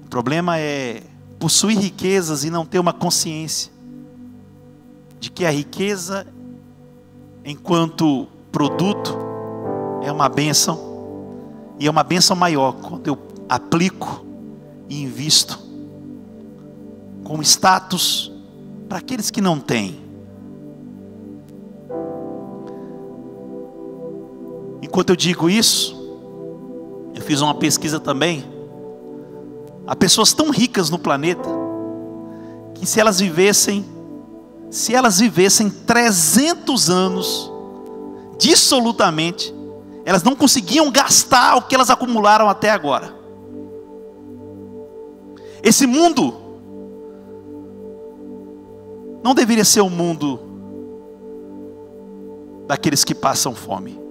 O 0.05 0.09
problema 0.11 0.59
é 0.59 1.05
possuir 1.39 1.79
riquezas 1.79 2.43
e 2.43 2.51
não 2.51 2.67
ter 2.67 2.81
uma 2.81 2.93
consciência 2.93 3.71
de 5.21 5.31
que 5.31 5.45
a 5.45 5.53
riqueza, 5.53 6.27
enquanto 7.45 8.27
produto, 8.51 9.17
é 10.03 10.11
uma 10.11 10.29
benção, 10.29 10.81
e 11.79 11.87
é 11.87 11.91
uma 11.93 12.03
benção 12.03 12.35
maior 12.35 12.73
quando 12.73 13.07
eu 13.07 13.17
aplico 13.49 14.27
e 14.89 15.01
invisto 15.01 15.61
com 17.23 17.41
status 17.41 18.33
para 18.89 18.99
aqueles 18.99 19.31
que 19.31 19.41
não 19.41 19.61
têm. 19.61 20.08
Enquanto 24.89 25.11
eu 25.11 25.17
digo 25.17 25.51
isso, 25.51 25.95
eu 27.15 27.21
fiz 27.21 27.43
uma 27.43 27.55
pesquisa 27.55 28.01
também. 28.01 28.43
Há 29.87 29.95
pessoas 29.95 30.33
tão 30.33 30.49
ricas 30.49 30.89
no 30.89 30.99
planeta 30.99 31.47
que 32.75 32.87
se 32.87 32.99
elas 32.99 33.21
vivessem, 33.21 33.85
se 34.71 34.95
elas 34.95 35.19
vivessem 35.19 35.69
300 35.69 36.89
anos 36.89 37.53
dissolutamente, 38.39 39.55
elas 40.07 40.23
não 40.23 40.35
conseguiam 40.35 40.91
gastar 40.91 41.57
o 41.57 41.63
que 41.63 41.75
elas 41.75 41.91
acumularam 41.91 42.49
até 42.49 42.71
agora. 42.71 43.15
Esse 45.63 45.87
mundo 45.87 46.35
não 49.23 49.35
deveria 49.35 49.67
ser 49.67 49.83
o 49.83 49.91
mundo 49.91 50.41
daqueles 52.67 53.05
que 53.05 53.15
passam 53.15 53.55
fome. 53.55 54.08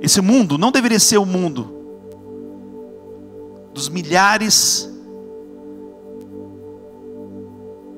Esse 0.00 0.20
mundo 0.20 0.58
não 0.58 0.70
deveria 0.70 1.00
ser 1.00 1.18
o 1.18 1.26
mundo 1.26 1.74
dos 3.72 3.88
milhares, 3.88 4.88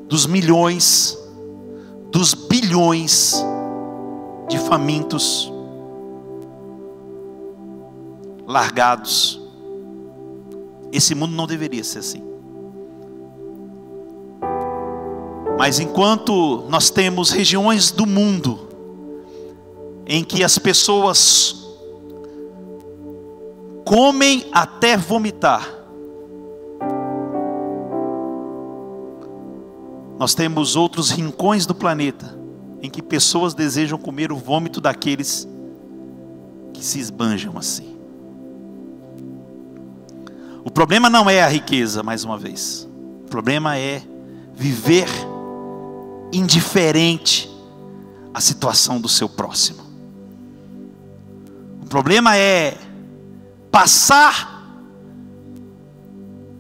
dos 0.08 0.26
milhões, 0.26 1.18
dos 2.11 2.34
bilhões 2.34 3.34
de 4.48 4.58
famintos 4.58 5.52
largados 8.46 9.48
esse 10.92 11.14
mundo 11.14 11.34
não 11.34 11.46
deveria 11.46 11.84
ser 11.84 11.98
assim. 11.98 12.22
Mas 15.58 15.80
enquanto 15.80 16.64
nós 16.68 16.88
temos 16.88 17.30
regiões 17.30 17.90
do 17.90 18.06
mundo 18.06 18.68
em 20.06 20.24
que 20.24 20.44
as 20.44 20.58
pessoas 20.58 21.57
comem 23.88 24.44
até 24.53 24.98
vomitar, 24.98 25.66
nós 30.18 30.35
temos 30.35 30.77
outros 30.77 31.11
rincões 31.11 31.64
do 31.64 31.74
planeta 31.74 32.38
em 32.83 32.90
que 32.90 33.01
pessoas 33.01 33.55
desejam 33.55 33.98
comer 33.98 34.31
o 34.31 34.37
vômito 34.37 34.79
daqueles 34.79 35.48
que 36.74 36.85
se 36.85 37.01
esbanjam 37.01 37.57
assim. 37.57 37.96
O 40.62 40.70
problema 40.70 41.09
não 41.09 41.31
é 41.31 41.42
a 41.42 41.48
riqueza, 41.48 42.03
mais 42.03 42.24
uma 42.24 42.37
vez. 42.37 42.87
O 43.24 43.31
problema 43.31 43.79
é 43.79 44.03
viver 44.55 45.09
indiferente 46.31 47.51
à 48.35 48.40
situação 48.40 49.01
do 49.01 49.09
seu 49.09 49.31
próximo. 49.31 49.83
O 51.81 51.87
problema 51.87 52.37
é 52.37 52.77
passar 53.70 54.59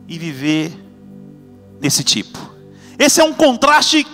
e 0.06 0.18
viver 0.18 0.72
desse 1.80 2.02
tipo. 2.02 2.38
Esse 2.98 3.20
é 3.20 3.24
um 3.24 3.34
contraste 3.34 4.06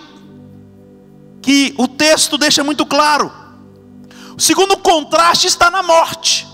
que 1.41 1.73
o 1.77 1.87
texto 1.87 2.37
deixa 2.37 2.63
muito 2.63 2.85
claro. 2.85 3.31
O 4.37 4.41
segundo 4.41 4.77
contraste 4.77 5.47
está 5.47 5.71
na 5.71 5.81
morte. 5.81 6.47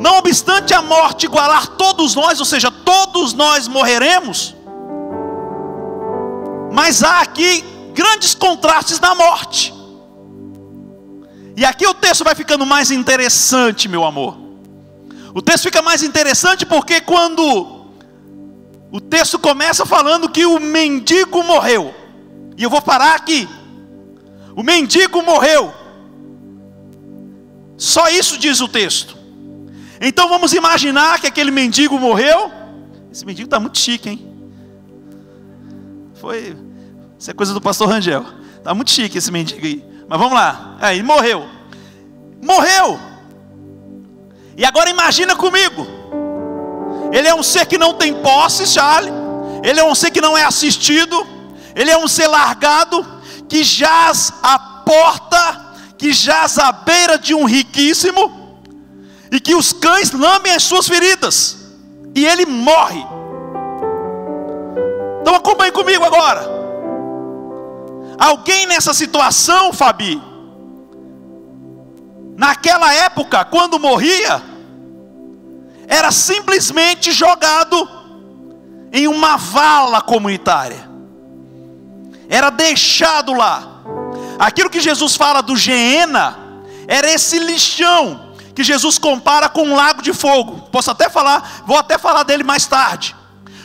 Não 0.00 0.18
obstante 0.18 0.72
a 0.72 0.80
morte 0.80 1.26
igualar 1.26 1.66
todos 1.76 2.14
nós, 2.14 2.40
ou 2.40 2.46
seja, 2.46 2.70
todos 2.70 3.34
nós 3.34 3.68
morreremos, 3.68 4.54
mas 6.72 7.02
há 7.02 7.20
aqui 7.20 7.62
grandes 7.92 8.34
contrastes 8.34 8.98
na 8.98 9.14
morte. 9.14 9.74
E 11.60 11.64
aqui 11.66 11.86
o 11.86 11.92
texto 11.92 12.24
vai 12.24 12.34
ficando 12.34 12.64
mais 12.64 12.90
interessante, 12.90 13.86
meu 13.86 14.06
amor. 14.06 14.34
O 15.34 15.42
texto 15.42 15.64
fica 15.64 15.82
mais 15.82 16.02
interessante 16.02 16.64
porque 16.64 17.02
quando 17.02 17.84
o 18.90 18.98
texto 18.98 19.38
começa 19.38 19.84
falando 19.84 20.30
que 20.30 20.46
o 20.46 20.58
mendigo 20.58 21.44
morreu, 21.44 21.94
e 22.56 22.62
eu 22.62 22.70
vou 22.70 22.80
parar 22.80 23.14
aqui. 23.14 23.46
O 24.56 24.62
mendigo 24.62 25.22
morreu. 25.22 25.70
Só 27.76 28.08
isso 28.08 28.38
diz 28.38 28.62
o 28.62 28.66
texto. 28.66 29.14
Então 30.00 30.30
vamos 30.30 30.54
imaginar 30.54 31.20
que 31.20 31.26
aquele 31.26 31.50
mendigo 31.50 31.98
morreu. 31.98 32.50
Esse 33.12 33.26
mendigo 33.26 33.48
está 33.48 33.60
muito 33.60 33.76
chique, 33.76 34.08
hein? 34.08 34.34
Foi. 36.14 36.56
Isso 37.18 37.30
é 37.30 37.34
coisa 37.34 37.52
do 37.52 37.60
pastor 37.60 37.86
Rangel. 37.86 38.24
Está 38.56 38.72
muito 38.72 38.90
chique 38.90 39.18
esse 39.18 39.30
mendigo 39.30 39.66
aí. 39.66 39.89
Mas 40.10 40.18
vamos 40.18 40.34
lá. 40.34 40.76
Aí, 40.80 41.02
morreu. 41.02 41.48
Morreu. 42.42 42.98
E 44.56 44.64
agora 44.64 44.90
imagina 44.90 45.36
comigo. 45.36 45.86
Ele 47.12 47.28
é 47.28 47.34
um 47.34 47.42
ser 47.42 47.64
que 47.66 47.78
não 47.78 47.94
tem 47.94 48.20
posse, 48.20 48.66
Charlie. 48.66 49.12
Ele 49.62 49.78
é 49.78 49.84
um 49.84 49.94
ser 49.94 50.10
que 50.10 50.20
não 50.20 50.36
é 50.36 50.44
assistido. 50.44 51.24
Ele 51.76 51.90
é 51.90 51.96
um 51.96 52.08
ser 52.08 52.26
largado 52.26 53.06
que 53.48 53.62
jaz 53.62 54.32
à 54.42 54.58
porta, 54.58 55.74
que 55.96 56.12
jaz 56.12 56.58
à 56.58 56.72
beira 56.72 57.16
de 57.16 57.32
um 57.32 57.44
riquíssimo 57.44 58.40
e 59.30 59.38
que 59.38 59.54
os 59.54 59.72
cães 59.72 60.10
lambem 60.10 60.52
as 60.52 60.64
suas 60.64 60.88
feridas, 60.88 61.56
e 62.14 62.26
ele 62.26 62.44
morre. 62.44 63.06
Então 65.20 65.34
acompanhe 65.36 65.70
comigo 65.70 66.04
agora. 66.04 66.59
Alguém 68.20 68.66
nessa 68.66 68.92
situação, 68.92 69.72
Fabi, 69.72 70.20
naquela 72.36 72.92
época, 72.92 73.46
quando 73.46 73.80
morria, 73.80 74.42
era 75.88 76.12
simplesmente 76.12 77.12
jogado 77.12 77.88
em 78.92 79.08
uma 79.08 79.38
vala 79.38 80.02
comunitária, 80.02 80.86
era 82.28 82.50
deixado 82.50 83.32
lá. 83.32 83.80
Aquilo 84.38 84.68
que 84.68 84.80
Jesus 84.80 85.16
fala 85.16 85.40
do 85.42 85.56
Geena, 85.56 86.38
era 86.86 87.10
esse 87.10 87.38
lixão 87.38 88.34
que 88.54 88.62
Jesus 88.62 88.98
compara 88.98 89.48
com 89.48 89.62
um 89.62 89.74
lago 89.74 90.02
de 90.02 90.12
fogo. 90.12 90.68
Posso 90.70 90.90
até 90.90 91.08
falar, 91.08 91.62
vou 91.66 91.78
até 91.78 91.96
falar 91.96 92.24
dele 92.24 92.42
mais 92.42 92.66
tarde. 92.66 93.16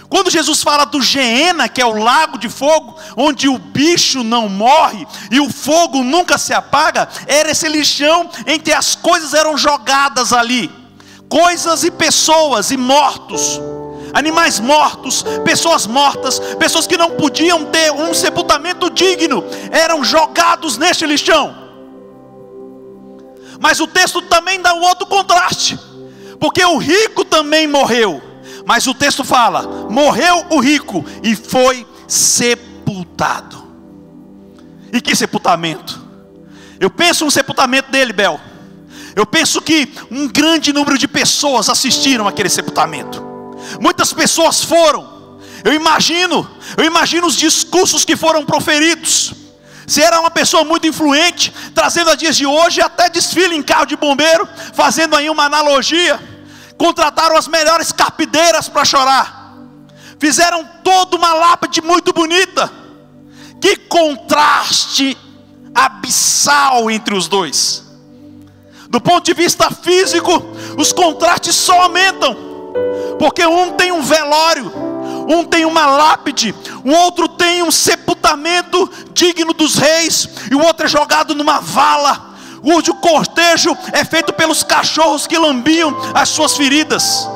Quando 0.09 0.29
Jesus 0.29 0.61
fala 0.61 0.85
do 0.85 1.01
Geena, 1.01 1.67
que 1.67 1.81
é 1.81 1.85
o 1.85 1.97
lago 1.97 2.37
de 2.37 2.47
fogo, 2.49 2.95
onde 3.17 3.47
o 3.47 3.57
bicho 3.57 4.23
não 4.23 4.47
morre 4.47 5.05
e 5.31 5.39
o 5.39 5.51
fogo 5.51 6.03
nunca 6.03 6.37
se 6.37 6.53
apaga, 6.53 7.09
era 7.27 7.51
esse 7.51 7.67
lixão 7.67 8.29
em 8.45 8.59
que 8.59 8.71
as 8.71 8.95
coisas 8.95 9.33
eram 9.33 9.57
jogadas 9.57 10.31
ali 10.31 10.85
coisas 11.29 11.83
e 11.83 11.91
pessoas 11.91 12.71
e 12.71 12.77
mortos, 12.77 13.59
animais 14.13 14.59
mortos, 14.59 15.23
pessoas 15.43 15.85
mortas, 15.85 16.39
pessoas 16.57 16.87
que 16.87 16.97
não 16.97 17.11
podiam 17.11 17.65
ter 17.65 17.91
um 17.91 18.13
sepultamento 18.13 18.89
digno, 18.89 19.43
eram 19.71 20.03
jogados 20.03 20.77
neste 20.77 21.05
lixão. 21.05 21.63
Mas 23.59 23.79
o 23.79 23.87
texto 23.87 24.21
também 24.21 24.61
dá 24.61 24.73
um 24.73 24.81
outro 24.81 25.05
contraste, 25.07 25.79
porque 26.39 26.63
o 26.63 26.77
rico 26.77 27.25
também 27.25 27.67
morreu. 27.67 28.21
Mas 28.65 28.87
o 28.87 28.93
texto 28.93 29.23
fala: 29.23 29.87
morreu 29.89 30.45
o 30.49 30.59
rico 30.59 31.05
e 31.23 31.35
foi 31.35 31.85
sepultado. 32.07 33.63
E 34.91 34.99
que 34.99 35.15
sepultamento? 35.15 36.03
Eu 36.79 36.89
penso 36.89 37.25
no 37.25 37.31
sepultamento 37.31 37.91
dele, 37.91 38.11
Bel. 38.11 38.39
Eu 39.15 39.25
penso 39.25 39.61
que 39.61 39.93
um 40.11 40.27
grande 40.27 40.73
número 40.73 40.97
de 40.97 41.07
pessoas 41.07 41.69
assistiram 41.69 42.27
aquele 42.27 42.49
sepultamento. 42.49 43.23
Muitas 43.79 44.11
pessoas 44.11 44.63
foram. 44.63 45.39
Eu 45.63 45.73
imagino, 45.73 46.47
eu 46.77 46.83
imagino 46.83 47.25
os 47.25 47.35
discursos 47.35 48.03
que 48.03 48.15
foram 48.15 48.45
proferidos. 48.45 49.33
Se 49.87 50.01
era 50.01 50.19
uma 50.19 50.31
pessoa 50.31 50.63
muito 50.63 50.87
influente, 50.87 51.53
trazendo 51.73 52.09
a 52.09 52.15
dias 52.15 52.35
de 52.35 52.45
hoje 52.45 52.81
até 52.81 53.09
desfile 53.09 53.55
em 53.55 53.63
carro 53.63 53.85
de 53.85 53.95
bombeiro, 53.95 54.47
fazendo 54.73 55.15
aí 55.15 55.29
uma 55.29 55.45
analogia. 55.45 56.19
Contrataram 56.77 57.37
as 57.37 57.47
melhores 57.47 57.91
carpideiras 57.91 58.67
para 58.67 58.85
chorar. 58.85 59.55
Fizeram 60.19 60.67
toda 60.83 61.15
uma 61.15 61.33
lápide 61.33 61.81
muito 61.81 62.13
bonita. 62.13 62.71
Que 63.61 63.75
contraste 63.77 65.17
abissal 65.73 66.89
entre 66.89 67.13
os 67.15 67.27
dois. 67.27 67.83
Do 68.89 69.01
ponto 69.01 69.25
de 69.25 69.33
vista 69.33 69.69
físico, 69.71 70.31
os 70.77 70.93
contrastes 70.93 71.55
só 71.55 71.81
aumentam, 71.81 72.35
porque 73.19 73.45
um 73.45 73.73
tem 73.73 73.91
um 73.91 74.01
velório, 74.01 74.71
um 75.27 75.43
tem 75.43 75.65
uma 75.65 75.85
lápide, 75.85 76.55
o 76.83 76.91
outro 76.91 77.27
tem 77.27 77.63
um 77.63 77.71
sepultamento 77.71 78.89
digno 79.11 79.53
dos 79.53 79.75
reis, 79.75 80.29
e 80.49 80.55
o 80.55 80.63
outro 80.63 80.85
é 80.85 80.89
jogado 80.89 81.35
numa 81.35 81.59
vala, 81.59 82.34
cujo 82.65 82.95
cortejo 82.95 83.77
é 83.93 84.03
feito 84.03 84.33
pelos 84.33 84.63
cachorros 84.63 85.27
que 85.27 85.37
lambiam 85.37 85.95
as 86.15 86.29
suas 86.29 86.57
feridas. 86.57 87.29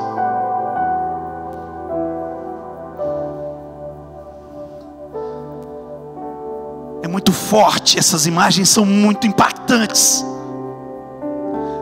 É 7.04 7.08
muito 7.08 7.32
forte, 7.32 8.00
essas 8.00 8.26
imagens 8.26 8.70
são 8.70 8.84
muito 8.84 9.28
impactantes. 9.28 10.26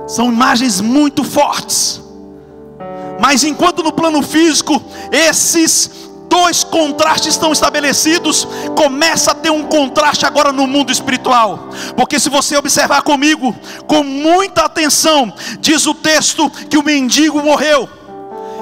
São 0.08 0.28
imagens 0.28 0.82
muito 0.82 1.24
fortes. 1.24 2.02
Mas 3.18 3.46
enquanto 3.46 3.82
no 3.82 3.94
plano 3.94 4.22
físico 4.22 4.82
esses 5.10 6.07
dois 6.30 6.63
contrastes 6.63 7.34
estão 7.34 7.52
estabelecidos, 7.52 8.48
começa 8.76 9.32
a 9.32 9.36
ter 9.36 9.50
um 9.50 9.63
contraste 9.63 10.26
agora 10.26 10.52
no 10.52 10.68
mundo 10.68 10.92
espiritual. 10.92 11.70
Porque 11.96 12.20
se 12.20 12.30
você 12.30 12.58
observar 12.58 13.02
comigo 13.02 13.56
com 13.88 14.04
muita 14.04 14.63
atenção, 14.63 15.34
diz 15.60 15.86
o 15.86 15.94
texto 15.94 16.50
que 16.50 16.78
o 16.78 16.84
mendigo 16.84 17.42
morreu 17.42 17.90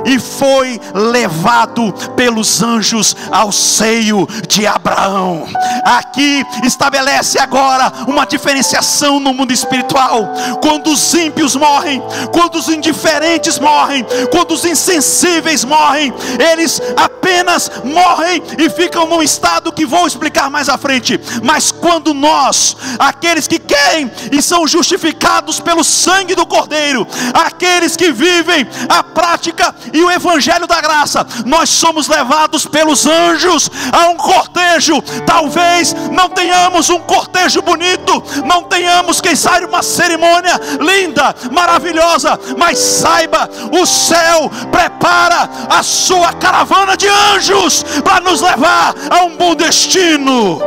e 0.05 0.19
foi 0.19 0.79
levado 0.93 1.93
pelos 2.15 2.61
anjos 2.61 3.15
ao 3.31 3.51
seio 3.51 4.27
de 4.47 4.65
Abraão. 4.65 5.47
Aqui 5.83 6.43
estabelece 6.63 7.39
agora 7.39 7.91
uma 8.07 8.25
diferenciação 8.25 9.19
no 9.19 9.33
mundo 9.33 9.53
espiritual. 9.53 10.33
Quando 10.61 10.91
os 10.91 11.13
ímpios 11.13 11.55
morrem, 11.55 12.01
quando 12.31 12.55
os 12.55 12.69
indiferentes 12.69 13.59
morrem, 13.59 14.05
quando 14.31 14.51
os 14.51 14.65
insensíveis 14.65 15.63
morrem, 15.63 16.13
eles 16.51 16.81
apenas 16.97 17.71
morrem 17.83 18.41
e 18.57 18.69
ficam 18.69 19.07
num 19.07 19.21
estado 19.21 19.71
que 19.71 19.85
vou 19.85 20.07
explicar 20.07 20.49
mais 20.49 20.69
à 20.69 20.77
frente. 20.77 21.19
Mas 21.43 21.71
quando 21.71 22.13
nós, 22.13 22.75
aqueles 22.99 23.47
que 23.47 23.59
querem 23.59 24.11
e 24.31 24.41
são 24.41 24.67
justificados 24.67 25.59
pelo 25.59 25.83
sangue 25.83 26.35
do 26.35 26.45
Cordeiro, 26.45 27.07
aqueles 27.33 27.95
que 27.95 28.11
vivem 28.11 28.67
a 28.89 29.03
prática 29.03 29.75
e 29.93 30.03
o 30.03 30.11
evangelho 30.11 30.67
da 30.67 30.81
graça, 30.81 31.25
nós 31.45 31.69
somos 31.69 32.07
levados 32.07 32.65
pelos 32.65 33.05
anjos 33.05 33.69
a 33.91 34.09
um 34.09 34.15
cortejo. 34.15 35.01
Talvez 35.25 35.93
não 36.11 36.29
tenhamos 36.29 36.89
um 36.89 36.99
cortejo 36.99 37.61
bonito, 37.61 38.23
não 38.45 38.63
tenhamos, 38.63 39.21
quem 39.21 39.35
sabe, 39.35 39.65
uma 39.65 39.83
cerimônia 39.83 40.59
linda, 40.79 41.35
maravilhosa, 41.51 42.39
mas 42.57 42.77
saiba, 42.77 43.49
o 43.71 43.85
céu 43.85 44.51
prepara 44.71 45.49
a 45.69 45.83
sua 45.83 46.33
caravana 46.33 46.97
de 46.97 47.07
anjos 47.07 47.83
para 48.03 48.21
nos 48.21 48.41
levar 48.41 48.93
a 49.09 49.23
um 49.23 49.35
bom 49.35 49.55
destino. 49.55 50.59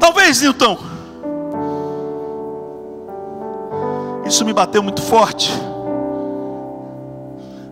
Talvez, 0.00 0.40
Newton, 0.40 0.78
Isso 4.28 4.44
me 4.44 4.52
bateu 4.52 4.82
muito 4.82 5.00
forte. 5.00 5.50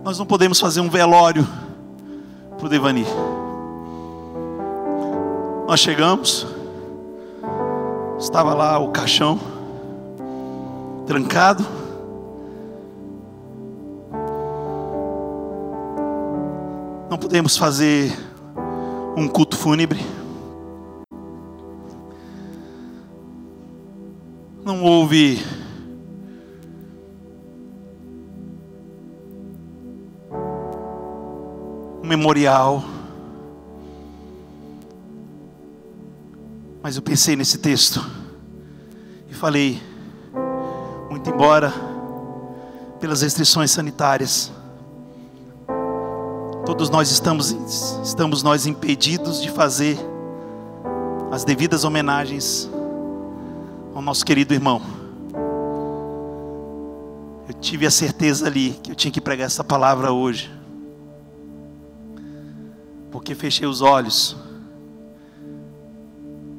Nós 0.03 0.19
não 0.19 0.25
podemos 0.25 0.59
fazer 0.59 0.81
um 0.81 0.89
velório 0.89 1.47
para 2.57 2.65
o 2.65 2.69
Devani. 2.71 3.05
Nós 5.69 5.81
chegamos, 5.81 6.47
estava 8.19 8.55
lá 8.55 8.79
o 8.79 8.89
caixão 8.89 9.39
trancado. 11.07 11.63
Não 17.11 17.19
podemos 17.19 17.59
fazer 17.59 18.17
um 19.15 19.29
culto 19.29 19.59
fúnebre. 19.59 20.01
Não 24.65 24.83
houve 24.83 25.45
um 32.07 32.09
memorial. 32.09 32.85
Mas 36.81 36.95
eu 36.95 37.03
pensei 37.03 37.35
nesse 37.35 37.59
texto 37.59 38.05
e 39.29 39.35
falei, 39.35 39.83
muito 41.11 41.29
embora 41.29 41.73
pelas 43.01 43.23
restrições 43.23 43.73
sanitárias, 43.73 44.53
todos 46.65 46.89
nós 46.89 47.11
estamos, 47.11 47.51
estamos 48.05 48.43
nós 48.45 48.67
impedidos 48.67 49.43
de 49.43 49.51
fazer 49.51 49.99
as 51.33 51.45
devidas 51.45 51.83
homenagens 51.83 52.71
ao 53.95 54.01
nosso 54.01 54.25
querido 54.25 54.55
irmão. 54.55 54.81
Eu 57.49 57.55
tive 57.61 57.85
a 57.85 57.91
certeza 57.91 58.47
ali 58.47 58.79
que 58.81 58.93
eu 58.93 58.95
tinha 58.95 59.11
que 59.11 59.21
pregar 59.21 59.47
essa 59.47 59.65
palavra 59.65 60.13
hoje 60.13 60.56
porque 63.17 63.35
fechei 63.35 63.67
os 63.67 63.81
olhos 63.81 64.37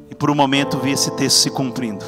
e 0.10 0.15
por 0.15 0.32
um 0.32 0.34
momento 0.34 0.80
vi 0.80 0.89
esse 0.89 1.12
texto 1.12 1.38
se 1.38 1.52
cumprindo. 1.52 2.04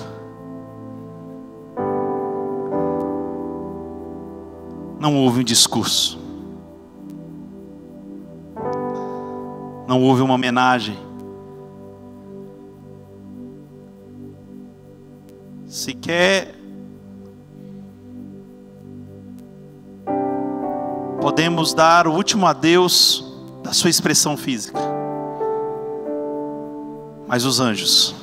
Não 4.99 5.15
houve 5.15 5.41
um 5.41 5.43
discurso, 5.43 6.17
não 9.87 10.01
houve 10.01 10.23
uma 10.23 10.33
homenagem. 10.33 10.97
Sequer 15.67 16.55
podemos 21.21 21.71
dar 21.71 22.07
o 22.07 22.13
último 22.13 22.47
adeus 22.47 23.28
da 23.69 23.73
sua 23.73 23.91
expressão 23.91 24.35
física. 24.35 24.79
Mas 27.27 27.45
os 27.45 27.59
anjos, 27.59 28.15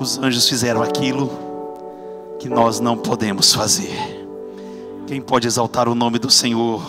os 0.00 0.18
anjos 0.18 0.48
fizeram 0.48 0.82
aquilo 0.82 1.30
que 2.40 2.48
nós 2.48 2.80
não 2.80 2.96
podemos 2.96 3.54
fazer. 3.54 3.96
Quem 5.06 5.20
pode 5.20 5.46
exaltar 5.46 5.88
o 5.88 5.94
nome 5.94 6.18
do 6.18 6.28
Senhor? 6.28 6.82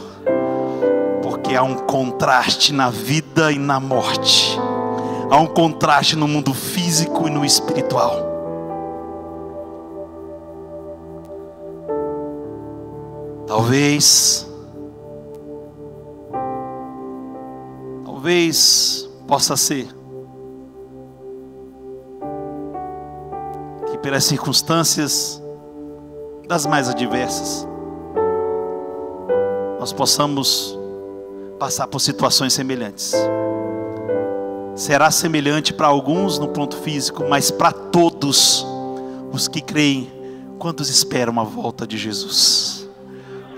Porque 1.21 1.56
há 1.56 1.62
um 1.62 1.75
contraste 1.75 2.73
na 2.73 2.89
vida 2.89 3.52
e 3.52 3.60
na 3.60 3.80
morte. 3.80 4.58
Há 5.30 5.38
um 5.38 5.45
contraste 5.45 6.15
no 6.15 6.28
mundo 6.28 6.56
físico 6.56 7.28
e 7.28 7.30
no 7.30 7.45
espiritual. 7.45 8.28
Talvez 13.45 14.48
Talvez 18.19 19.10
possa 19.25 19.55
ser 19.55 19.88
que 23.89 23.97
pelas 23.99 24.25
circunstâncias 24.25 25.41
das 26.45 26.65
mais 26.65 26.89
adversas 26.89 27.65
nós 29.79 29.93
possamos 29.93 30.77
passar 31.58 31.88
por 31.88 32.01
situações 32.01 32.51
semelhantes. 32.51 33.13
será 34.75 35.10
semelhante 35.12 35.73
para 35.73 35.88
alguns 35.88 36.38
no 36.38 36.49
ponto 36.49 36.75
físico, 36.75 37.23
mas 37.29 37.49
para 37.49 37.71
todos 37.71 38.67
os 39.32 39.47
que 39.47 39.62
creem, 39.62 40.12
quantos 40.58 40.89
esperam 40.89 41.39
a 41.39 41.43
volta 41.45 41.88
de 41.88 41.97
Jesus? 41.97 42.86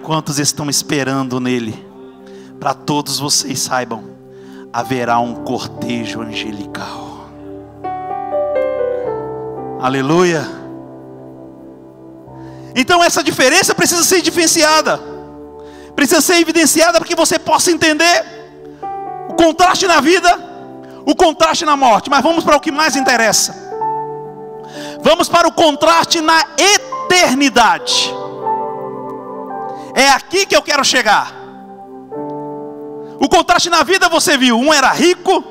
Quantos 0.04 0.38
estão 0.38 0.70
esperando 0.70 1.40
nele? 1.40 1.84
Para 2.60 2.76
todos 2.76 3.18
vocês 3.18 3.58
saibam, 3.58 4.11
haverá 4.74 5.20
um 5.20 5.36
cortejo 5.44 6.22
angelical. 6.22 7.30
Aleluia. 9.82 10.48
Então 12.76 13.04
essa 13.04 13.24
diferença 13.24 13.76
precisa 13.76 14.04
ser 14.04 14.22
diferenciada. 14.22 15.00
Precisa 15.96 16.22
ser 16.22 16.36
evidenciada 16.36 17.00
para 17.00 17.08
que 17.08 17.16
você 17.16 17.38
possa 17.38 17.72
entender 17.72 18.26
o 19.28 19.34
contraste 19.34 19.88
na 19.88 20.00
vida, 20.00 20.30
o 21.06 21.16
contraste 21.16 21.66
na 21.66 21.76
morte. 21.76 22.10
Mas 22.10 22.24
vamos 22.24 22.44
para 22.44 22.56
o 22.56 22.60
que 22.60 22.72
mais 22.72 22.96
interessa. 22.96 23.56
Vamos 25.02 25.28
para 25.28 25.48
o 25.48 25.52
contraste 25.52 26.22
na 26.22 26.46
eternidade. 26.58 28.14
É 29.94 30.10
aqui 30.10 30.46
que 30.46 30.56
eu 30.56 30.62
quero 30.62 30.86
chegar. 30.86 31.41
O 33.22 33.30
contraste 33.30 33.70
na 33.70 33.84
vida 33.84 34.10
você 34.10 34.36
viu: 34.36 34.58
um 34.58 34.74
era 34.74 34.92
rico, 34.92 35.44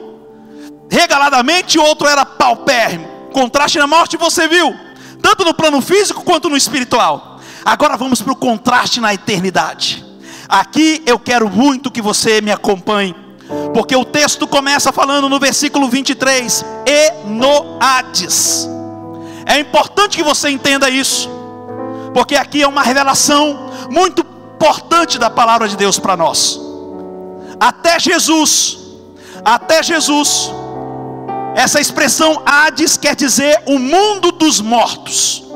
regaladamente, 0.90 1.78
o 1.78 1.82
outro 1.84 2.08
era 2.08 2.26
paupérrimo. 2.26 3.08
Contraste 3.32 3.78
na 3.78 3.86
morte 3.86 4.16
você 4.16 4.48
viu, 4.48 4.74
tanto 5.22 5.44
no 5.44 5.54
plano 5.54 5.80
físico 5.80 6.24
quanto 6.24 6.50
no 6.50 6.56
espiritual. 6.56 7.38
Agora 7.64 7.96
vamos 7.96 8.20
para 8.20 8.32
o 8.32 8.36
contraste 8.36 9.00
na 9.00 9.14
eternidade. 9.14 10.04
Aqui 10.48 11.00
eu 11.06 11.16
quero 11.16 11.48
muito 11.48 11.92
que 11.92 12.02
você 12.02 12.40
me 12.40 12.50
acompanhe, 12.50 13.14
porque 13.72 13.94
o 13.94 14.04
texto 14.04 14.48
começa 14.48 14.90
falando 14.90 15.28
no 15.28 15.38
versículo 15.38 15.88
23: 15.88 16.64
E 16.84 17.28
no 17.28 17.78
Hades. 17.78 18.68
É 19.46 19.60
importante 19.60 20.16
que 20.16 20.24
você 20.24 20.50
entenda 20.50 20.90
isso, 20.90 21.30
porque 22.12 22.34
aqui 22.34 22.62
é 22.62 22.66
uma 22.66 22.82
revelação 22.82 23.70
muito 23.88 24.22
importante 24.56 25.20
da 25.20 25.30
palavra 25.30 25.68
de 25.68 25.76
Deus 25.76 26.00
para 26.00 26.16
nós. 26.16 26.69
Até 27.60 28.00
Jesus, 28.00 28.78
até 29.44 29.82
Jesus, 29.82 30.50
essa 31.54 31.78
expressão 31.78 32.42
Hades 32.46 32.96
quer 32.96 33.14
dizer 33.14 33.62
o 33.66 33.78
mundo 33.78 34.32
dos 34.32 34.60
mortos. 34.60 35.49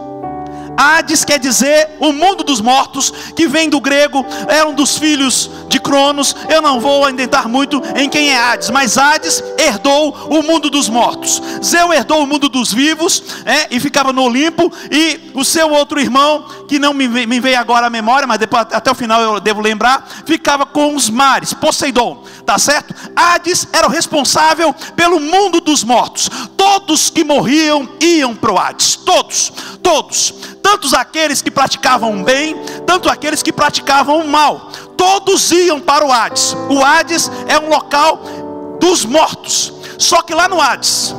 Hades 0.77 1.25
quer 1.25 1.39
dizer 1.39 1.91
o 2.01 2.13
mundo 2.13 2.43
dos 2.43 2.61
mortos, 2.61 3.13
que 3.35 3.47
vem 3.47 3.69
do 3.69 3.81
grego, 3.81 4.25
é 4.49 4.65
um 4.65 4.75
dos 4.75 4.99
filhos 4.99 5.51
de 5.69 5.81
Cronos. 5.81 6.35
Eu 6.49 6.61
não 6.61 6.81
vou 6.81 7.05
adentrar 7.05 7.49
muito 7.49 7.83
em 7.97 8.09
quem 8.09 8.31
é 8.31 8.39
Hades, 8.39 8.71
mas 8.71 8.99
Hades 8.99 9.43
herdou 9.59 10.13
o 10.31 10.43
mundo 10.43 10.69
dos 10.71 10.89
mortos. 10.89 11.41
Zeu 11.63 11.93
herdou 11.93 12.23
o 12.23 12.27
mundo 12.27 12.49
dos 12.49 12.73
vivos 12.73 13.23
é, 13.45 13.75
e 13.75 13.81
ficava 13.81 14.13
no 14.13 14.23
Olimpo. 14.23 14.73
E 14.91 15.31
o 15.35 15.45
seu 15.45 15.71
outro 15.71 16.01
irmão, 16.01 16.47
que 16.69 16.79
não 16.79 16.93
me, 16.93 17.09
me 17.09 17.41
veio 17.41 17.59
agora 17.59 17.87
à 17.87 17.91
memória, 17.91 18.27
mas 18.27 18.39
depois, 18.39 18.67
até 18.73 18.91
o 18.91 18.95
final 18.95 19.21
eu 19.21 19.41
devo 19.41 19.61
lembrar, 19.61 20.07
ficava 20.27 20.67
com 20.67 20.95
os 20.95 21.09
mares, 21.09 21.53
Poseidon, 21.53 22.23
tá 22.45 22.59
certo? 22.59 22.95
Hades 23.15 23.69
era 23.73 23.87
o 23.87 23.91
responsável 23.91 24.75
pelo 24.97 25.21
mundo 25.21 25.61
dos 25.61 25.85
mortos. 25.85 26.29
Todos 26.57 27.11
que 27.11 27.25
morriam 27.25 27.89
iam 28.01 28.35
para 28.35 28.53
o 28.53 28.59
Hades, 28.59 28.97
todos, 28.97 29.53
todos 29.83 30.54
tanto 30.64 30.96
aqueles 30.96 31.42
que 31.42 31.50
praticavam 31.50 32.22
o 32.22 32.24
bem, 32.24 32.57
tanto 32.87 33.11
aqueles 33.11 33.42
que 33.42 33.53
praticavam 33.53 34.20
o 34.20 34.27
mal, 34.27 34.72
todos 34.96 35.53
iam 35.53 35.79
para 35.79 36.07
o 36.07 36.11
Hades. 36.11 36.57
O 36.70 36.83
Hades 36.83 37.31
é 37.46 37.59
um 37.59 37.68
local 37.68 38.79
dos 38.81 39.05
mortos. 39.05 39.74
Só 39.98 40.22
que 40.22 40.35
lá 40.35 40.48
no 40.48 40.59
Hades 40.59 41.14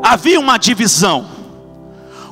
havia 0.00 0.38
uma 0.38 0.56
divisão. 0.56 1.26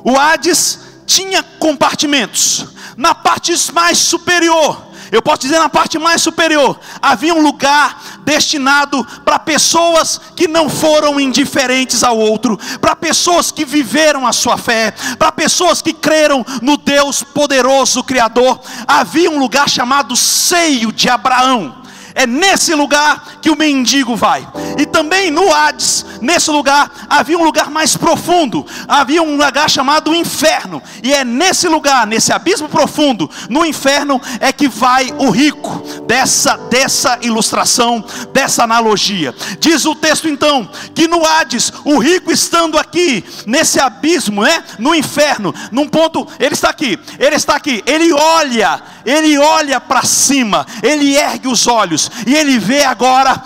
O 0.01 0.17
Hades 0.17 0.79
tinha 1.05 1.43
compartimentos. 1.43 2.65
Na 2.95 3.13
parte 3.13 3.53
mais 3.73 3.97
superior 3.97 4.81
eu 5.11 5.21
posso 5.21 5.41
dizer 5.41 5.59
na 5.59 5.69
parte 5.69 5.97
mais 5.97 6.21
superior, 6.21 6.79
havia 7.01 7.33
um 7.33 7.41
lugar 7.41 8.01
destinado 8.23 9.05
para 9.23 9.37
pessoas 9.39 10.19
que 10.35 10.47
não 10.47 10.69
foram 10.69 11.19
indiferentes 11.19 12.03
ao 12.03 12.17
outro, 12.17 12.59
para 12.81 12.95
pessoas 12.95 13.51
que 13.51 13.65
viveram 13.65 14.25
a 14.25 14.33
sua 14.33 14.57
fé, 14.57 14.91
para 15.17 15.31
pessoas 15.31 15.81
que 15.81 15.93
creram 15.93 16.45
no 16.61 16.77
Deus 16.77 17.23
poderoso 17.23 18.03
Criador. 18.03 18.59
Havia 18.87 19.29
um 19.29 19.39
lugar 19.39 19.69
chamado 19.69 20.15
Seio 20.15 20.91
de 20.91 21.09
Abraão. 21.09 21.84
É 22.15 22.25
nesse 22.25 22.73
lugar 22.73 23.39
que 23.41 23.49
o 23.49 23.57
mendigo 23.57 24.15
vai. 24.15 24.47
E 24.79 24.85
também 24.85 25.29
no 25.29 25.53
Hades, 25.53 26.05
nesse 26.21 26.49
lugar, 26.49 26.89
havia 27.09 27.37
um 27.37 27.43
lugar 27.43 27.69
mais 27.69 27.97
profundo. 27.97 28.65
Havia 28.87 29.21
um 29.21 29.35
lugar 29.35 29.69
chamado 29.69 30.15
inferno. 30.15 30.81
E 31.03 31.13
é 31.13 31.25
nesse 31.25 31.67
lugar, 31.67 32.07
nesse 32.07 32.31
abismo 32.31 32.69
profundo, 32.69 33.29
no 33.49 33.65
inferno, 33.65 34.21
é 34.39 34.53
que 34.53 34.69
vai 34.69 35.13
o 35.17 35.29
rico. 35.29 35.83
Dessa, 36.07 36.55
dessa 36.69 37.19
ilustração, 37.21 38.03
dessa 38.31 38.63
analogia. 38.63 39.35
Diz 39.59 39.85
o 39.85 39.93
texto 39.93 40.29
então, 40.29 40.69
que 40.93 41.07
no 41.07 41.25
Hades, 41.25 41.73
o 41.83 41.97
rico 41.97 42.31
estando 42.31 42.77
aqui, 42.77 43.25
nesse 43.45 43.79
abismo, 43.79 44.43
né? 44.43 44.63
No 44.79 44.95
inferno, 44.95 45.53
num 45.69 45.89
ponto, 45.89 46.25
ele 46.39 46.53
está 46.53 46.69
aqui, 46.69 46.97
ele 47.19 47.35
está 47.35 47.55
aqui, 47.55 47.83
ele 47.85 48.13
olha, 48.13 48.81
ele 49.05 49.37
olha 49.37 49.81
para 49.81 50.03
cima, 50.03 50.65
ele 50.81 51.15
ergue 51.15 51.47
os 51.47 51.67
olhos 51.67 52.04
e 52.25 52.35
ele 52.35 52.59
vê 52.59 52.83
agora 52.83 53.41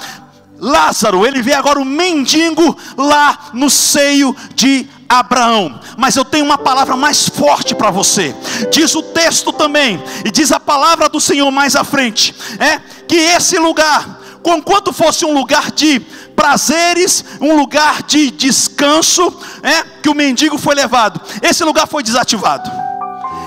Lázaro, 0.59 1.25
ele 1.25 1.41
vê 1.41 1.53
agora 1.53 1.79
o 1.79 1.85
mendigo 1.85 2.77
lá 2.97 3.49
no 3.53 3.69
seio 3.69 4.35
de 4.53 4.87
Abraão. 5.07 5.79
Mas 5.97 6.15
eu 6.15 6.25
tenho 6.25 6.45
uma 6.45 6.57
palavra 6.57 6.95
mais 6.95 7.27
forte 7.27 7.73
para 7.73 7.89
você. 7.89 8.35
Diz 8.71 8.93
o 8.93 9.01
texto 9.01 9.53
também, 9.53 10.01
e 10.25 10.31
diz 10.31 10.51
a 10.51 10.59
palavra 10.59 11.07
do 11.07 11.19
Senhor 11.19 11.49
mais 11.49 11.75
à 11.75 11.83
frente, 11.83 12.35
é 12.59 12.79
que 13.07 13.15
esse 13.15 13.57
lugar, 13.57 14.19
conquanto 14.43 14.91
fosse 14.91 15.25
um 15.25 15.33
lugar 15.33 15.71
de 15.71 15.99
prazeres, 16.35 17.23
um 17.41 17.55
lugar 17.55 18.03
de 18.03 18.29
descanso, 18.31 19.33
é 19.63 19.83
que 20.01 20.09
o 20.09 20.15
mendigo 20.15 20.57
foi 20.57 20.75
levado. 20.75 21.21
Esse 21.41 21.63
lugar 21.63 21.87
foi 21.87 22.03
desativado. 22.03 22.88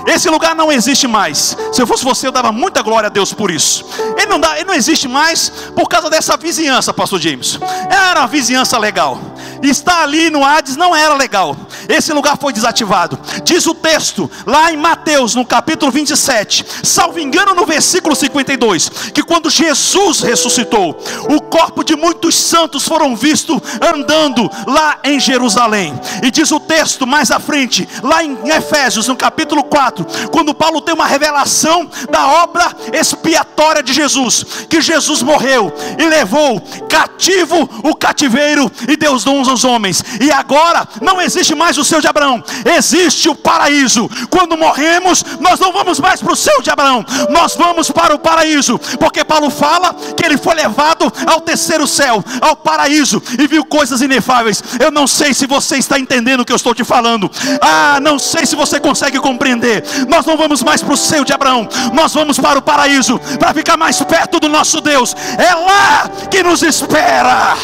Esse 0.05 0.29
lugar 0.29 0.55
não 0.55 0.71
existe 0.71 1.07
mais. 1.07 1.57
Se 1.71 1.81
eu 1.81 1.87
fosse 1.87 2.03
você, 2.03 2.27
eu 2.27 2.31
dava 2.31 2.51
muita 2.51 2.81
glória 2.81 3.07
a 3.07 3.09
Deus 3.09 3.33
por 3.33 3.49
isso. 3.51 3.85
Ele 4.17 4.27
não, 4.27 4.39
dá, 4.39 4.55
ele 4.55 4.65
não 4.65 4.73
existe 4.73 5.07
mais 5.07 5.49
por 5.75 5.87
causa 5.87 6.09
dessa 6.09 6.35
vizinhança, 6.37 6.93
Pastor 6.93 7.19
James. 7.19 7.59
Era 7.89 8.21
uma 8.21 8.27
vizinhança 8.27 8.77
legal. 8.77 9.19
Estar 9.63 10.03
ali 10.03 10.29
no 10.29 10.43
Hades 10.43 10.75
não 10.75 10.95
era 10.95 11.15
legal. 11.15 11.55
Esse 11.87 12.11
lugar 12.11 12.37
foi 12.37 12.53
desativado. 12.53 13.19
Diz 13.43 13.65
o 13.65 13.73
texto, 13.73 14.29
lá 14.45 14.71
em 14.71 14.77
Mateus, 14.77 15.35
no 15.35 15.45
capítulo 15.45 15.91
27, 15.91 16.65
salvo 16.83 17.19
engano, 17.19 17.53
no 17.53 17.65
versículo 17.65 18.15
52, 18.15 18.89
que 19.13 19.23
quando 19.23 19.49
Jesus 19.49 20.21
ressuscitou, 20.21 20.97
o 21.29 21.41
corpo 21.41 21.83
de 21.83 21.95
muitos 21.95 22.35
santos 22.35 22.87
foram 22.87 23.15
vistos 23.15 23.59
andando 23.81 24.49
lá 24.67 24.99
em 25.03 25.19
Jerusalém. 25.19 25.93
E 26.21 26.31
diz 26.31 26.51
o 26.51 26.59
texto 26.59 27.05
mais 27.05 27.31
à 27.31 27.39
frente, 27.39 27.87
lá 28.01 28.23
em 28.23 28.37
Efésios, 28.49 29.07
no 29.07 29.15
capítulo 29.15 29.63
4 29.63 29.83
4, 29.83 30.29
quando 30.29 30.53
Paulo 30.53 30.81
tem 30.81 30.93
uma 30.93 31.05
revelação 31.05 31.89
da 32.09 32.43
obra 32.43 32.75
expiatória 32.93 33.83
de 33.83 33.93
Jesus, 33.93 34.45
que 34.69 34.81
Jesus 34.81 35.21
morreu 35.21 35.73
e 35.97 36.05
levou 36.05 36.61
cativo 36.89 37.69
o 37.83 37.95
cativeiro 37.95 38.71
e 38.87 38.95
Deus 38.95 39.23
dons 39.23 39.47
homens, 39.63 40.03
e 40.19 40.31
agora 40.31 40.87
não 41.01 41.21
existe 41.21 41.53
mais 41.53 41.77
o 41.77 41.83
céu 41.83 42.01
de 42.01 42.07
Abraão, 42.07 42.43
existe 42.77 43.29
o 43.29 43.35
paraíso. 43.35 44.09
Quando 44.29 44.57
morremos, 44.57 45.23
nós 45.39 45.59
não 45.59 45.71
vamos 45.71 45.99
mais 45.99 46.21
para 46.21 46.33
o 46.33 46.35
céu 46.35 46.61
de 46.61 46.69
Abraão, 46.69 47.05
nós 47.29 47.55
vamos 47.55 47.91
para 47.91 48.15
o 48.15 48.19
paraíso, 48.19 48.79
porque 48.99 49.23
Paulo 49.23 49.49
fala 49.49 49.93
que 50.15 50.25
ele 50.25 50.37
foi 50.37 50.55
levado 50.55 51.11
ao 51.27 51.41
terceiro 51.41 51.87
céu, 51.87 52.23
ao 52.41 52.55
paraíso, 52.55 53.21
e 53.37 53.45
viu 53.47 53.63
coisas 53.65 54.01
inefáveis. 54.01 54.63
Eu 54.79 54.89
não 54.89 55.05
sei 55.05 55.33
se 55.33 55.45
você 55.45 55.77
está 55.77 55.99
entendendo 55.99 56.39
o 56.39 56.45
que 56.45 56.51
eu 56.51 56.57
estou 56.57 56.73
te 56.73 56.83
falando, 56.83 57.29
ah, 57.61 57.99
não 58.01 58.17
sei 58.17 58.45
se 58.45 58.55
você 58.55 58.79
consegue 58.79 59.19
compreender 59.19 59.83
nós 60.07 60.25
não 60.25 60.37
vamos 60.37 60.61
mais 60.63 60.81
para 60.81 60.93
o 60.93 60.97
seio 60.97 61.25
de 61.25 61.33
Abraão, 61.33 61.67
nós 61.93 62.13
vamos 62.13 62.39
para 62.39 62.59
o 62.59 62.61
paraíso, 62.61 63.19
para 63.39 63.53
ficar 63.53 63.77
mais 63.77 64.01
perto 64.01 64.39
do 64.39 64.47
nosso 64.47 64.81
Deus. 64.81 65.15
É 65.37 65.53
lá 65.53 66.09
que 66.29 66.43
nos 66.43 66.61
espera. 66.61 67.55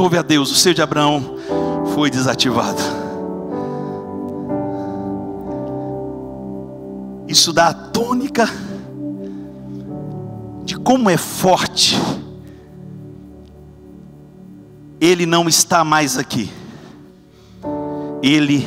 Louve 0.00 0.16
a 0.16 0.22
Deus, 0.22 0.50
o 0.50 0.54
seio 0.54 0.74
de 0.74 0.80
Abraão 0.80 1.36
foi 1.94 2.08
desativado. 2.08 2.80
Isso 7.28 7.52
dá 7.52 7.66
a 7.66 7.74
tônica 7.74 8.48
de 10.64 10.78
como 10.78 11.10
é 11.10 11.18
forte 11.18 12.00
ele 14.98 15.26
não 15.26 15.46
está 15.46 15.84
mais 15.84 16.16
aqui. 16.16 16.50
Ele 18.22 18.66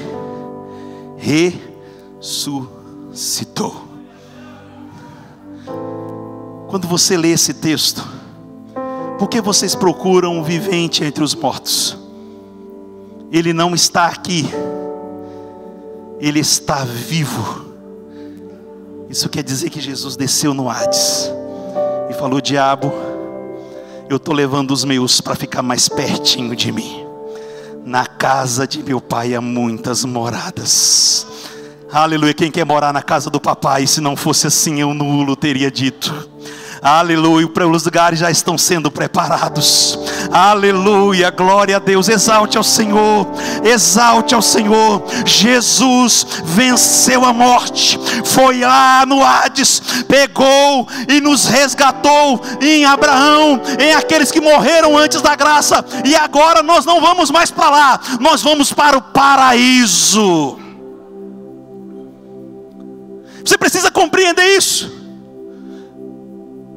ressuscitou. 2.22 3.82
quando 6.70 6.88
você 6.88 7.18
lê 7.18 7.32
esse 7.32 7.56
texto, 7.56 8.13
por 9.24 9.30
que 9.30 9.40
vocês 9.40 9.74
procuram 9.74 10.38
um 10.38 10.44
vivente 10.44 11.02
entre 11.02 11.24
os 11.24 11.34
mortos? 11.34 11.98
Ele 13.32 13.54
não 13.54 13.74
está 13.74 14.08
aqui, 14.08 14.46
ele 16.20 16.42
está 16.42 16.84
vivo. 16.84 17.68
Isso 19.10 19.30
quer 19.30 19.42
dizer 19.42 19.70
que 19.70 19.80
Jesus 19.80 20.18
desceu 20.18 20.54
no 20.54 20.70
Hades 20.70 21.32
e 22.10 22.14
falou: 22.16 22.42
Diabo, 22.42 22.92
eu 24.10 24.18
estou 24.18 24.36
levando 24.36 24.72
os 24.72 24.84
meus 24.84 25.22
para 25.22 25.36
ficar 25.36 25.62
mais 25.62 25.88
pertinho 25.88 26.54
de 26.54 26.70
mim. 26.74 27.06
Na 27.86 28.06
casa 28.06 28.68
de 28.68 28.84
meu 28.84 29.00
pai 29.00 29.34
há 29.34 29.40
muitas 29.40 30.04
moradas. 30.04 31.26
Aleluia. 31.90 32.34
Quem 32.34 32.52
quer 32.52 32.66
morar 32.66 32.92
na 32.92 33.02
casa 33.02 33.30
do 33.30 33.40
papai? 33.40 33.88
Se 33.88 34.02
não 34.02 34.18
fosse 34.18 34.48
assim, 34.48 34.82
eu 34.82 34.94
nulo 34.94 35.34
teria 35.38 35.72
dito. 35.72 36.33
Aleluia, 36.84 37.48
os 37.72 37.86
lugares 37.86 38.20
já 38.20 38.30
estão 38.30 38.58
sendo 38.58 38.92
preparados. 38.92 39.98
Aleluia, 40.30 41.32
glória 41.32 41.78
a 41.78 41.80
Deus. 41.80 42.10
Exalte 42.10 42.58
ao 42.58 42.64
Senhor, 42.64 43.26
exalte 43.64 44.36
ao 44.36 44.42
Senhor. 44.42 45.02
Jesus 45.26 46.28
venceu 46.44 47.24
a 47.24 47.32
morte, 47.32 47.98
foi 48.26 48.60
lá 48.60 49.06
no 49.06 49.24
Hades, 49.24 49.82
pegou 50.10 50.86
e 51.08 51.22
nos 51.22 51.46
resgatou 51.46 52.42
em 52.60 52.84
Abraão, 52.84 53.62
em 53.80 53.94
aqueles 53.94 54.30
que 54.30 54.42
morreram 54.42 54.98
antes 54.98 55.22
da 55.22 55.38
graça, 55.38 55.86
e 56.04 56.14
agora 56.18 56.62
nós 56.62 56.84
não 56.84 57.00
vamos 57.00 57.32
mais 57.32 57.50
para 57.50 57.70
lá, 57.70 58.00
nós 58.20 58.42
vamos 58.42 58.74
para 58.74 58.98
o 58.98 59.02
paraíso. 59.02 60.60
Você 63.46 63.58
precisa 63.58 63.90
compreender 63.90 64.58
isso. 64.58 64.93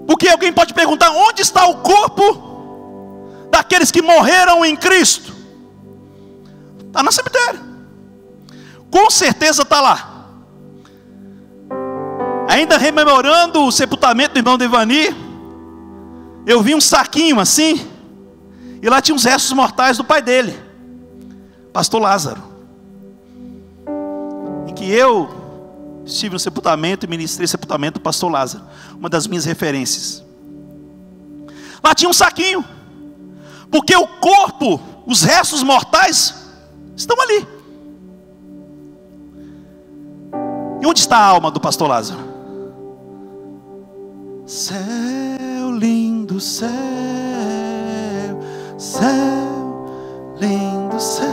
Porque 0.07 0.29
alguém 0.29 0.53
pode 0.53 0.73
perguntar: 0.73 1.11
onde 1.11 1.43
está 1.43 1.67
o 1.67 1.77
corpo 1.77 3.27
daqueles 3.51 3.91
que 3.91 4.01
morreram 4.01 4.65
em 4.65 4.77
Cristo? 4.77 5.35
Está 6.87 7.03
no 7.03 7.13
cemitério. 7.13 7.61
Com 8.91 9.11
certeza 9.11 9.63
está 9.63 9.81
lá. 9.81 10.13
Ainda 12.49 12.79
rememorando 12.79 13.65
o 13.65 13.73
sepultamento 13.73 14.35
do 14.35 14.39
irmão 14.39 14.57
Devani, 14.57 15.15
eu 16.47 16.63
vi 16.63 16.75
um 16.75 16.81
saquinho 16.81 17.41
assim, 17.41 17.87
e 18.81 18.89
lá 18.89 19.03
tinha 19.03 19.17
os 19.17 19.25
restos 19.25 19.53
mortais 19.53 19.97
do 19.97 20.05
pai 20.05 20.23
dele, 20.23 20.59
Pastor 21.73 22.01
Lázaro. 22.01 22.41
Em 24.69 24.73
que 24.73 24.89
eu 24.91 25.29
estive 26.07 26.35
no 26.35 26.39
sepultamento 26.39 27.05
e 27.05 27.09
ministrei 27.09 27.47
sepultamento 27.47 27.99
do 27.99 28.03
pastor 28.03 28.31
Lázaro, 28.31 28.65
uma 28.95 29.09
das 29.09 29.27
minhas 29.27 29.45
referências. 29.45 30.25
Lá 31.83 31.95
tinha 31.95 32.09
um 32.09 32.13
saquinho, 32.13 32.65
porque 33.71 33.95
o 33.97 34.07
corpo, 34.07 34.81
os 35.05 35.23
restos 35.23 35.63
mortais, 35.63 36.35
estão 36.97 37.17
ali. 37.21 37.47
E 40.81 40.87
onde 40.87 41.01
está 41.01 41.17
a 41.19 41.27
alma 41.27 41.51
do 41.51 41.61
pastor 41.61 41.89
Lázaro? 41.89 42.37
Céu 44.47 45.73
lindo, 45.77 46.41
céu, 46.41 46.69
céu, 48.79 50.37
lindo 50.39 51.01
céu, 51.01 51.27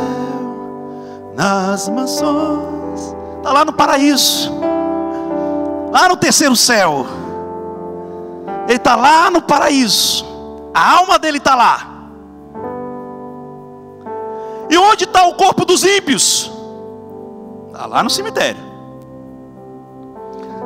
nas 1.36 1.88
mansões 1.90 2.74
Está 3.44 3.52
lá 3.52 3.66
no 3.66 3.74
paraíso, 3.74 4.54
lá 5.94 6.10
no 6.10 6.18
terceiro 6.18 6.56
céu. 6.56 7.06
Ele 8.68 8.78
está 8.78 8.96
lá 8.96 9.30
no 9.30 9.42
paraíso. 9.42 10.26
A 10.74 10.98
alma 10.98 11.20
dele 11.20 11.38
está 11.38 11.54
lá. 11.54 12.10
E 14.70 14.78
onde 14.78 15.04
está 15.04 15.28
o 15.28 15.36
corpo 15.36 15.64
dos 15.64 15.84
ímpios? 15.84 16.52
Está 17.68 17.86
lá 17.86 18.02
no 18.02 18.10
cemitério. 18.10 18.60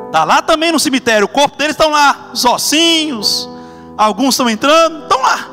Está 0.06 0.24
lá 0.24 0.42
também 0.42 0.72
no 0.72 0.80
cemitério. 0.80 1.26
O 1.26 1.30
corpo 1.30 1.58
deles 1.58 1.74
estão 1.74 1.92
lá. 1.92 2.30
Os 2.32 2.46
ossinhos. 2.46 3.50
Alguns 3.98 4.36
estão 4.36 4.50
entrando. 4.50 5.04
Estão 5.04 5.22
lá. 5.22 5.50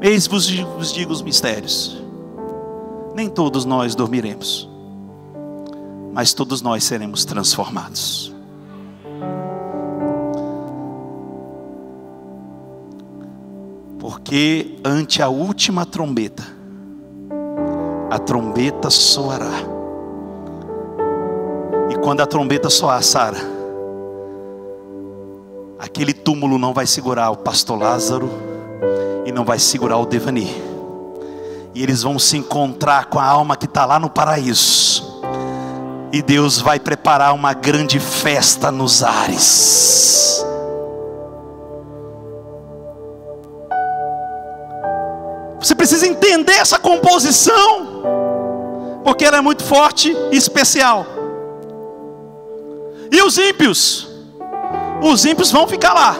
Eis 0.00 0.26
vos 0.26 0.46
digo 0.46 1.12
os 1.12 1.20
mistérios 1.22 2.02
nem 3.14 3.28
todos 3.28 3.64
nós 3.64 3.94
dormiremos, 3.94 4.68
mas 6.12 6.32
todos 6.32 6.62
nós 6.62 6.84
seremos 6.84 7.24
transformados. 7.24 8.34
Porque 13.98 14.78
ante 14.84 15.22
a 15.22 15.28
última 15.28 15.86
trombeta, 15.86 16.44
a 18.10 18.18
trombeta 18.18 18.90
soará. 18.90 19.50
E 21.90 21.94
quando 21.96 22.20
a 22.20 22.26
trombeta 22.26 22.68
soar, 22.68 23.02
Sara, 23.02 23.38
aquele 25.78 26.12
túmulo 26.12 26.58
não 26.58 26.74
vai 26.74 26.86
segurar 26.86 27.30
o 27.30 27.36
pastor 27.36 27.78
Lázaro 27.78 28.30
e 29.24 29.32
não 29.32 29.44
vai 29.44 29.58
segurar 29.58 29.98
o 29.98 30.06
Devani 30.06 30.72
e 31.74 31.82
eles 31.82 32.02
vão 32.02 32.18
se 32.18 32.36
encontrar 32.36 33.06
com 33.06 33.18
a 33.18 33.24
alma 33.24 33.56
que 33.56 33.64
está 33.64 33.84
lá 33.84 33.98
no 33.98 34.10
paraíso. 34.10 35.11
E 36.12 36.20
Deus 36.20 36.60
vai 36.60 36.78
preparar 36.78 37.34
uma 37.34 37.54
grande 37.54 37.98
festa 37.98 38.70
nos 38.70 39.02
ares. 39.02 40.44
Você 45.58 45.74
precisa 45.74 46.06
entender 46.06 46.52
essa 46.52 46.78
composição, 46.78 48.02
porque 49.04 49.24
ela 49.24 49.38
é 49.38 49.40
muito 49.40 49.64
forte 49.64 50.14
e 50.30 50.36
especial. 50.36 51.06
E 53.10 53.22
os 53.22 53.38
ímpios? 53.38 54.08
Os 55.02 55.24
ímpios 55.24 55.50
vão 55.50 55.66
ficar 55.66 55.94
lá. 55.94 56.16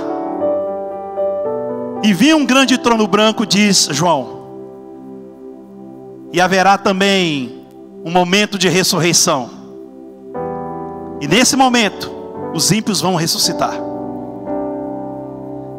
E 2.02 2.12
vinha 2.12 2.36
um 2.36 2.46
grande 2.46 2.78
trono 2.78 3.06
branco, 3.06 3.44
diz 3.44 3.88
João 3.90 4.42
e 6.32 6.40
haverá 6.40 6.78
também 6.78 7.66
um 8.04 8.10
momento 8.10 8.58
de 8.58 8.68
ressurreição. 8.68 9.61
E 11.22 11.28
nesse 11.28 11.54
momento, 11.54 12.10
os 12.52 12.72
ímpios 12.72 13.00
vão 13.00 13.14
ressuscitar. 13.14 13.74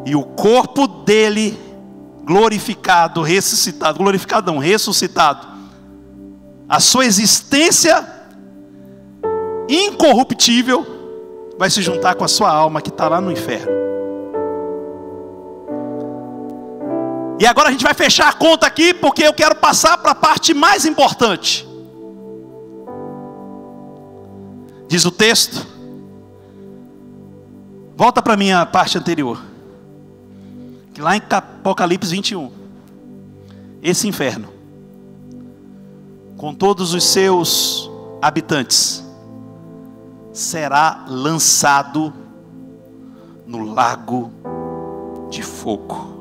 E 0.06 0.16
o 0.16 0.22
corpo 0.24 0.88
dele 0.88 1.60
glorificado, 2.24 3.20
ressuscitado, 3.20 3.98
glorificado 3.98 4.50
não, 4.50 4.58
ressuscitado. 4.58 5.46
A 6.66 6.80
sua 6.80 7.04
existência 7.04 8.10
incorruptível 9.68 10.86
vai 11.58 11.68
se 11.68 11.82
juntar 11.82 12.14
com 12.14 12.24
a 12.24 12.28
sua 12.28 12.50
alma 12.50 12.80
que 12.80 12.88
está 12.88 13.06
lá 13.06 13.20
no 13.20 13.30
inferno. 13.30 13.70
E 17.38 17.46
agora 17.46 17.68
a 17.68 17.72
gente 17.72 17.84
vai 17.84 17.92
fechar 17.92 18.30
a 18.30 18.32
conta 18.32 18.66
aqui, 18.66 18.94
porque 18.94 19.22
eu 19.22 19.34
quero 19.34 19.56
passar 19.56 19.98
para 19.98 20.12
a 20.12 20.14
parte 20.14 20.54
mais 20.54 20.86
importante. 20.86 21.73
Diz 24.94 25.04
o 25.04 25.10
texto. 25.10 25.66
Volta 27.96 28.22
para 28.22 28.34
a 28.34 28.36
minha 28.36 28.64
parte 28.64 28.96
anterior. 28.96 29.42
Que 30.94 31.00
lá 31.00 31.16
em 31.16 31.22
Apocalipse 31.28 32.12
21. 32.12 32.48
Esse 33.82 34.06
inferno, 34.06 34.50
com 36.36 36.54
todos 36.54 36.94
os 36.94 37.02
seus 37.02 37.90
habitantes, 38.22 39.02
será 40.32 41.04
lançado 41.08 42.14
no 43.44 43.64
lago 43.64 44.30
de 45.28 45.42
fogo. 45.42 46.14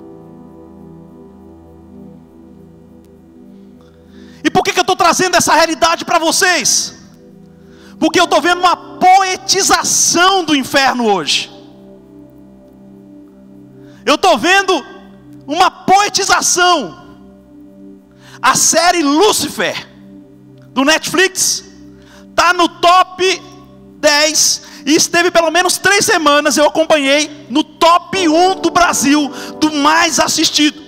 E 4.43 4.49
por 4.49 4.63
que, 4.63 4.73
que 4.73 4.79
eu 4.79 4.81
estou 4.81 4.95
trazendo 4.95 5.37
essa 5.37 5.53
realidade 5.53 6.03
para 6.03 6.17
vocês? 6.17 7.02
Porque 8.03 8.19
eu 8.19 8.25
estou 8.25 8.41
vendo 8.41 8.59
uma 8.59 8.75
poetização 8.75 10.43
do 10.43 10.53
inferno 10.53 11.09
hoje. 11.09 11.49
Eu 14.05 14.15
estou 14.15 14.37
vendo 14.37 14.73
uma 15.47 15.71
poetização. 15.71 17.21
A 18.41 18.55
série 18.55 19.01
Lucifer, 19.01 19.87
do 20.71 20.83
Netflix, 20.83 21.63
está 22.29 22.51
no 22.51 22.67
top 22.67 23.41
10 24.01 24.63
e 24.85 24.95
esteve 24.95 25.31
pelo 25.31 25.49
menos 25.49 25.77
três 25.77 26.03
semanas. 26.03 26.57
Eu 26.57 26.65
acompanhei 26.65 27.47
no 27.49 27.63
top 27.63 28.27
1 28.27 28.55
do 28.55 28.69
Brasil, 28.69 29.31
do 29.61 29.71
mais 29.71 30.19
assistido. 30.19 30.83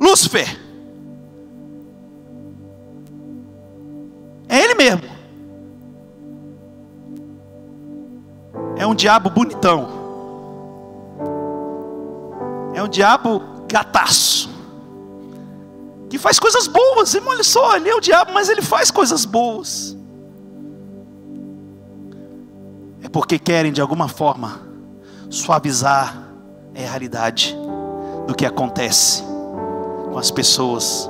Lúcifer. 0.00 0.59
É 4.50 4.58
ele 4.58 4.74
mesmo. 4.74 5.02
É 8.76 8.84
um 8.84 8.96
diabo 8.96 9.30
bonitão. 9.30 9.88
É 12.74 12.82
um 12.82 12.88
diabo 12.88 13.40
gataço. 13.68 14.50
Que 16.08 16.18
faz 16.18 16.40
coisas 16.40 16.66
boas. 16.66 17.14
E 17.14 17.20
olha 17.20 17.44
só, 17.44 17.76
ele 17.76 17.88
é 17.88 17.94
o 17.94 18.00
diabo, 18.00 18.32
mas 18.32 18.48
ele 18.48 18.60
faz 18.60 18.90
coisas 18.90 19.24
boas. 19.24 19.96
É 23.04 23.08
porque 23.08 23.38
querem 23.38 23.70
de 23.70 23.80
alguma 23.80 24.08
forma 24.08 24.60
suavizar 25.30 26.28
a 26.74 26.78
realidade 26.78 27.56
do 28.26 28.34
que 28.34 28.44
acontece 28.44 29.22
com 30.10 30.18
as 30.18 30.32
pessoas 30.32 31.08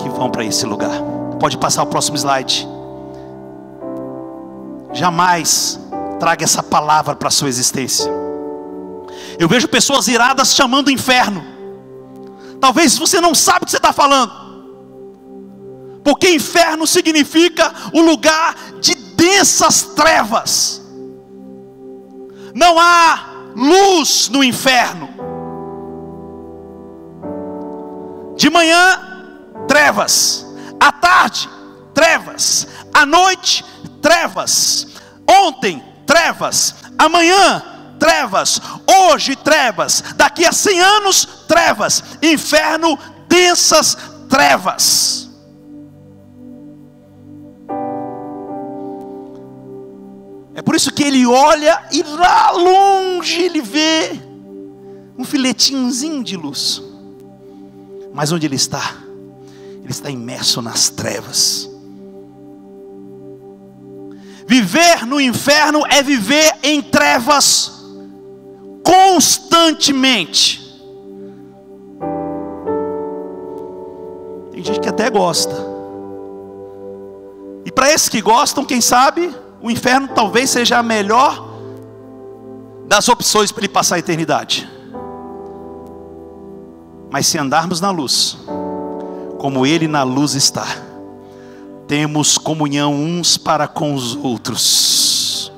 que 0.00 0.08
vão 0.08 0.30
para 0.30 0.44
esse 0.44 0.64
lugar. 0.64 1.13
Pode 1.38 1.58
passar 1.58 1.82
o 1.82 1.86
próximo 1.86 2.16
slide. 2.16 2.66
Jamais 4.92 5.78
traga 6.20 6.44
essa 6.44 6.62
palavra 6.62 7.16
para 7.16 7.28
a 7.28 7.30
sua 7.30 7.48
existência. 7.48 8.10
Eu 9.38 9.48
vejo 9.48 9.68
pessoas 9.68 10.08
iradas 10.08 10.54
chamando 10.54 10.88
o 10.88 10.90
inferno. 10.90 11.44
Talvez 12.60 12.96
você 12.96 13.20
não 13.20 13.34
sabe 13.34 13.62
o 13.62 13.64
que 13.66 13.70
você 13.70 13.76
está 13.76 13.92
falando. 13.92 14.32
Porque 16.04 16.30
inferno 16.30 16.86
significa 16.86 17.72
o 17.92 18.00
lugar 18.00 18.54
de 18.80 18.94
densas 18.94 19.82
trevas. 19.82 20.82
Não 22.54 22.78
há 22.78 23.34
luz 23.56 24.28
no 24.28 24.44
inferno. 24.44 25.08
De 28.36 28.50
manhã, 28.50 29.00
trevas. 29.66 30.43
À 30.84 30.92
tarde, 30.92 31.48
trevas. 31.94 32.68
À 32.92 33.06
noite, 33.06 33.64
trevas. 34.02 34.86
Ontem, 35.26 35.82
trevas. 36.06 36.74
Amanhã, 36.98 37.62
trevas. 37.98 38.60
Hoje, 38.86 39.34
trevas. 39.34 40.04
Daqui 40.14 40.44
a 40.44 40.52
100 40.52 40.80
anos, 40.80 41.24
trevas. 41.48 42.04
Inferno, 42.22 42.98
densas 43.26 43.96
trevas. 44.28 45.30
É 50.54 50.60
por 50.60 50.76
isso 50.76 50.92
que 50.92 51.02
ele 51.02 51.26
olha 51.26 51.82
e 51.90 52.02
lá 52.02 52.50
longe 52.50 53.40
ele 53.40 53.62
vê 53.62 54.20
um 55.16 55.24
filetinhozinho 55.24 56.22
de 56.22 56.36
luz. 56.36 56.82
Mas 58.12 58.30
onde 58.30 58.44
ele 58.44 58.56
está? 58.56 59.03
Ele 59.84 59.92
está 59.92 60.10
imerso 60.10 60.62
nas 60.62 60.88
trevas. 60.88 61.70
Viver 64.46 65.06
no 65.06 65.20
inferno 65.20 65.84
é 65.86 66.02
viver 66.02 66.54
em 66.62 66.80
trevas 66.80 67.84
constantemente. 68.82 70.64
Tem 74.50 74.64
gente 74.64 74.80
que 74.80 74.88
até 74.88 75.10
gosta. 75.10 75.54
E 77.66 77.70
para 77.70 77.92
esses 77.92 78.08
que 78.08 78.22
gostam, 78.22 78.64
quem 78.64 78.80
sabe, 78.80 79.34
o 79.60 79.70
inferno 79.70 80.08
talvez 80.14 80.48
seja 80.48 80.78
a 80.78 80.82
melhor 80.82 81.52
das 82.86 83.08
opções 83.08 83.52
para 83.52 83.60
ele 83.62 83.72
passar 83.72 83.96
a 83.96 83.98
eternidade. 83.98 84.70
Mas 87.10 87.26
se 87.26 87.38
andarmos 87.38 87.80
na 87.80 87.90
luz, 87.90 88.38
como 89.44 89.66
ele 89.66 89.86
na 89.86 90.02
luz 90.04 90.32
está, 90.34 90.66
temos 91.86 92.38
comunhão 92.38 92.94
uns 92.94 93.36
para 93.36 93.68
com 93.68 93.94
os 93.94 94.16
outros. 94.16 95.52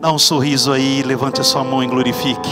Dá 0.00 0.10
um 0.10 0.18
sorriso 0.18 0.72
aí, 0.72 1.00
levante 1.04 1.40
a 1.40 1.44
sua 1.44 1.62
mão 1.62 1.80
e 1.80 1.86
glorifique 1.86 2.50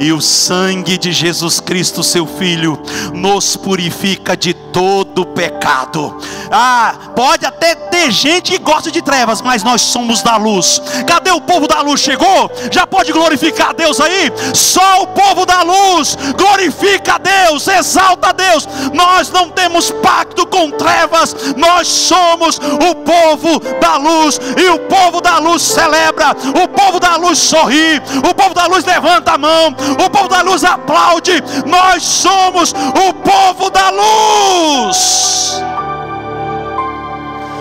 e 0.00 0.12
o 0.12 0.20
sangue 0.20 0.96
de 0.96 1.12
Jesus 1.12 1.60
Cristo, 1.60 2.02
seu 2.02 2.26
Filho, 2.26 2.78
nos 3.12 3.56
purifica 3.56 4.36
de 4.36 4.54
todo 4.54 5.26
pecado. 5.26 6.16
Ah, 6.50 6.94
pode 7.16 7.44
até 7.44 7.74
ter 7.74 8.10
gente 8.10 8.52
que 8.52 8.58
gosta 8.58 8.90
de 8.90 9.02
trevas, 9.02 9.42
mas 9.42 9.64
nós 9.64 9.82
somos 9.82 10.22
da 10.22 10.36
luz. 10.36 10.80
Cadê 11.28 11.32
o 11.32 11.40
povo 11.42 11.68
da 11.68 11.82
luz? 11.82 12.00
Chegou? 12.00 12.50
Já 12.70 12.86
pode 12.86 13.12
glorificar 13.12 13.70
a 13.70 13.72
Deus 13.72 14.00
aí? 14.00 14.32
Só 14.54 15.02
o 15.02 15.08
povo 15.08 15.44
da 15.44 15.62
luz 15.62 16.16
glorifica 16.36 17.16
a 17.16 17.18
Deus, 17.18 17.68
exalta 17.68 18.30
a 18.30 18.32
Deus. 18.32 18.66
Nós 18.94 19.30
não 19.30 19.50
temos 19.50 19.90
pacto 19.90 20.46
com 20.46 20.70
trevas, 20.70 21.36
nós 21.56 21.86
somos 21.86 22.56
o 22.58 22.94
povo 22.94 23.60
da 23.78 23.96
luz, 23.96 24.40
e 24.56 24.70
o 24.70 24.78
povo 24.80 25.20
da 25.20 25.38
luz 25.38 25.62
celebra, 25.62 26.30
o 26.30 26.68
povo 26.68 26.98
da 26.98 27.16
luz 27.16 27.38
sorri, 27.38 28.00
o 28.26 28.34
povo 28.34 28.54
da 28.54 28.66
luz 28.66 28.84
levanta 28.84 29.32
a 29.32 29.38
mão, 29.38 29.76
o 30.02 30.10
povo 30.10 30.28
da 30.28 30.40
luz 30.40 30.64
aplaude. 30.64 31.42
Nós 31.66 32.02
somos 32.02 32.72
o 32.72 33.12
povo 33.12 33.70
da 33.70 33.90
luz. 33.90 35.62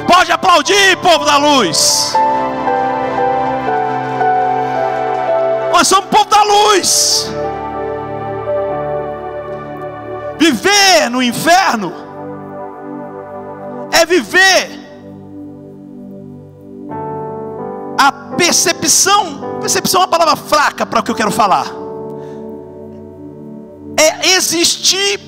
Pode 0.08 0.32
aplaudir, 0.32 0.98
povo 1.02 1.26
da 1.26 1.38
luz. 1.38 2.16
Nós 5.78 5.88
somos 5.88 6.06
o 6.06 6.10
povo 6.10 6.26
da 6.26 6.42
luz. 6.42 7.28
Viver 10.40 11.08
no 11.12 11.22
inferno 11.22 11.94
é 13.92 14.04
viver 14.04 14.72
a 17.96 18.12
percepção. 18.36 19.60
Percepção 19.62 20.02
é 20.02 20.06
uma 20.06 20.10
palavra 20.10 20.36
fraca 20.36 20.84
para 20.84 21.00
o 21.00 21.04
que 21.04 21.12
eu 21.12 21.16
quero 21.16 21.30
falar 21.30 21.68
é 24.00 24.36
existir 24.36 25.20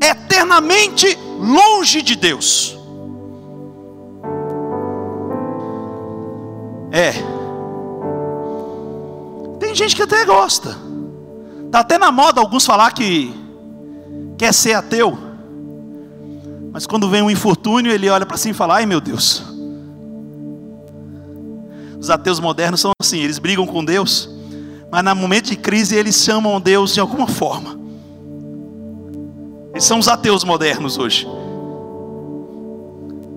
eternamente 0.00 1.18
longe 1.40 2.02
de 2.02 2.14
Deus. 2.14 2.78
É. 6.92 7.37
Tem 9.68 9.74
gente 9.74 9.94
que 9.94 10.02
até 10.02 10.24
gosta. 10.24 10.78
Tá 11.70 11.80
até 11.80 11.98
na 11.98 12.10
moda 12.10 12.40
alguns 12.40 12.64
falar 12.64 12.90
que 12.90 13.34
quer 14.38 14.54
ser 14.54 14.72
ateu. 14.72 15.18
Mas 16.72 16.86
quando 16.86 17.06
vem 17.10 17.20
um 17.20 17.30
infortúnio, 17.30 17.92
ele 17.92 18.08
olha 18.08 18.24
para 18.24 18.38
si 18.38 18.48
e 18.48 18.54
fala: 18.54 18.76
"Ai, 18.76 18.86
meu 18.86 18.98
Deus". 18.98 19.42
Os 22.00 22.08
ateus 22.08 22.40
modernos 22.40 22.80
são 22.80 22.92
assim, 22.98 23.18
eles 23.18 23.38
brigam 23.38 23.66
com 23.66 23.84
Deus, 23.84 24.30
mas 24.90 25.04
no 25.04 25.14
momento 25.14 25.50
de 25.50 25.56
crise 25.56 25.94
eles 25.94 26.16
chamam 26.16 26.58
Deus 26.58 26.94
de 26.94 27.00
alguma 27.00 27.26
forma. 27.26 27.78
Eles 29.72 29.84
são 29.84 29.98
os 29.98 30.08
ateus 30.08 30.44
modernos 30.44 30.96
hoje. 30.96 31.28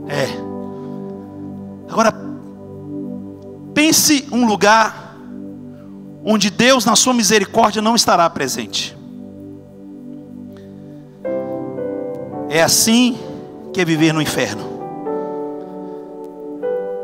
É. 0.08 0.30
Agora, 1.92 2.14
pense 3.74 4.26
um 4.32 4.46
lugar 4.46 5.11
onde 6.24 6.50
Deus, 6.50 6.86
na 6.86 6.96
sua 6.96 7.14
misericórdia, 7.14 7.82
não 7.82 7.96
estará 7.96 8.30
presente. 8.30 8.98
É 12.50 12.62
assim 12.62 13.18
que 13.74 13.82
é 13.82 13.86
viver 13.86 14.14
no 14.14 14.22
inferno. 14.22 14.62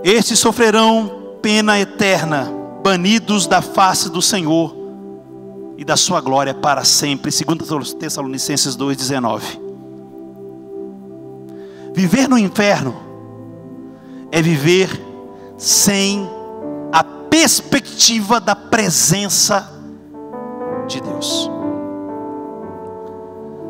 Estes 0.03 0.39
sofrerão 0.39 1.37
pena 1.41 1.79
eterna, 1.79 2.51
banidos 2.83 3.47
da 3.47 3.61
face 3.61 4.09
do 4.09 4.21
Senhor 4.21 4.75
e 5.77 5.85
da 5.85 5.95
sua 5.95 6.19
glória 6.21 6.53
para 6.53 6.83
sempre. 6.83 7.31
2 7.31 7.93
Tessalonicenses 7.93 8.75
2,19. 8.75 9.41
Viver 11.93 12.27
no 12.27 12.37
inferno 12.37 12.95
é 14.31 14.41
viver 14.41 14.89
sem 15.57 16.29
perspectiva 17.29 18.39
da 18.39 18.55
presença 18.55 19.71
de 20.87 21.01
Deus. 21.01 21.49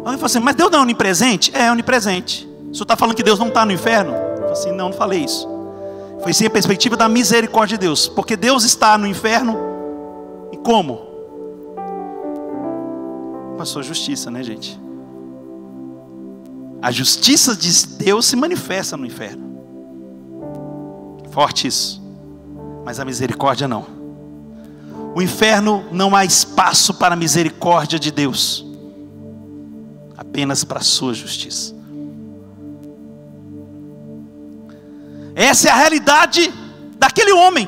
Alguém 0.03 0.17
fala 0.17 0.25
assim, 0.25 0.39
mas 0.39 0.55
Deus 0.55 0.71
não 0.71 0.79
é 0.79 0.81
onipresente? 0.81 1.51
É 1.53 1.71
onipresente. 1.71 2.47
O 2.69 2.73
senhor 2.73 2.83
está 2.83 2.95
falando 2.95 3.15
que 3.15 3.23
Deus 3.23 3.39
não 3.39 3.49
está 3.49 3.65
no 3.65 3.71
inferno? 3.71 4.13
Eu 4.13 4.37
falei 4.37 4.51
assim, 4.51 4.71
não, 4.71 4.89
não 4.89 4.97
falei 4.97 5.23
isso. 5.23 5.47
Foi 6.21 6.33
sim 6.33 6.45
a 6.45 6.49
perspectiva 6.49 6.95
da 6.95 7.09
misericórdia 7.09 7.77
de 7.77 7.85
Deus. 7.85 8.07
Porque 8.07 8.35
Deus 8.35 8.63
está 8.63 8.97
no 8.97 9.05
inferno. 9.05 9.57
E 10.51 10.57
como? 10.57 11.07
com 13.57 13.63
a 13.63 13.65
sua 13.65 13.81
justiça, 13.81 14.29
né, 14.29 14.43
gente? 14.43 14.79
A 16.79 16.91
justiça 16.91 17.55
de 17.55 17.87
Deus 17.97 18.27
se 18.27 18.35
manifesta 18.35 18.95
no 18.95 19.05
inferno. 19.05 19.57
Forte 21.31 21.67
isso. 21.67 22.01
Mas 22.87 23.01
a 23.01 23.03
misericórdia 23.03 23.67
não. 23.67 23.85
O 25.13 25.21
inferno 25.21 25.83
não 25.91 26.15
há 26.15 26.23
espaço 26.23 26.93
para 26.93 27.15
a 27.15 27.17
misericórdia 27.17 27.99
de 27.99 28.11
Deus, 28.11 28.65
apenas 30.17 30.63
para 30.63 30.79
a 30.79 30.81
sua 30.81 31.13
justiça. 31.13 31.75
Essa 35.35 35.67
é 35.67 35.71
a 35.71 35.75
realidade 35.75 36.49
daquele 36.97 37.33
homem. 37.33 37.67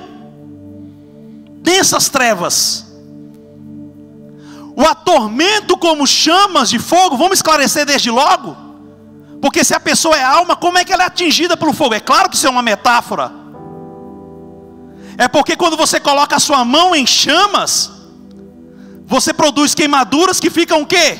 Densas 1.55 2.07
trevas. 2.07 2.86
O 4.74 4.84
atormento 4.84 5.76
como 5.76 6.07
chamas 6.07 6.70
de 6.70 6.80
fogo, 6.80 7.17
vamos 7.17 7.39
esclarecer 7.39 7.86
desde 7.86 8.09
logo. 8.09 8.55
Porque 9.41 9.65
se 9.65 9.76
a 9.76 9.82
pessoa 9.82 10.15
é 10.15 10.24
alma, 10.24 10.55
como 10.55 10.78
é 10.78 10.86
que 10.86 10.93
ela 10.93 11.03
é 11.03 11.07
atingida 11.07 11.57
pelo 11.57 11.74
fogo? 11.74 11.93
É 11.93 11.99
claro 11.99 12.30
que 12.30 12.38
isso 12.38 12.47
é 12.47 12.49
uma 12.49 12.61
metáfora. 12.61 13.38
É 15.20 15.28
porque 15.28 15.57
quando 15.57 15.76
você 15.76 15.99
coloca 15.99 16.38
a 16.38 16.39
sua 16.39 16.63
mão 16.63 16.95
em 16.95 17.05
chamas, 17.05 17.91
você 19.05 19.34
produz 19.34 19.76
queimaduras 19.76 20.39
que 20.39 20.49
ficam 20.49 20.82
o 20.82 20.86
quê? 20.86 21.20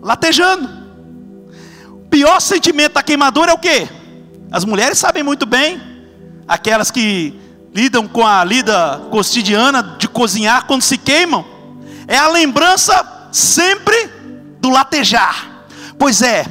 Latejando. 0.00 0.68
O 1.88 2.08
pior 2.10 2.40
sentimento 2.40 2.94
da 2.94 3.02
queimadura 3.04 3.52
é 3.52 3.54
o 3.54 3.58
quê? 3.58 3.88
As 4.50 4.64
mulheres 4.64 4.98
sabem 4.98 5.22
muito 5.22 5.46
bem, 5.46 5.80
aquelas 6.48 6.90
que 6.90 7.40
lidam 7.72 8.08
com 8.08 8.26
a 8.26 8.42
lida 8.42 9.00
cotidiana 9.12 9.84
de 9.84 10.08
cozinhar 10.08 10.66
quando 10.66 10.82
se 10.82 10.98
queimam, 10.98 11.46
é 12.08 12.18
a 12.18 12.26
lembrança 12.26 13.28
sempre 13.30 14.10
do 14.58 14.68
latejar. 14.68 15.64
Pois 15.96 16.22
é, 16.22 16.44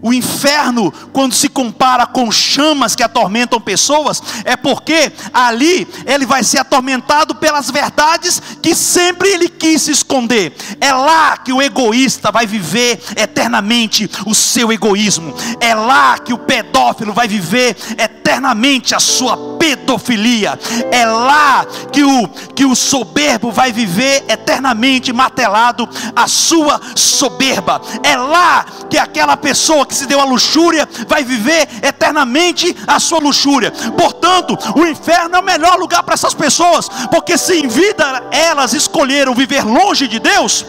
o 0.00 0.12
inferno, 0.12 0.92
quando 1.12 1.34
se 1.34 1.48
compara 1.48 2.06
com 2.06 2.30
chamas 2.30 2.94
que 2.94 3.02
atormentam 3.02 3.60
pessoas, 3.60 4.22
é 4.44 4.56
porque 4.56 5.12
ali 5.32 5.88
ele 6.06 6.24
vai 6.24 6.44
ser 6.44 6.58
atormentado 6.58 7.34
pelas 7.34 7.70
verdades 7.70 8.40
que 8.62 8.74
sempre 8.74 9.28
ele 9.28 9.48
quis 9.48 9.88
esconder. 9.88 10.54
É 10.80 10.92
lá 10.92 11.36
que 11.36 11.52
o 11.52 11.60
egoísta 11.60 12.30
vai 12.30 12.46
viver 12.46 13.00
eternamente 13.16 14.08
o 14.24 14.34
seu 14.34 14.70
egoísmo. 14.72 15.34
É 15.60 15.74
lá 15.74 16.18
que 16.18 16.32
o 16.32 16.38
pedófilo 16.38 17.12
vai 17.12 17.26
viver 17.26 17.76
eternamente 17.98 18.94
a 18.94 19.00
sua 19.00 19.36
pedofilia. 19.58 20.58
É 20.92 21.04
lá 21.06 21.66
que 21.92 22.04
o, 22.04 22.28
que 22.54 22.64
o 22.64 22.76
soberbo 22.76 23.50
vai 23.50 23.72
viver 23.72 24.24
eternamente 24.28 25.12
martelado 25.12 25.88
a 26.14 26.28
sua 26.28 26.80
soberba. 26.94 27.80
É 28.04 28.16
lá 28.16 28.64
que 28.88 28.96
aquela 28.96 29.36
pessoa 29.36 29.87
que 29.88 29.94
se 29.94 30.06
deu 30.06 30.20
a 30.20 30.24
luxúria 30.24 30.88
vai 31.08 31.24
viver 31.24 31.68
eternamente 31.82 32.76
a 32.86 33.00
sua 33.00 33.18
luxúria. 33.18 33.72
Portanto, 33.96 34.56
o 34.76 34.86
inferno 34.86 35.36
é 35.36 35.40
o 35.40 35.44
melhor 35.44 35.78
lugar 35.78 36.02
para 36.02 36.14
essas 36.14 36.34
pessoas, 36.34 36.88
porque 37.10 37.38
se 37.38 37.58
em 37.58 37.66
vida 37.66 38.28
elas 38.30 38.74
escolheram 38.74 39.34
viver 39.34 39.64
longe 39.64 40.06
de 40.06 40.18
Deus, 40.18 40.64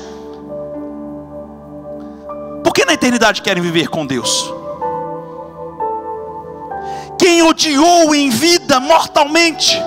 por 2.63 2.73
que 2.73 2.85
na 2.85 2.93
eternidade 2.93 3.41
querem 3.41 3.61
viver 3.61 3.89
com 3.89 4.05
Deus? 4.05 4.53
Quem 7.17 7.41
odiou 7.43 8.15
em 8.15 8.29
vida 8.29 8.79
mortalmente, 8.79 9.77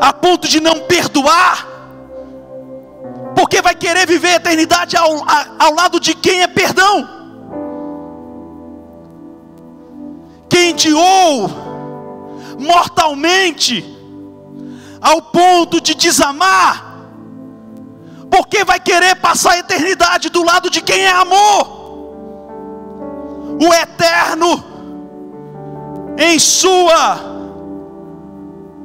a 0.00 0.12
ponto 0.12 0.48
de 0.48 0.60
não 0.60 0.80
perdoar, 0.80 1.68
porque 3.36 3.60
vai 3.62 3.74
querer 3.74 4.06
viver 4.06 4.28
a 4.28 4.36
eternidade 4.36 4.96
ao, 4.96 5.10
ao 5.58 5.74
lado 5.74 6.00
de 6.00 6.14
quem 6.14 6.42
é 6.42 6.46
perdão. 6.46 7.13
Quem 10.54 10.70
odiou 10.70 11.50
mortalmente, 12.60 13.84
ao 15.00 15.20
ponto 15.20 15.80
de 15.80 15.96
desamar, 15.96 17.08
porque 18.30 18.62
vai 18.62 18.78
querer 18.78 19.16
passar 19.16 19.54
a 19.54 19.58
eternidade 19.58 20.28
do 20.28 20.44
lado 20.44 20.70
de 20.70 20.80
quem 20.80 21.00
é 21.00 21.10
amor. 21.10 21.82
O 23.60 23.74
eterno, 23.74 24.64
em 26.16 26.38
sua 26.38 27.18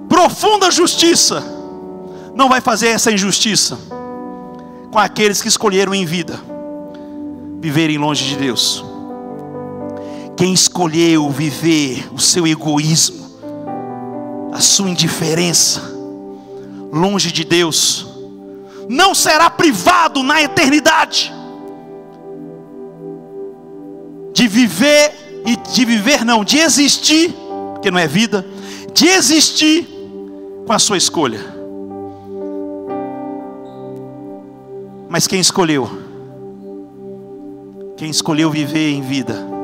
profunda 0.09 0.71
justiça, 0.71 1.43
não 2.33 2.49
vai 2.49 2.61
fazer 2.61 2.87
essa 2.87 3.11
injustiça 3.11 3.77
com 4.91 4.97
aqueles 4.97 5.39
que 5.39 5.47
escolheram 5.47 5.93
em 5.93 6.03
vida 6.03 6.41
viverem 7.59 7.99
longe 7.99 8.25
de 8.25 8.37
Deus. 8.37 8.88
Quem 10.39 10.53
escolheu 10.53 11.29
viver 11.29 12.07
o 12.13 12.17
seu 12.17 12.47
egoísmo, 12.47 13.29
a 14.53 14.61
sua 14.61 14.89
indiferença, 14.89 15.81
longe 16.93 17.29
de 17.29 17.43
Deus, 17.43 18.07
não 18.87 19.13
será 19.13 19.49
privado 19.49 20.23
na 20.23 20.41
eternidade 20.41 21.29
de 24.31 24.47
viver 24.47 25.43
e 25.45 25.57
de 25.57 25.83
viver 25.83 26.23
não, 26.23 26.45
de 26.45 26.57
existir, 26.57 27.35
porque 27.73 27.91
não 27.91 27.99
é 27.99 28.07
vida, 28.07 28.45
de 28.93 29.07
existir 29.07 29.85
com 30.65 30.71
a 30.71 30.79
sua 30.79 30.95
escolha. 30.95 31.53
Mas 35.09 35.27
quem 35.27 35.41
escolheu? 35.41 35.89
Quem 37.97 38.09
escolheu 38.09 38.49
viver 38.49 38.91
em 38.93 39.01
vida? 39.01 39.58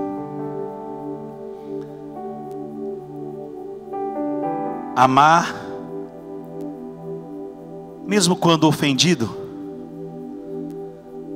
Amar, 4.96 5.54
mesmo 8.06 8.34
quando 8.34 8.66
ofendido, 8.66 9.30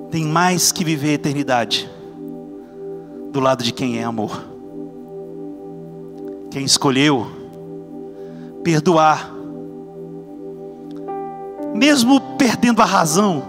tem 0.09 0.23
mais 0.23 0.71
que 0.71 0.85
viver 0.85 1.09
a 1.09 1.13
eternidade 1.13 1.89
do 3.31 3.41
lado 3.41 3.61
de 3.61 3.73
quem 3.73 3.99
é 3.99 4.03
amor. 4.03 4.45
Quem 6.49 6.63
escolheu 6.63 7.27
perdoar, 8.63 9.29
mesmo 11.75 12.21
perdendo 12.37 12.81
a 12.81 12.85
razão, 12.85 13.43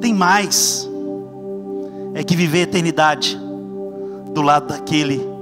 tem 0.00 0.12
mais 0.12 0.86
é 2.12 2.22
que 2.22 2.36
viver 2.36 2.58
a 2.58 2.62
eternidade 2.62 3.40
do 4.32 4.42
lado 4.42 4.68
daquele 4.68 5.33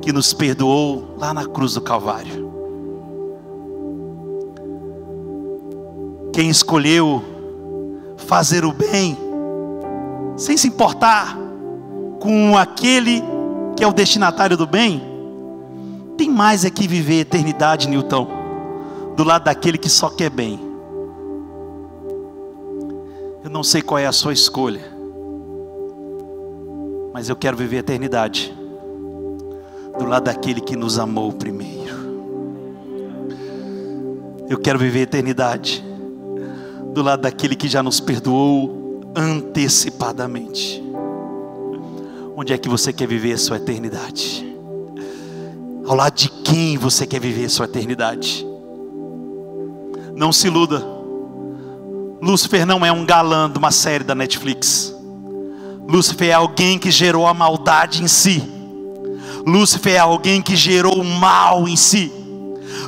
que 0.00 0.12
nos 0.12 0.32
perdoou 0.32 1.14
lá 1.18 1.34
na 1.34 1.46
cruz 1.46 1.74
do 1.74 1.80
Calvário. 1.80 2.50
Quem 6.32 6.48
escolheu 6.48 7.22
fazer 8.16 8.64
o 8.64 8.72
bem, 8.72 9.16
sem 10.36 10.56
se 10.56 10.68
importar 10.68 11.36
com 12.20 12.56
aquele 12.56 13.22
que 13.76 13.84
é 13.84 13.86
o 13.86 13.92
destinatário 13.92 14.56
do 14.56 14.66
bem, 14.66 15.02
tem 16.16 16.30
mais 16.30 16.64
é 16.64 16.70
que 16.70 16.86
viver 16.86 17.18
a 17.18 17.22
eternidade, 17.22 17.88
Newton, 17.88 18.28
do 19.16 19.24
lado 19.24 19.44
daquele 19.44 19.78
que 19.78 19.88
só 19.88 20.08
quer 20.08 20.30
bem. 20.30 20.60
Eu 23.42 23.50
não 23.50 23.62
sei 23.62 23.82
qual 23.82 23.98
é 23.98 24.06
a 24.06 24.12
sua 24.12 24.32
escolha, 24.32 24.82
mas 27.12 27.28
eu 27.28 27.36
quero 27.36 27.56
viver 27.56 27.78
a 27.78 27.80
eternidade 27.80 28.59
do 30.00 30.06
lado 30.06 30.24
daquele 30.24 30.62
que 30.62 30.74
nos 30.74 30.98
amou 30.98 31.30
primeiro. 31.30 31.94
Eu 34.48 34.58
quero 34.58 34.78
viver 34.78 35.00
a 35.00 35.02
eternidade 35.02 35.84
do 36.94 37.02
lado 37.02 37.20
daquele 37.20 37.54
que 37.54 37.68
já 37.68 37.82
nos 37.82 38.00
perdoou 38.00 39.12
antecipadamente. 39.14 40.82
Onde 42.34 42.54
é 42.54 42.58
que 42.58 42.66
você 42.66 42.94
quer 42.94 43.06
viver 43.06 43.34
a 43.34 43.38
sua 43.38 43.58
eternidade? 43.58 44.56
Ao 45.86 45.94
lado 45.94 46.14
de 46.14 46.30
quem 46.30 46.78
você 46.78 47.06
quer 47.06 47.20
viver 47.20 47.44
a 47.44 47.50
sua 47.50 47.66
eternidade? 47.66 48.46
Não 50.16 50.32
se 50.32 50.46
iluda. 50.46 50.82
Lúcifer 52.22 52.64
não 52.64 52.86
é 52.86 52.90
um 52.90 53.04
galã 53.04 53.50
de 53.50 53.58
uma 53.58 53.70
série 53.70 54.04
da 54.04 54.14
Netflix. 54.14 54.94
Lúcifer 55.86 56.30
é 56.30 56.32
alguém 56.32 56.78
que 56.78 56.90
gerou 56.90 57.26
a 57.26 57.34
maldade 57.34 58.02
em 58.02 58.08
si. 58.08 58.59
Lúcifer 59.46 59.94
é 59.94 59.98
alguém 59.98 60.42
que 60.42 60.56
gerou 60.56 61.00
o 61.00 61.04
mal 61.04 61.68
em 61.68 61.76
si. 61.76 62.12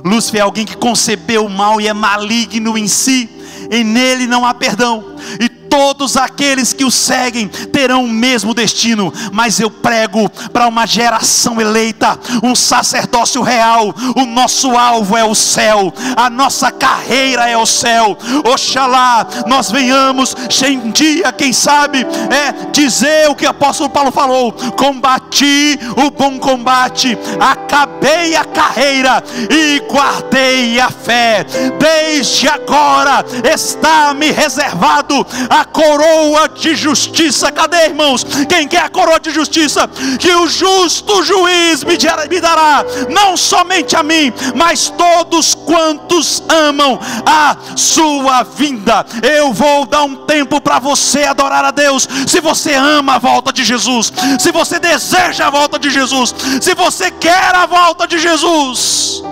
Lúcifer 0.05 0.41
é 0.41 0.45
alguém 0.45 0.65
que 0.65 0.77
concebeu 0.77 1.47
o 1.47 1.51
mal 1.51 1.81
e 1.81 1.89
é 1.89 1.93
maligno 1.93 2.77
em 2.77 2.89
si. 2.89 3.29
E 3.71 3.85
nele 3.85 4.27
não 4.27 4.45
há 4.45 4.53
perdão. 4.53 5.17
E 5.41 5.49
todos 5.73 6.19
aqueles 6.19 6.75
que 6.75 6.85
o 6.85 6.91
seguem 6.91 7.49
terão 7.49 8.05
o 8.05 8.09
mesmo 8.09 8.53
destino, 8.53 9.11
mas 9.33 9.59
eu 9.59 9.71
prego 9.71 10.29
para 10.53 10.69
uma 10.69 10.87
geração 10.87 11.59
eleita, 11.59 12.21
um 12.43 12.55
sacerdócio 12.55 13.41
real. 13.41 13.95
O 14.15 14.27
nosso 14.27 14.77
alvo 14.77 15.17
é 15.17 15.25
o 15.25 15.35
céu, 15.35 15.91
a 16.15 16.29
nossa 16.29 16.71
carreira 16.71 17.49
é 17.49 17.57
o 17.57 17.65
céu. 17.65 18.19
Oxalá 18.45 19.27
nós 19.47 19.71
venhamos 19.71 20.37
um 20.63 20.91
dia, 20.91 21.33
quem 21.33 21.55
sabe, 21.55 22.01
é 22.01 22.71
dizer 22.71 23.31
o 23.31 23.35
que 23.35 23.47
o 23.47 23.51
apóstolo 23.51 23.89
Paulo 23.89 24.13
falou: 24.13 24.53
combati 24.77 25.79
o 25.97 26.11
bom 26.11 26.39
combate, 26.39 27.17
acabei 27.41 28.37
a 28.37 28.45
carreira 28.45 29.25
e 29.51 29.81
guardei 29.91 30.79
a 30.79 30.91
fé. 30.91 31.47
Desde 31.79 32.47
agora 32.47 33.25
está 33.43 34.13
me 34.13 34.31
reservado 34.31 35.27
a 35.49 35.62
a 35.63 35.65
coroa 35.65 36.49
de 36.49 36.75
justiça. 36.75 37.51
Cadê, 37.53 37.87
irmãos? 37.87 38.25
Quem 38.49 38.67
quer 38.67 38.83
a 38.83 38.89
coroa 38.89 39.21
de 39.21 39.31
justiça? 39.31 39.89
Que 40.19 40.35
o 40.35 40.49
justo 40.49 41.23
juiz 41.23 41.85
me 41.85 42.41
dará, 42.41 42.85
não 43.09 43.37
somente 43.37 43.97
a 43.97 44.03
mim, 44.03 44.33
mas 44.55 44.91
todos 44.91 45.55
quantos 45.55 46.43
amam 46.49 46.99
a 47.25 47.57
sua 47.77 48.43
vinda. 48.43 49.07
Eu 49.23 49.53
vou 49.53 49.87
dar 49.87 50.03
um 50.03 50.27
tempo 50.27 50.61
para 50.61 50.79
você 50.79 51.25
adorar 51.25 51.65
a 51.65 51.71
Deus. 51.71 52.09
Se 52.27 52.41
você 52.41 52.75
ama 52.75 53.15
a 53.15 53.19
volta 53.19 53.53
de 53.53 53.65
Jesus, 53.65 54.13
se 54.39 54.51
você 54.51 54.79
deseja 54.79 55.47
a 55.47 55.51
volta 55.51 55.79
de 55.79 55.91
Jesus, 55.91 56.35
se 56.61 56.75
você 56.75 57.11
quer 57.11 57.55
a 57.55 57.67
volta 57.67 58.07
de 58.07 58.19
Jesus. 58.19 59.23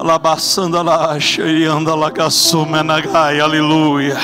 Alabaçando 0.00 0.82
lá, 0.82 1.14
anda 1.70 1.94
lá, 1.94 2.10
aleluia. 3.44 4.16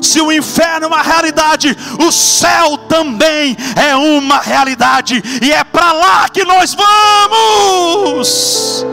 Se 0.00 0.20
o 0.20 0.32
inferno 0.32 0.86
é 0.86 0.88
uma 0.88 1.02
realidade, 1.02 1.76
o 2.04 2.10
céu 2.10 2.76
também 2.88 3.56
é 3.76 3.94
uma 3.94 4.40
realidade, 4.40 5.22
e 5.40 5.52
é 5.52 5.62
para 5.62 5.92
lá 5.92 6.28
que 6.28 6.44
nós 6.44 6.74
vamos. 6.74 8.84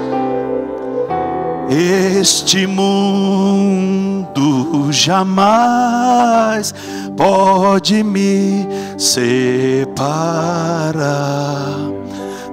Este 1.71 2.67
mundo 2.67 4.89
jamais 4.91 6.71
pode 7.17 8.03
me 8.03 8.67
separar 8.95 9.89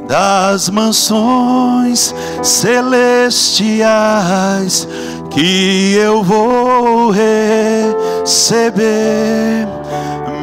das 0.07 0.69
mansões 0.71 2.15
celestiais 2.43 3.27
que 5.31 5.95
eu 5.95 6.23
vou 6.23 7.11
receber. 7.11 8.87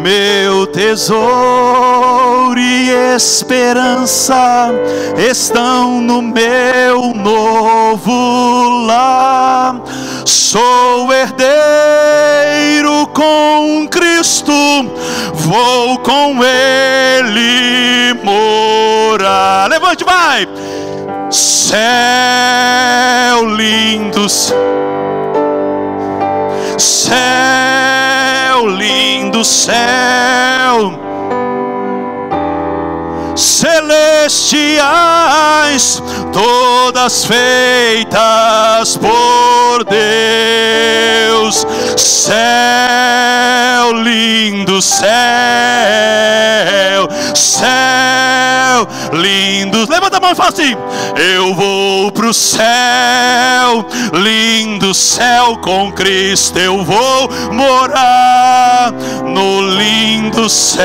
Meu 0.03 0.67
tesouro 0.67 2.59
e 2.59 2.89
esperança 3.15 4.69
estão 5.17 6.01
no 6.01 6.21
meu 6.21 7.13
novo 7.13 8.85
lar. 8.85 9.81
Sou 10.25 11.09
herdeiro 11.13 13.07
com 13.13 13.87
Cristo, 13.89 14.51
vou 15.35 15.97
com 15.99 16.43
Ele 16.43 18.13
morar. 18.25 19.69
Levante, 19.69 20.03
vai! 20.03 20.45
Céu 21.31 21.79
lindos, 23.55 24.53
céu 26.77 28.42
lindo, 28.67 29.43
céu 29.43 31.12
celestiais, 33.35 34.71
todas 36.31 37.25
feitas 37.25 38.97
por 38.97 39.83
Deus. 39.85 41.65
Céu 41.97 43.93
lindo, 43.93 44.81
céu, 44.81 45.07
céu 47.35 48.87
lindo. 49.13 49.87
Levanta 49.89 50.17
a 50.17 50.19
mão 50.19 50.31
e 50.31 50.35
fala 50.35 50.49
assim: 50.49 50.75
Eu 51.15 51.53
vou 51.53 52.11
pro 52.11 52.33
céu, 52.33 53.85
lindo 54.13 54.93
céu 54.93 55.57
com 55.57 55.91
Cristo. 55.91 56.59
Eu 56.59 56.83
vou 56.83 57.29
morar 57.51 58.91
no 59.23 59.61
lindo 59.61 60.49
céu. 60.49 60.83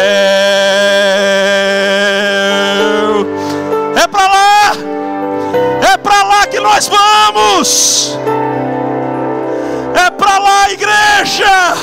É 3.97 4.07
para 4.07 4.27
lá, 4.27 4.73
é 5.93 5.97
para 5.97 6.23
lá 6.23 6.47
que 6.47 6.61
nós 6.61 6.89
vamos. 6.89 8.19
É 9.95 10.11
para 10.11 10.39
lá, 10.39 10.71
igreja. 10.71 11.75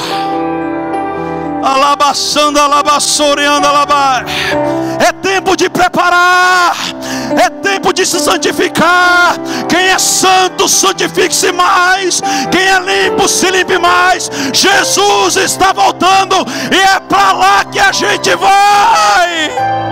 Alabaçando, 1.63 2.59
alabassoreando, 2.59 3.67
alabar. 3.67 4.25
É 4.99 5.11
tempo 5.11 5.55
de 5.57 5.69
preparar. 5.69 6.75
É 7.43 7.49
tempo 7.49 7.91
de 7.91 8.05
se 8.05 8.19
santificar. 8.19 9.35
Quem 9.67 9.87
é 9.87 9.99
santo, 9.99 10.69
santifique-se 10.69 11.51
mais. 11.51 12.21
Quem 12.51 12.61
é 12.61 12.79
limpo, 12.79 13.27
se 13.27 13.49
limpe 13.49 13.77
mais. 13.77 14.29
Jesus 14.53 15.35
está 15.35 15.73
voltando 15.73 16.35
e 16.71 16.79
é 16.79 16.99
para 16.99 17.33
lá 17.33 17.65
que 17.65 17.79
a 17.79 17.91
gente 17.91 18.33
vai. 18.35 19.84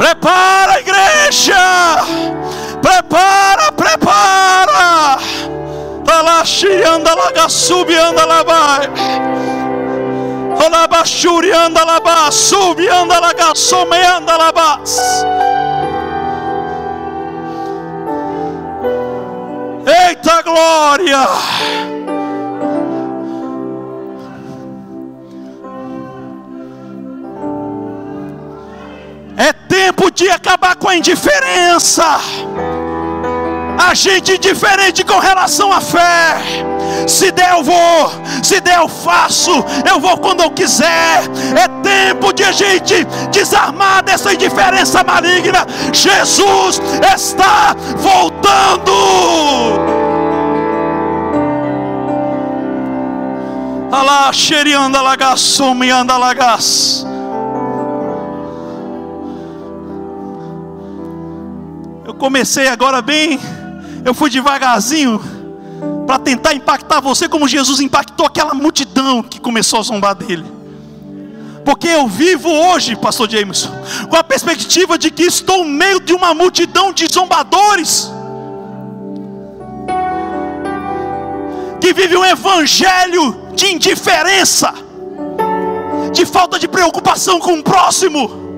Prepara 0.00 0.76
a 0.76 0.80
igreja. 0.80 1.98
Prepara, 2.80 3.70
prepara. 3.70 5.18
Talashi 6.06 6.82
anda 6.82 7.14
laga 7.14 7.50
subi 7.50 7.94
anda 7.98 8.24
labai. 8.24 8.88
Olabashuri 10.56 11.52
anda 11.52 11.84
laba 11.84 12.30
subi 12.32 12.88
anda 12.88 13.20
laga 13.20 13.54
some 13.54 13.92
anda 13.92 14.38
labas. 14.38 14.96
Eita 19.84 20.40
glória! 20.42 21.99
É 29.40 29.54
tempo 29.54 30.10
de 30.10 30.28
acabar 30.28 30.76
com 30.76 30.86
a 30.86 30.94
indiferença. 30.94 32.04
A 33.78 33.94
gente 33.94 34.32
indiferente 34.32 35.02
com 35.02 35.18
relação 35.18 35.72
à 35.72 35.80
fé. 35.80 36.36
Se 37.08 37.32
der, 37.32 37.52
eu 37.52 37.64
vou. 37.64 38.12
Se 38.42 38.60
der, 38.60 38.76
eu 38.76 38.86
faço. 38.86 39.50
Eu 39.88 39.98
vou 39.98 40.18
quando 40.18 40.42
eu 40.42 40.50
quiser. 40.50 41.22
É 41.56 41.66
tempo 41.82 42.34
de 42.34 42.44
a 42.44 42.52
gente 42.52 43.02
desarmar 43.30 44.04
dessa 44.04 44.34
indiferença 44.34 45.02
maligna. 45.02 45.66
Jesus 45.90 46.78
está 47.14 47.74
voltando. 47.96 48.92
Alá, 53.90 54.30
xerianda 54.34 55.00
lagas, 55.00 55.40
sumianda 55.40 56.18
lagas. 56.18 57.06
Eu 62.10 62.14
comecei 62.14 62.66
agora 62.66 63.00
bem 63.00 63.38
eu 64.04 64.12
fui 64.12 64.28
devagarzinho 64.28 65.20
para 66.08 66.18
tentar 66.18 66.54
impactar 66.54 67.00
você 67.00 67.28
como 67.28 67.46
Jesus 67.46 67.78
impactou 67.78 68.26
aquela 68.26 68.52
multidão 68.52 69.22
que 69.22 69.38
começou 69.38 69.78
a 69.78 69.82
zombar 69.82 70.16
dele. 70.16 70.44
Porque 71.64 71.86
eu 71.86 72.08
vivo 72.08 72.48
hoje, 72.48 72.96
pastor 72.96 73.30
Jameson, 73.30 73.70
com 74.08 74.16
a 74.16 74.24
perspectiva 74.24 74.98
de 74.98 75.12
que 75.12 75.22
estou 75.22 75.64
no 75.64 75.70
meio 75.70 76.00
de 76.00 76.12
uma 76.12 76.34
multidão 76.34 76.92
de 76.92 77.06
zombadores. 77.06 78.10
Que 81.80 81.92
vive 81.92 82.16
um 82.16 82.24
evangelho 82.24 83.40
de 83.54 83.66
indiferença, 83.66 84.74
de 86.12 86.26
falta 86.26 86.58
de 86.58 86.66
preocupação 86.66 87.38
com 87.38 87.52
o 87.52 87.62
próximo, 87.62 88.49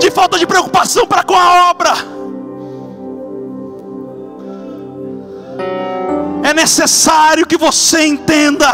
de 0.00 0.10
falta 0.10 0.38
de 0.38 0.46
preocupação 0.46 1.06
para 1.06 1.22
com 1.22 1.34
a 1.34 1.70
obra 1.70 2.18
é 6.48 6.54
necessário 6.54 7.46
que 7.46 7.58
você 7.58 8.06
entenda. 8.06 8.72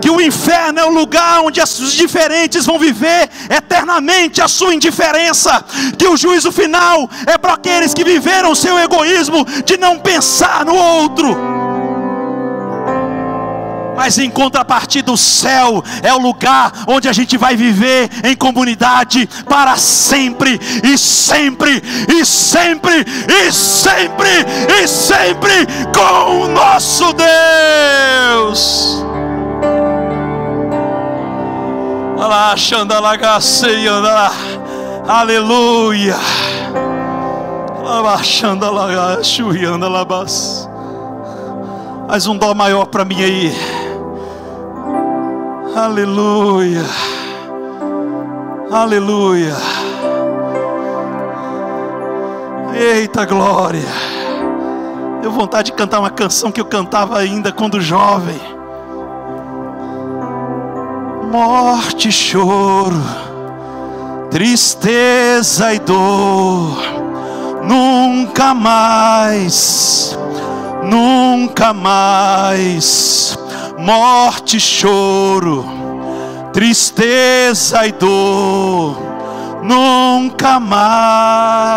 Que 0.00 0.08
o 0.08 0.20
inferno 0.20 0.78
é 0.78 0.84
o 0.84 0.90
lugar 0.90 1.40
onde 1.40 1.60
os 1.60 1.92
diferentes 1.92 2.64
vão 2.64 2.78
viver 2.78 3.28
eternamente 3.50 4.40
a 4.40 4.46
sua 4.46 4.72
indiferença. 4.72 5.64
Que 5.98 6.06
o 6.06 6.16
juízo 6.16 6.52
final 6.52 7.10
é 7.26 7.36
para 7.36 7.54
aqueles 7.54 7.92
que 7.92 8.04
viveram 8.04 8.52
o 8.52 8.56
seu 8.56 8.78
egoísmo 8.78 9.44
de 9.64 9.76
não 9.76 9.98
pensar 9.98 10.64
no 10.64 10.76
outro 10.76 11.55
mas 13.96 14.18
em 14.18 14.30
contrapartida, 14.30 15.10
o 15.10 15.16
céu 15.16 15.82
é 16.02 16.12
o 16.12 16.18
lugar 16.18 16.70
onde 16.86 17.08
a 17.08 17.12
gente 17.12 17.38
vai 17.38 17.56
viver 17.56 18.10
em 18.22 18.36
comunidade 18.36 19.26
para 19.48 19.76
sempre, 19.76 20.60
e 20.84 20.98
sempre, 20.98 21.82
e 22.06 22.24
sempre, 22.24 23.04
e 23.26 23.52
sempre, 23.52 24.28
e 24.80 24.86
sempre 24.86 25.66
com 25.94 26.42
o 26.42 26.48
nosso 26.48 27.12
Deus. 27.14 29.04
Aleluia. 35.08 36.16
Mais 42.08 42.26
um 42.26 42.36
dó 42.36 42.54
maior 42.54 42.86
para 42.86 43.04
mim 43.04 43.22
aí. 43.22 43.85
Aleluia. 45.76 46.86
Aleluia. 48.72 49.54
Eita 52.74 53.26
glória. 53.26 53.84
Deu 55.20 55.30
vontade 55.30 55.70
de 55.70 55.76
cantar 55.76 56.00
uma 56.00 56.08
canção 56.08 56.50
que 56.50 56.58
eu 56.58 56.64
cantava 56.64 57.18
ainda 57.18 57.52
quando 57.52 57.78
jovem. 57.78 58.40
Morte, 61.30 62.10
choro, 62.10 62.96
tristeza 64.30 65.74
e 65.74 65.78
dor. 65.78 66.78
Nunca 67.62 68.54
mais, 68.54 70.18
nunca 70.82 71.74
mais. 71.74 73.36
Morte, 73.78 74.58
choro, 74.58 75.64
tristeza 76.52 77.86
e 77.86 77.92
dor 77.92 78.96
nunca 79.62 80.58
mais 80.60 81.76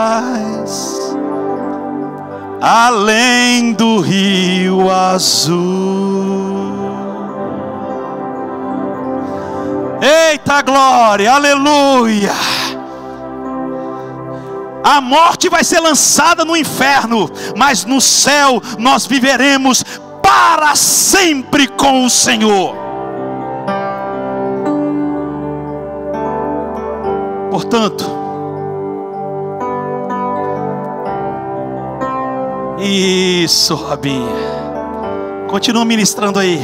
além 2.62 3.74
do 3.74 4.00
rio 4.00 4.91
azul. 4.91 5.60
Eita 10.02 10.62
glória, 10.62 11.32
aleluia. 11.34 12.34
A 14.84 15.02
morte 15.02 15.50
vai 15.50 15.64
ser 15.64 15.80
lançada 15.80 16.45
no 16.45 16.56
inferno, 16.56 17.30
mas 17.56 17.86
no 17.86 18.00
céu 18.00 18.62
nós 18.78 19.06
viveremos 19.06 19.84
para 20.30 20.75
sempre 20.75 21.67
com 21.67 22.05
o 22.05 22.09
Senhor. 22.09 22.75
Portanto, 27.49 28.19
Isso, 32.80 33.75
Rabinha. 33.75 34.30
Continua 35.49 35.84
ministrando 35.84 36.38
aí. 36.38 36.61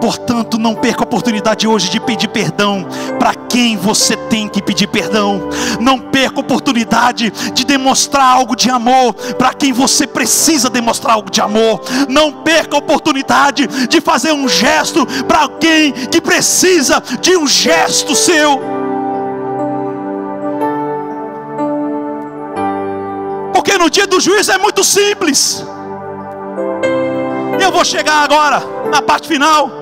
Portanto, 0.00 0.58
não 0.58 0.74
perca 0.74 1.02
a 1.02 1.04
oportunidade 1.04 1.66
hoje 1.66 1.90
de 1.90 1.98
pedir 1.98 2.28
perdão 2.28 2.86
para 3.18 3.34
quem 3.50 3.76
você 3.76 4.16
tem 4.16 4.48
que 4.48 4.62
pedir 4.62 4.86
perdão. 4.86 5.50
Não 5.80 5.98
perca 5.98 6.38
a 6.38 6.40
oportunidade 6.40 7.30
de 7.52 7.64
demonstrar 7.64 8.24
algo 8.24 8.54
de 8.54 8.70
amor 8.70 9.12
para 9.36 9.52
quem 9.52 9.72
você 9.72 10.06
precisa 10.06 10.70
demonstrar 10.70 11.14
algo 11.14 11.30
de 11.30 11.40
amor. 11.40 11.82
Não 12.08 12.32
perca 12.32 12.76
a 12.76 12.78
oportunidade 12.78 13.66
de 13.88 14.00
fazer 14.00 14.32
um 14.32 14.48
gesto 14.48 15.04
para 15.24 15.42
alguém 15.42 15.92
que 15.92 16.20
precisa 16.20 17.02
de 17.20 17.36
um 17.36 17.46
gesto 17.46 18.14
seu. 18.14 18.60
Porque 23.52 23.76
no 23.76 23.90
dia 23.90 24.06
do 24.06 24.20
juízo 24.20 24.52
é 24.52 24.58
muito 24.58 24.84
simples. 24.84 25.64
Eu 27.60 27.72
vou 27.72 27.84
chegar 27.84 28.22
agora 28.22 28.62
na 28.90 29.02
parte 29.02 29.26
final. 29.26 29.79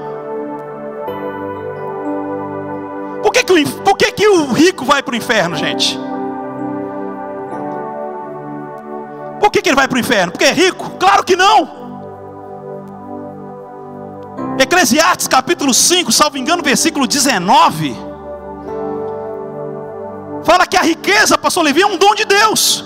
Por 3.28 3.32
que, 3.32 3.44
que, 3.44 3.52
o, 3.52 3.70
por 3.82 3.98
que, 3.98 4.10
que 4.10 4.26
o 4.26 4.52
rico 4.52 4.86
vai 4.86 5.02
para 5.02 5.12
o 5.12 5.16
inferno, 5.16 5.54
gente? 5.54 5.98
Por 9.38 9.50
que, 9.50 9.60
que 9.60 9.68
ele 9.68 9.76
vai 9.76 9.86
para 9.86 9.96
o 9.96 10.00
inferno? 10.00 10.32
Porque 10.32 10.46
é 10.46 10.52
rico? 10.52 10.92
Claro 10.98 11.22
que 11.22 11.36
não. 11.36 11.76
Eclesiastes 14.58 15.28
capítulo 15.28 15.74
5, 15.74 16.10
salvo 16.10 16.38
engano, 16.38 16.62
versículo 16.62 17.06
19. 17.06 17.94
Fala 20.42 20.66
que 20.66 20.78
a 20.78 20.82
riqueza, 20.82 21.36
pastor 21.36 21.64
Levi, 21.64 21.82
é 21.82 21.86
um 21.86 21.98
dom 21.98 22.14
de 22.14 22.24
Deus. 22.24 22.82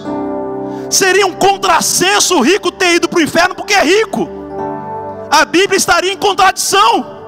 Seria 0.90 1.24
um 1.24 1.34
contrassenso 1.34 2.36
o 2.36 2.40
rico 2.40 2.72
ter 2.72 2.97
ido 2.97 3.09
para 3.09 3.20
o 3.20 3.22
inferno 3.22 3.55
porque 3.55 3.74
é 3.74 3.84
rico. 3.84 4.28
A 5.30 5.45
Bíblia 5.45 5.76
estaria 5.76 6.12
em 6.12 6.16
contradição. 6.16 7.22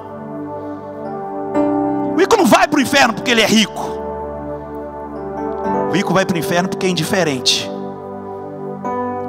Rico 2.24 2.38
não 2.38 2.46
vai 2.46 2.66
para 2.66 2.78
o 2.78 2.80
inferno 2.80 3.12
porque 3.12 3.30
ele 3.30 3.42
é 3.42 3.46
rico. 3.46 3.82
O 5.90 5.92
rico 5.92 6.14
vai 6.14 6.24
para 6.24 6.36
o 6.36 6.38
inferno 6.38 6.70
porque 6.70 6.86
é 6.86 6.88
indiferente. 6.88 7.70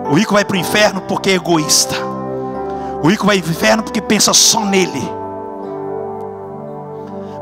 O 0.09 0.13
rico 0.13 0.33
vai 0.33 0.45
para 0.45 0.55
o 0.55 0.57
inferno 0.57 1.01
porque 1.01 1.31
é 1.31 1.33
egoísta. 1.33 1.93
O 3.03 3.09
rico 3.09 3.25
vai 3.25 3.41
para 3.41 3.49
o 3.49 3.51
inferno 3.51 3.83
porque 3.83 4.01
pensa 4.01 4.33
só 4.33 4.63
nele. 4.63 5.03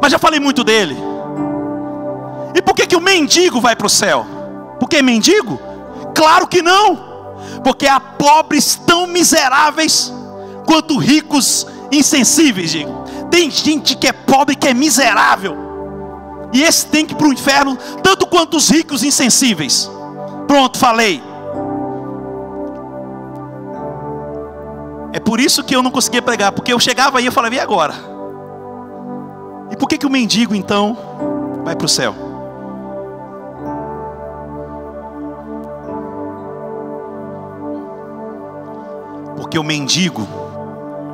Mas 0.01 0.11
já 0.11 0.17
falei 0.17 0.39
muito 0.39 0.63
dele. 0.63 0.97
E 2.55 2.61
por 2.61 2.73
que, 2.73 2.87
que 2.87 2.95
o 2.95 3.01
mendigo 3.01 3.61
vai 3.61 3.75
para 3.75 3.85
o 3.85 3.89
céu? 3.91 4.25
Porque 4.79 4.97
é 4.97 5.01
mendigo? 5.03 5.59
Claro 6.15 6.47
que 6.47 6.63
não, 6.63 6.95
porque 7.63 7.85
há 7.85 7.99
pobres 7.99 8.73
tão 8.73 9.05
miseráveis 9.05 10.11
quanto 10.65 10.97
ricos 10.97 11.67
insensíveis. 11.91 12.71
Digo. 12.71 13.02
Tem 13.33 13.49
gente 13.49 13.97
que 13.97 14.07
é 14.07 14.11
pobre 14.11 14.55
que 14.55 14.67
é 14.67 14.75
miserável, 14.75 15.57
e 16.53 16.61
esse 16.61 16.85
tem 16.85 17.03
que 17.03 17.15
ir 17.15 17.17
para 17.17 17.27
o 17.27 17.33
inferno, 17.33 17.75
tanto 18.03 18.27
quanto 18.27 18.57
os 18.57 18.69
ricos 18.69 19.03
insensíveis. 19.03 19.89
Pronto, 20.45 20.77
falei. 20.77 21.19
É 25.11 25.19
por 25.19 25.39
isso 25.39 25.63
que 25.63 25.75
eu 25.75 25.81
não 25.81 25.89
conseguia 25.89 26.21
pregar, 26.21 26.51
porque 26.51 26.71
eu 26.71 26.79
chegava 26.79 27.17
aí 27.17 27.25
e 27.25 27.31
falava, 27.31 27.55
e 27.55 27.59
agora? 27.59 27.95
E 29.71 29.75
por 29.77 29.89
que, 29.89 29.97
que 29.97 30.05
o 30.05 30.11
mendigo 30.11 30.53
então 30.53 30.95
vai 31.63 31.75
para 31.75 31.85
o 31.85 31.89
céu? 31.89 32.13
Porque 39.37 39.57
o 39.57 39.63
mendigo, 39.63 40.27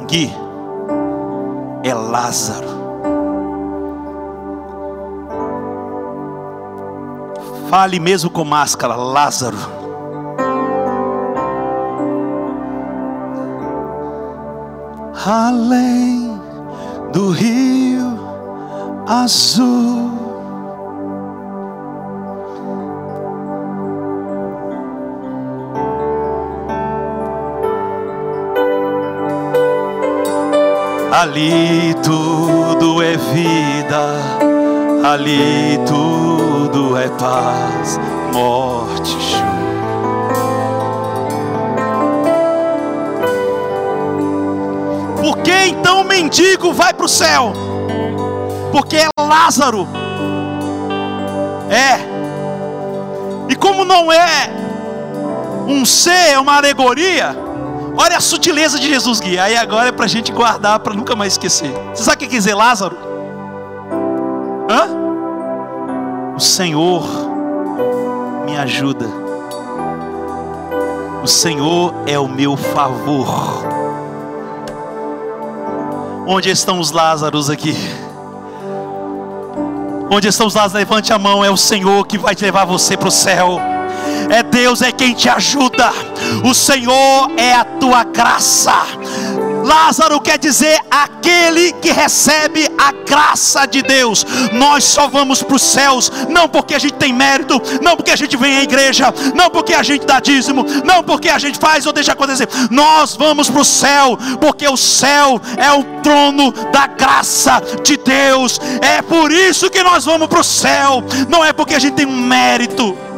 Gui, 0.05 0.29
é 1.89 1.93
Lázaro. 1.93 2.67
Fale 7.69 7.99
mesmo 7.99 8.29
com 8.29 8.43
máscara, 8.45 8.95
Lázaro. 8.95 9.57
Além 15.25 16.39
do 17.11 17.31
rio 17.31 18.19
azul. 19.07 20.28
Ali 31.21 31.93
tudo 32.01 33.03
é 33.03 33.17
vida, 33.17 34.21
ali 35.03 35.77
tudo 35.85 36.95
é 36.97 37.09
paz, 37.09 37.99
morte, 38.31 39.17
choro. 39.19 39.49
Por 45.17 45.39
que 45.39 45.51
então 45.67 46.03
o 46.03 46.05
mendigo 46.05 46.71
vai 46.71 46.93
para 46.93 47.05
o 47.05 47.09
céu? 47.09 47.51
Porque 48.71 48.95
é 48.95 49.09
Lázaro. 49.19 49.89
É. 51.69 51.99
E 53.49 53.55
como 53.57 53.83
não 53.83 54.09
é 54.09 54.49
um 55.67 55.85
ser, 55.85 56.31
é 56.31 56.39
uma 56.39 56.55
alegoria, 56.55 57.48
Olha 58.01 58.15
a 58.15 58.21
sutileza 58.21 58.79
de 58.79 58.87
Jesus, 58.87 59.19
Gui. 59.19 59.37
Aí 59.37 59.57
agora 59.57 59.89
é 59.89 59.91
para 59.91 60.05
a 60.05 60.07
gente 60.07 60.31
guardar, 60.31 60.79
para 60.79 60.93
nunca 60.93 61.17
mais 61.17 61.33
esquecer. 61.33 61.69
Você 61.93 62.05
sabe 62.05 62.15
o 62.15 62.19
que 62.19 62.27
quer 62.27 62.37
dizer 62.37 62.53
Lázaro? 62.55 62.97
Hã? 64.69 66.33
O 66.33 66.39
Senhor 66.39 67.03
me 68.45 68.57
ajuda. 68.57 69.05
O 71.21 71.27
Senhor 71.27 71.93
é 72.07 72.17
o 72.17 72.29
meu 72.29 72.55
favor. 72.55 73.65
Onde 76.25 76.49
estão 76.49 76.79
os 76.79 76.91
Lázaros 76.91 77.49
aqui? 77.49 77.75
Onde 80.09 80.29
estão 80.29 80.47
os 80.47 80.55
Lázaros? 80.55 80.75
Levante 80.75 81.11
a 81.11 81.19
mão. 81.19 81.43
É 81.43 81.51
o 81.51 81.57
Senhor 81.57 82.07
que 82.07 82.17
vai 82.17 82.33
levar 82.39 82.63
você 82.63 82.95
para 82.95 83.09
o 83.09 83.11
céu 83.11 83.59
é 84.29 84.43
Deus 84.43 84.81
é 84.81 84.91
quem 84.91 85.13
te 85.13 85.27
ajuda, 85.27 85.91
o 86.43 86.53
Senhor 86.53 87.31
é 87.37 87.53
a 87.53 87.63
tua 87.63 88.03
graça. 88.03 88.73
Lázaro 89.63 90.19
quer 90.19 90.37
dizer 90.37 90.79
aquele 90.89 91.73
que 91.73 91.91
recebe 91.91 92.67
a 92.77 92.91
graça 92.91 93.65
de 93.65 93.81
Deus. 93.81 94.25
Nós 94.53 94.83
só 94.83 95.07
vamos 95.07 95.43
para 95.43 95.55
os 95.55 95.61
céus, 95.61 96.11
não 96.29 96.47
porque 96.47 96.73
a 96.73 96.79
gente 96.79 96.93
tem 96.93 97.13
mérito, 97.13 97.61
não 97.81 97.95
porque 97.95 98.11
a 98.11 98.15
gente 98.15 98.35
vem 98.37 98.57
à 98.57 98.63
igreja, 98.63 99.13
não 99.35 99.49
porque 99.49 99.73
a 99.73 99.83
gente 99.83 100.05
dá 100.05 100.19
dízimo, 100.19 100.65
não 100.83 101.03
porque 101.03 101.29
a 101.29 101.37
gente 101.37 101.59
faz 101.59 101.85
ou 101.85 101.93
deixa 101.93 102.13
acontecer. 102.13 102.47
Nós 102.71 103.15
vamos 103.15 103.49
para 103.49 103.61
o 103.61 103.65
céu, 103.65 104.17
porque 104.39 104.67
o 104.67 104.77
céu 104.77 105.41
é 105.57 105.71
o 105.71 105.83
trono 106.01 106.51
da 106.71 106.87
graça 106.87 107.61
de 107.83 107.97
Deus. 107.97 108.59
É 108.81 109.01
por 109.01 109.31
isso 109.31 109.69
que 109.69 109.83
nós 109.83 110.05
vamos 110.05 110.27
para 110.27 110.39
o 110.39 110.43
céu, 110.43 111.03
não 111.27 111.43
é 111.43 111.53
porque 111.53 111.75
a 111.75 111.79
gente 111.79 111.93
tem 111.93 112.05
um 112.05 112.21
mérito. 112.21 113.08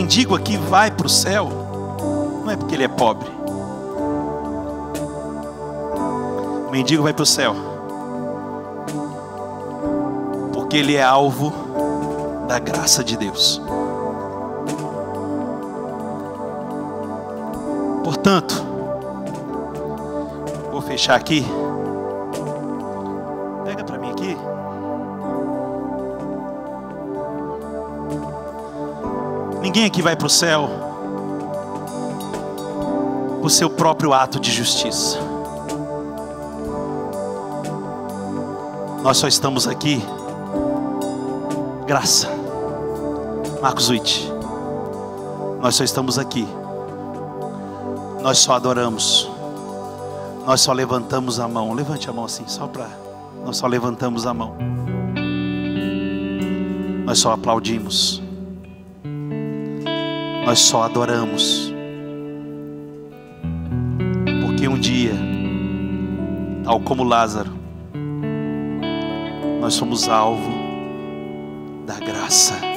Mendigo 0.00 0.34
aqui 0.34 0.56
vai 0.56 0.90
para 0.90 1.06
o 1.06 1.10
céu, 1.10 1.50
não 2.42 2.50
é 2.50 2.56
porque 2.56 2.74
ele 2.74 2.84
é 2.84 2.88
pobre. 2.88 3.28
O 6.66 6.70
mendigo 6.70 7.02
vai 7.02 7.12
para 7.12 7.22
o 7.22 7.26
céu, 7.26 7.54
porque 10.54 10.78
ele 10.78 10.96
é 10.96 11.02
alvo 11.02 11.52
da 12.48 12.58
graça 12.58 13.04
de 13.04 13.14
Deus. 13.14 13.60
Portanto, 18.02 18.54
vou 20.72 20.80
fechar 20.80 21.16
aqui. 21.16 21.44
Ninguém 29.60 29.84
aqui 29.84 30.00
vai 30.00 30.16
para 30.16 30.26
o 30.26 30.30
céu 30.30 30.68
por 33.40 33.50
seu 33.50 33.70
próprio 33.70 34.12
ato 34.12 34.38
de 34.38 34.50
justiça. 34.50 35.18
Nós 39.02 39.16
só 39.16 39.26
estamos 39.26 39.66
aqui, 39.66 40.02
graça. 41.86 42.28
Marcos 43.62 43.90
Witt. 43.90 44.30
Nós 45.60 45.74
só 45.74 45.84
estamos 45.84 46.18
aqui. 46.18 46.46
Nós 48.22 48.38
só 48.38 48.54
adoramos. 48.54 49.30
Nós 50.46 50.60
só 50.60 50.72
levantamos 50.72 51.38
a 51.38 51.46
mão. 51.46 51.72
Levante 51.72 52.08
a 52.08 52.12
mão 52.12 52.24
assim, 52.24 52.44
só 52.46 52.66
para. 52.66 52.88
Nós 53.44 53.58
só 53.58 53.66
levantamos 53.66 54.26
a 54.26 54.32
mão. 54.32 54.56
Nós 57.04 57.18
só 57.18 57.32
aplaudimos. 57.32 58.22
Nós 60.50 60.58
só 60.58 60.82
adoramos. 60.82 61.72
Porque 64.44 64.66
um 64.66 64.80
dia, 64.80 65.12
tal 66.64 66.80
como 66.80 67.04
Lázaro, 67.04 67.52
nós 69.60 69.74
somos 69.74 70.08
alvo 70.08 70.50
da 71.86 72.00
graça 72.00 72.69